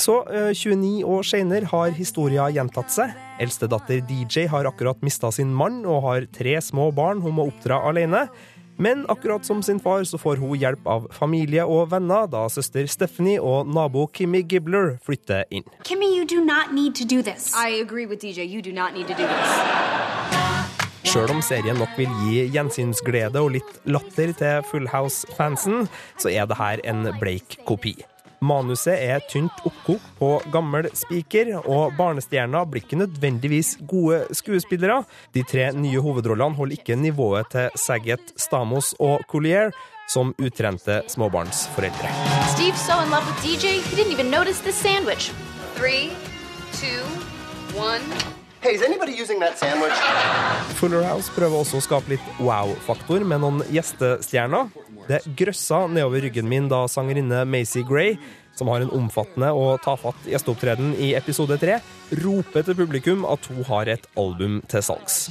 Så 0.00 0.22
29 0.28 1.04
år 1.08 1.24
senere 1.28 1.68
har 1.70 1.92
historien 1.96 2.52
gjentatt 2.56 2.92
seg. 2.92 3.12
Eldstedatter 3.40 4.00
DJ 4.08 4.48
har 4.52 4.68
akkurat 4.68 5.00
mista 5.04 5.28
sin 5.32 5.52
mann 5.52 5.82
og 5.84 6.04
har 6.08 6.28
tre 6.32 6.56
små 6.64 6.90
barn 6.96 7.20
hun 7.24 7.36
må 7.36 7.50
oppdra 7.50 7.82
alene. 7.88 8.26
Men 8.78 9.06
akkurat 9.08 9.44
som 9.44 9.62
sin 9.62 9.80
far 9.80 10.04
så 10.04 10.18
får 10.18 10.36
hun 10.36 10.58
hjelp 10.60 10.86
av 10.86 11.06
familie 11.12 11.64
og 11.64 11.90
venner 11.94 12.26
da 12.28 12.44
søster 12.52 12.86
Stephanie 12.90 13.40
og 13.40 13.70
nabo 13.72 14.06
Kimmy 14.12 14.42
Gibbler 14.44 14.98
flytter 15.04 15.44
inn. 15.50 15.64
Kimmy, 15.84 16.10
you 16.12 16.26
do 16.28 16.44
not 16.44 16.74
need 16.74 16.94
to 17.00 17.04
do 17.08 17.22
this. 17.22 17.54
I 17.56 17.80
agree 17.80 18.06
with 18.06 18.20
DJ. 18.20 18.44
You 18.44 18.60
do 18.60 18.72
not 18.72 18.92
need 18.92 19.08
to 19.08 19.16
do 19.16 19.24
this. 19.24 20.46
Sjøl 21.06 21.30
om 21.32 21.40
serien 21.40 21.78
nok 21.80 21.94
vil 21.96 22.10
gi 22.26 22.42
gjensynsglede 22.52 23.40
og 23.40 23.54
litt 23.54 23.78
latter 23.88 24.34
til 24.36 24.66
Full 24.68 24.90
House-fansen, 24.92 25.86
så 26.18 26.28
er 26.34 26.50
det 26.50 26.58
her 26.58 26.82
en 26.84 27.06
bleik 27.22 27.56
kopi. 27.64 27.94
Manuset 28.44 29.00
er 29.00 29.24
tynt 29.30 29.64
oppkokt 29.64 30.06
på 30.18 30.30
gammel 30.52 30.88
spiker, 30.96 31.54
og 31.64 31.96
barnestjerner 31.98 32.68
blir 32.70 32.84
ikke 32.84 33.00
nødvendigvis 33.00 33.76
gode 33.88 34.24
skuespillere. 34.36 35.02
De 35.34 35.44
tre 35.46 35.70
nye 35.76 36.02
hovedrollene 36.02 36.56
holder 36.58 36.80
ikke 36.80 36.98
nivået 37.00 37.52
til 37.52 37.70
Saget, 37.80 38.32
Stamos 38.36 38.94
og 39.00 39.24
Collier 39.30 39.72
som 40.08 40.34
utrente 40.38 41.02
småbarnsforeldre. 41.10 42.08
Steve 42.54 42.76
so 42.76 43.00
in 43.02 43.10
love 43.10 43.26
with 43.26 43.38
DJ, 43.42 43.80
he 43.82 43.96
didn't 43.96 44.12
even 44.12 44.30
notice 44.30 44.60
the 44.60 44.72
sandwich. 44.72 45.32
Three, 45.74 46.10
two, 46.72 47.02
one. 47.74 48.02
Hey, 48.62 48.74
is 48.74 48.82
anybody 48.82 49.12
using 49.22 49.38
that 49.40 49.58
sandwich? 49.58 49.92
Fuller 50.80 51.02
House 51.04 51.30
prøver 51.30 51.60
også 51.60 51.78
å 51.78 51.84
skape 51.84 52.10
litt 52.10 52.40
wow-faktor 52.42 53.22
med 53.22 53.42
noen 53.44 53.60
gjestestjerner. 53.70 54.72
Det 55.06 55.22
grøssa 55.38 55.84
nedover 55.86 56.24
ryggen 56.26 56.48
min 56.50 56.66
da 56.70 56.82
sangerinne 56.90 57.44
Macy 57.46 57.84
Gray, 57.86 58.16
som 58.56 58.70
har 58.72 58.82
en 58.82 58.92
omfattende 58.96 59.52
og 59.54 59.82
tafatt 59.84 60.26
gjesteopptreden 60.26 60.96
i 61.02 61.12
episode 61.18 61.58
tre, 61.62 61.78
roper 62.24 62.66
til 62.66 62.78
publikum 62.78 63.26
at 63.28 63.46
hun 63.52 63.62
har 63.68 63.92
et 63.92 64.08
album 64.18 64.62
til 64.70 64.82
salgs. 64.82 65.28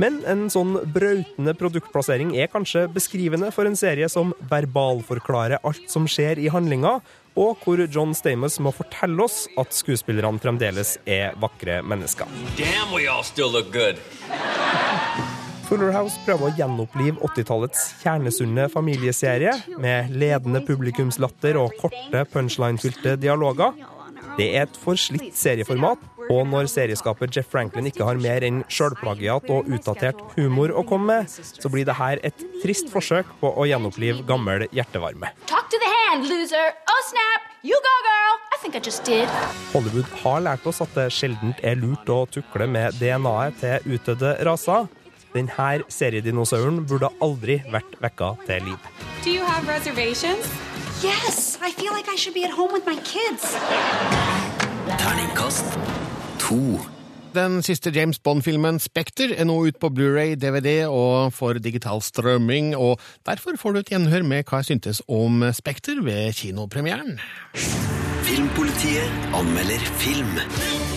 Men 0.00 0.20
en 0.30 0.46
sånn 0.52 0.76
brautende 0.94 1.52
produktplassering 1.58 2.30
er 2.38 2.48
kanskje 2.52 2.86
beskrivende 2.94 3.50
for 3.52 3.68
en 3.68 3.76
serie 3.76 4.08
som 4.08 4.30
verbalforklarer 4.48 5.60
alt 5.66 5.90
som 5.90 6.06
skjer 6.08 6.40
i 6.40 6.48
handlinga, 6.52 7.00
og 7.40 7.60
hvor 7.64 7.82
John 7.90 8.14
Stamos 8.16 8.58
må 8.62 8.72
fortelle 8.74 9.26
oss 9.26 9.44
at 9.60 9.74
skuespillerne 9.74 10.40
fremdeles 10.42 10.96
er 11.06 11.36
vakre 11.42 11.80
mennesker. 11.82 12.30
Damn, 12.56 12.94
we 12.94 13.06
all 13.10 13.24
still 13.26 13.50
look. 13.50 13.74
Fuller 15.70 15.92
House 15.94 16.18
prøver 16.26 16.48
å 16.48 16.54
gjenopplive 16.58 17.20
80-tallets 17.22 17.82
kjernesunne 18.00 18.64
familieserie, 18.72 19.52
med 19.78 20.10
ledende 20.18 20.58
publikumslatter 20.66 21.54
og 21.60 21.76
korte 21.78 22.24
punchline-fylte 22.32 23.12
dialoger. 23.22 23.78
Det 24.34 24.48
er 24.48 24.64
et 24.64 24.80
forslitt 24.82 25.38
serieformat, 25.38 26.02
og 26.26 26.42
når 26.50 26.66
serieskaper 26.72 27.30
Jeff 27.30 27.52
Franklin 27.54 27.86
ikke 27.86 28.02
har 28.08 28.18
mer 28.18 28.42
enn 28.48 28.64
sjølplagiat 28.66 29.46
og 29.54 29.70
utdatert 29.70 30.18
humor 30.34 30.74
å 30.74 30.82
komme 30.90 31.20
med, 31.22 31.30
så 31.30 31.70
blir 31.70 31.86
det 31.86 31.98
her 32.00 32.18
et 32.26 32.44
trist 32.64 32.90
forsøk 32.90 33.30
på 33.38 33.54
å 33.54 33.70
gjenopplive 33.70 34.26
gammel 34.26 34.66
hjertevarme. 34.74 35.30
Talk 35.46 35.70
to 35.70 35.78
the 35.78 35.94
hand, 36.00 36.26
loser. 36.26 36.74
Oh, 36.90 37.02
snap. 37.12 37.46
You 37.62 37.78
go, 37.78 37.96
girl. 38.10 38.38
I 38.50 38.58
think 38.58 38.74
I 38.74 38.82
just 38.82 39.06
did. 39.06 39.30
Hollywood 39.70 40.10
har 40.24 40.42
lært 40.50 40.66
oss 40.66 40.82
at 40.82 40.98
det 40.98 41.12
sjeldent 41.14 41.62
er 41.62 41.78
lurt 41.78 42.10
å 42.10 42.24
tukle 42.26 42.66
med 42.66 42.98
DNA-et 42.98 43.62
til 43.62 43.94
utdødde 43.94 44.40
raser. 44.48 44.90
Denne 45.34 45.84
seriedinosauren 45.88 46.82
burde 46.86 47.10
aldri 47.22 47.60
vært 47.70 47.96
vekka 48.02 48.34
til 48.46 48.70
liv. 48.70 48.90
Do 49.24 49.30
you 49.30 49.44
have 49.44 49.68
reservations? 49.68 50.46
Yes, 51.04 51.58
I 51.62 51.70
feel 51.72 51.92
like 51.96 52.08
I 52.08 52.16
should 52.16 52.34
be 52.34 52.44
at 52.44 52.50
home 52.50 52.72
with 52.72 52.86
my 52.86 52.96
kids. 53.04 53.56
Terningkast 54.98 55.78
to. 56.38 56.80
Den 57.34 57.62
siste 57.62 57.92
James 57.94 58.18
Bond-filmen 58.18 58.80
Spekter 58.82 59.30
er 59.38 59.46
nå 59.46 59.54
ut 59.68 59.78
på 59.78 59.88
Blu-ray, 59.94 60.34
DVD 60.34 60.88
og 60.90 61.30
for 61.32 61.54
digital 61.62 62.02
strømming, 62.02 62.74
og 62.76 62.98
derfor 63.26 63.54
får 63.56 63.72
du 63.72 63.78
et 63.78 63.92
gjenhør 63.94 64.26
med 64.26 64.42
hva 64.50 64.64
jeg 64.64 64.72
syntes 64.72 65.02
om 65.06 65.44
Spekter 65.54 66.02
ved 66.02 66.34
kinopremieren. 66.34 67.20
Filmpolitiet 68.26 69.30
anmelder 69.30 69.86
film. 70.02 70.89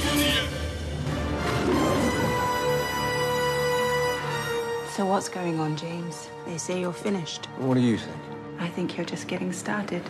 So 4.96 5.08
what's 5.08 5.28
going 5.28 5.60
on, 5.60 5.76
James? 5.76 6.30
They 6.46 6.60
say 6.60 6.80
you're 6.82 6.94
finished. 6.94 7.48
What 7.58 7.74
do 7.74 7.82
you 7.82 7.98
think? 7.98 8.22
I 8.60 8.68
think 8.68 8.96
you're 8.96 9.10
just 9.10 9.28
getting 9.28 9.52
started. 9.52 10.04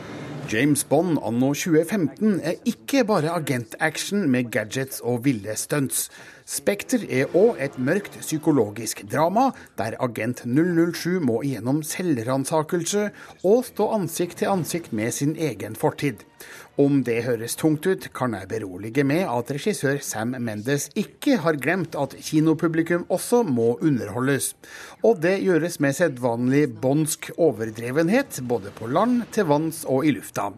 James 0.49 0.83
Bond 0.83 1.19
anno 1.23 1.53
2015 1.53 2.41
er 2.43 2.53
ikke 2.65 3.05
bare 3.07 3.31
agentaction 3.31 4.29
med 4.29 4.51
gadgets 4.51 4.99
og 4.99 5.23
ville 5.25 5.55
stunts. 5.55 6.09
Spekter 6.45 6.99
er 7.09 7.31
òg 7.31 7.63
et 7.63 7.79
mørkt 7.79 8.19
psykologisk 8.19 9.05
drama, 9.07 9.53
der 9.77 9.95
agent 10.03 10.43
007 10.43 11.21
må 11.23 11.39
igjennom 11.47 11.79
selvransakelse 11.83 13.07
og 13.43 13.63
stå 13.71 13.87
ansikt 13.95 14.43
til 14.43 14.51
ansikt 14.51 14.91
med 14.91 15.11
sin 15.11 15.37
egen 15.39 15.79
fortid. 15.79 16.27
Om 16.81 17.03
det 17.05 17.19
høres 17.27 17.53
tungt 17.53 17.85
ut, 17.85 18.07
kan 18.17 18.33
jeg 18.33 18.49
berolige 18.49 19.03
med 19.05 19.27
at 19.29 19.51
regissør 19.53 19.99
Sam 20.01 20.33
Mendes 20.41 20.87
ikke 20.97 21.37
har 21.43 21.59
glemt 21.61 21.93
at 21.93 22.15
kinopublikum 22.17 23.05
også 23.13 23.43
må 23.45 23.75
underholdes. 23.77 24.55
Og 25.05 25.21
det 25.21 25.35
gjøres 25.43 25.77
med 25.83 25.93
sedvanlig 25.93 26.63
bondsk 26.81 27.29
overdrevenhet, 27.37 28.41
både 28.49 28.73
på 28.73 28.89
land, 28.89 29.21
til 29.31 29.45
vanns 29.51 29.83
og 29.85 30.07
i 30.09 30.15
lufta. 30.17 30.49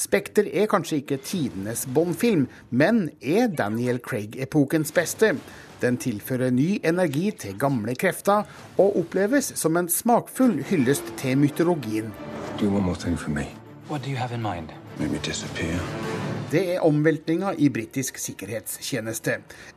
Spekter 0.00 0.48
er 0.48 0.70
kanskje 0.70 1.02
ikke 1.02 1.20
tidenes 1.20 1.84
Bond-film, 1.92 2.48
men 2.70 3.10
er 3.20 3.52
Daniel 3.52 4.00
Craig-epokens 4.00 4.94
beste. 4.96 5.34
Den 5.80 6.00
tilfører 6.00 6.56
ny 6.56 6.78
energi 6.84 7.30
til 7.36 7.58
gamle 7.60 7.94
krefter, 8.00 8.48
og 8.80 8.96
oppleves 9.04 9.52
som 9.60 9.76
en 9.76 9.92
smakfull 9.92 10.62
hyllest 10.72 11.12
til 11.20 11.36
mytologien. 11.36 12.14
Do 12.60 12.68
one 12.68 12.84
more 12.84 12.96
thing 12.96 13.18
for 13.18 13.30
me. 13.30 13.50
What 13.90 14.04
do 14.04 14.10
you 14.10 14.16
have 14.16 14.32
in 14.32 14.42
mind? 14.42 14.79
Make 15.00 15.12
me 15.12 15.18
disappear. 15.20 16.09
Det 16.50 16.60
er 16.74 16.82
omveltninga 16.82 17.52
i 17.62 17.68
britisk 17.70 18.16
sikkerhetstjeneste. 18.18 19.36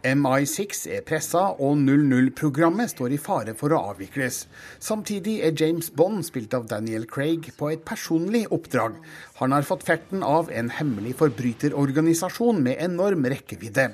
MI6 0.10 0.88
er 0.96 1.04
pressa, 1.06 1.44
og 1.62 1.78
00-programmet 1.78 2.90
står 2.90 3.14
i 3.14 3.20
fare 3.22 3.54
for 3.60 3.76
å 3.76 3.82
avvikles. 3.92 4.48
Samtidig 4.82 5.36
er 5.46 5.54
James 5.54 5.92
Bond, 5.94 6.24
spilt 6.26 6.56
av 6.58 6.66
Daniel 6.72 7.06
Craig, 7.06 7.52
på 7.60 7.70
et 7.70 7.84
personlig 7.86 8.48
oppdrag. 8.50 8.98
Han 9.38 9.54
har 9.54 9.68
fått 9.68 9.86
ferten 9.86 10.26
av 10.26 10.50
en 10.50 10.72
hemmelig 10.74 11.14
forbryterorganisasjon 11.20 12.64
med 12.66 12.82
enorm 12.82 13.30
rekkevidde. 13.30 13.92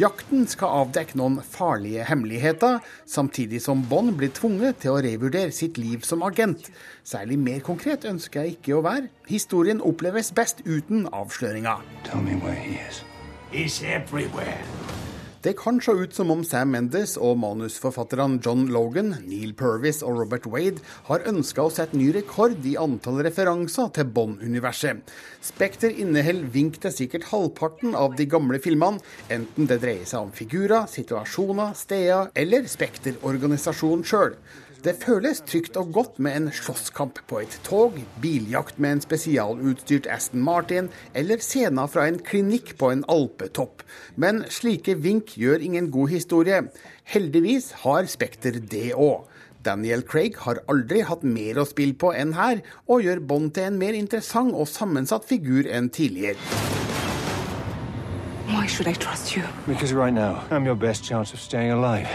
Jakten 0.00 0.48
skal 0.48 0.86
avdekke 0.86 1.20
noen 1.20 1.36
farlige 1.44 2.08
hemmeligheter, 2.08 2.80
samtidig 3.04 3.60
som 3.60 3.84
Bond 3.92 4.16
blir 4.16 4.32
tvunget 4.32 4.80
til 4.86 4.94
å 4.94 5.04
revurdere 5.04 5.52
sitt 5.52 5.76
liv 5.76 6.00
som 6.08 6.24
agent. 6.24 6.72
Særlig 7.04 7.36
mer 7.44 7.60
konkret 7.66 8.08
ønsker 8.08 8.46
jeg 8.46 8.56
ikke 8.56 8.78
å 8.78 8.84
være. 8.88 9.12
Historien 9.28 9.84
oppleves 9.84 10.32
best 10.32 10.64
uten 10.64 11.04
avsløringa. 11.12 11.76
Tell 12.08 12.21
me 12.24 12.34
where 12.36 12.54
he 12.54 12.78
is. 12.88 13.02
He's 13.50 13.82
everywhere. 13.82 14.62
Det 15.42 15.56
kan 15.58 15.80
se 15.82 15.90
ut 15.90 16.14
som 16.14 16.30
om 16.30 16.44
Sam 16.46 16.70
Mendes 16.70 17.16
og 17.18 17.40
manusforfatterne 17.42 18.38
John 18.44 18.68
Logan, 18.70 19.08
Neil 19.26 19.50
Purvis 19.58 19.98
og 20.06 20.20
Robert 20.20 20.46
Wade 20.46 20.78
har 21.08 21.24
ønska 21.26 21.64
å 21.64 21.72
sette 21.74 21.98
ny 21.98 22.12
rekord 22.14 22.62
i 22.62 22.76
antall 22.78 23.18
referanser 23.26 23.90
til 23.96 24.06
Bond-universet. 24.14 25.02
Spekter 25.42 25.90
inneholder 25.90 26.46
vink 26.54 26.78
til 26.84 26.94
sikkert 26.94 27.26
halvparten 27.32 27.98
av 27.98 28.14
de 28.14 28.28
gamle 28.30 28.62
filmene, 28.62 29.02
enten 29.34 29.66
det 29.66 29.80
dreier 29.82 30.06
seg 30.06 30.28
om 30.28 30.30
figurer, 30.30 30.86
situasjoner, 30.86 31.74
steder 31.74 32.30
eller 32.38 32.70
Spekter-organisasjonen 32.70 34.06
sjøl. 34.06 34.38
Det 34.82 34.96
føles 34.98 35.38
trygt 35.46 35.76
og 35.78 35.92
godt 35.94 36.16
med 36.18 36.34
en 36.34 36.48
slåsskamp 36.50 37.20
på 37.30 37.38
et 37.44 37.52
tog, 37.62 38.00
biljakt 38.22 38.80
med 38.82 38.96
en 38.96 39.02
spesialutstyrt 39.04 40.08
Aston 40.10 40.42
Martin 40.42 40.88
eller 41.14 41.38
scener 41.38 41.86
fra 41.86 42.08
en 42.10 42.18
klinikk 42.18 42.72
på 42.80 42.90
en 42.90 43.04
alpetopp. 43.06 43.84
Men 44.18 44.42
slike 44.50 44.96
vink 45.04 45.36
gjør 45.38 45.62
ingen 45.62 45.92
god 45.94 46.10
historie. 46.10 46.58
Heldigvis 47.14 47.70
har 47.84 48.10
Spekter 48.10 48.58
det 48.58 48.90
òg. 48.98 49.28
Daniel 49.62 50.02
Craig 50.02 50.34
har 50.42 50.58
aldri 50.66 51.04
hatt 51.06 51.22
mer 51.22 51.62
å 51.62 51.68
spille 51.70 51.94
på 51.94 52.10
enn 52.18 52.34
her, 52.34 52.66
og 52.90 53.06
gjør 53.06 53.22
Bond 53.22 53.54
til 53.54 53.70
en 53.70 53.78
mer 53.78 53.94
interessant 53.94 54.50
og 54.50 54.66
sammensatt 54.66 55.30
figur 55.30 55.70
enn 55.70 55.92
tidligere. 55.94 56.42
Why 58.50 58.66
should 58.66 58.90
I 58.90 58.98
trust 58.98 59.36
you? 59.36 59.46
Because 59.68 59.94
right 59.94 60.12
now, 60.12 60.42
I'm 60.50 60.66
your 60.66 60.74
best 60.74 61.04
chance 61.04 61.32
of 61.32 61.38
staying 61.38 61.70
alive. 61.70 62.10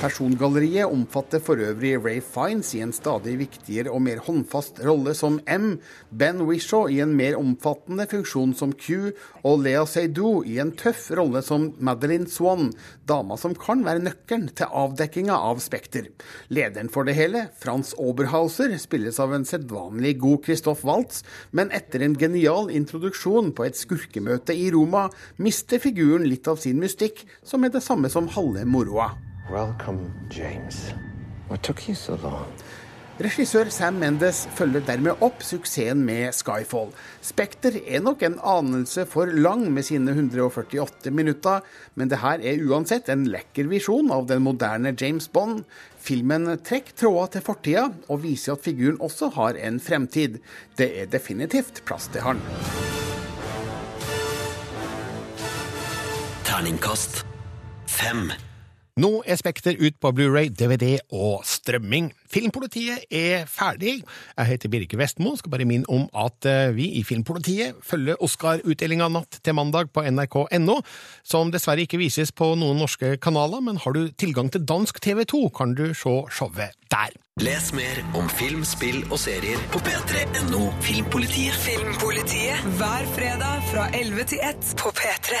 Persongalleriet 0.00 0.88
omfatter 0.88 1.42
for 1.44 1.60
øvrig 1.60 1.98
Ray 2.00 2.22
Fiends 2.24 2.70
i 2.72 2.78
en 2.80 2.92
stadig 2.96 3.34
viktigere 3.36 3.92
og 3.92 4.00
mer 4.00 4.22
håndfast 4.24 4.78
rolle 4.86 5.12
som 5.12 5.36
M, 5.44 5.74
Ben 6.08 6.40
Wishaw 6.48 6.88
i 6.88 7.02
en 7.04 7.12
mer 7.18 7.36
omfattende 7.36 8.06
funksjon 8.08 8.54
som 8.56 8.72
Q, 8.72 9.10
og 9.44 9.60
Lea 9.66 9.84
Seydoux 9.84 10.48
i 10.48 10.56
en 10.64 10.72
tøff 10.72 11.10
rolle 11.20 11.44
som 11.44 11.68
Madeline 11.84 12.30
Swan, 12.32 12.70
dama 13.04 13.36
som 13.36 13.52
kan 13.52 13.84
være 13.84 14.06
nøkkelen 14.06 14.48
til 14.56 14.72
avdekkinga 14.72 15.36
av 15.36 15.60
Spekter. 15.60 16.08
Lederen 16.48 16.88
for 16.88 17.04
det 17.04 17.18
hele, 17.20 17.50
Frans 17.60 17.92
Oberhauser, 18.00 18.72
spilles 18.80 19.20
av 19.20 19.36
en 19.36 19.44
sedvanlig 19.44 20.16
god 20.24 20.48
Christoph 20.48 20.88
Waltz, 20.88 21.26
men 21.52 21.68
etter 21.76 22.06
en 22.06 22.16
genial 22.16 22.72
introduksjon 22.72 23.52
på 23.52 23.68
et 23.68 23.76
skurkemøte 23.76 24.56
i 24.56 24.70
Roma, 24.72 25.10
mister 25.36 25.76
figuren 25.76 26.24
litt 26.24 26.48
av 26.48 26.56
sin 26.64 26.80
mystikk, 26.80 27.26
som 27.44 27.68
er 27.68 27.76
det 27.76 27.84
samme 27.84 28.08
som 28.08 28.32
halve 28.32 28.64
moroa. 28.64 29.12
Welcome, 29.50 30.12
James. 30.30 30.94
What 31.48 31.64
took 31.64 31.88
you 31.88 31.96
so 31.96 32.14
long? 32.22 32.46
Regissør 33.20 33.66
Sam 33.74 33.96
Mendes 33.98 34.44
følger 34.54 34.84
dermed 34.86 35.18
opp 35.26 35.42
suksessen 35.42 36.04
med 36.06 36.30
Skyfall. 36.32 36.92
Spekter 37.20 37.74
er 37.82 38.04
nok 38.04 38.22
en 38.22 38.36
anelse 38.46 39.02
for 39.10 39.26
lang 39.26 39.64
med 39.74 39.82
sine 39.88 40.14
148 40.14 41.10
minutter, 41.10 41.64
men 41.98 42.08
det 42.08 42.20
her 42.22 42.38
er 42.38 42.62
uansett 42.62 43.10
en 43.10 43.24
lekker 43.26 43.66
visjon 43.72 44.12
av 44.14 44.28
den 44.30 44.44
moderne 44.46 44.94
James 44.94 45.26
Bond. 45.28 45.64
Filmen 45.98 46.46
trekker 46.62 46.94
tråder 47.02 47.34
til 47.34 47.44
fortida, 47.48 47.88
og 48.06 48.22
viser 48.22 48.54
at 48.54 48.62
figuren 48.64 49.00
også 49.02 49.32
har 49.34 49.58
en 49.58 49.80
fremtid. 49.82 50.38
Det 50.78 50.92
er 51.02 51.10
definitivt 51.10 51.82
plass 51.90 52.06
til 52.14 52.22
han. 52.22 52.38
Terningkast 56.46 57.24
fem. 57.90 58.30
Nå 59.00 59.22
er 59.24 59.38
Spekter 59.38 59.78
ut 59.80 59.94
på 60.02 60.10
Blu-ray, 60.12 60.50
DVD 60.52 60.98
og 61.16 61.44
strømming. 61.48 62.10
Filmpolitiet 62.28 63.06
er 63.08 63.46
ferdig. 63.48 64.00
Jeg 64.36 64.48
heter 64.50 64.68
Birke 64.72 64.98
Vestmo. 65.00 65.32
Skal 65.38 65.52
bare 65.54 65.64
minne 65.68 65.88
om 65.88 66.04
at 66.12 66.44
eh, 66.48 66.74
vi 66.76 66.90
i 66.98 67.04
Filmpolitiet 67.06 67.78
følger 67.86 68.20
Oscar-utdelinga 68.20 69.08
natt 69.08 69.38
til 69.40 69.56
mandag 69.56 69.88
på 69.94 70.04
nrk.no, 70.04 70.76
som 71.24 71.52
dessverre 71.54 71.86
ikke 71.86 72.00
vises 72.02 72.34
på 72.36 72.50
noen 72.60 72.82
norske 72.82 73.14
kanaler, 73.24 73.62
men 73.64 73.80
har 73.80 73.96
du 73.96 74.10
tilgang 74.20 74.50
til 74.52 74.66
dansk 74.68 75.00
TV2, 75.06 75.46
kan 75.56 75.72
du 75.78 75.86
se 75.94 76.12
showet 76.36 76.76
der. 76.92 77.14
Les 77.40 77.70
mer 77.72 78.02
om 78.18 78.28
film, 78.36 78.66
spill 78.68 79.00
og 79.08 79.16
serier 79.22 79.62
på 79.72 79.80
p3.no 79.86 80.66
Filmpolitiet. 80.84 81.56
Filmpolitiet 81.64 82.68
hver 82.76 83.08
fredag 83.16 83.64
fra 83.70 83.88
11 83.96 84.28
til 84.34 84.44
1 84.50 84.76
på 84.82 84.92
P3. 85.00 85.40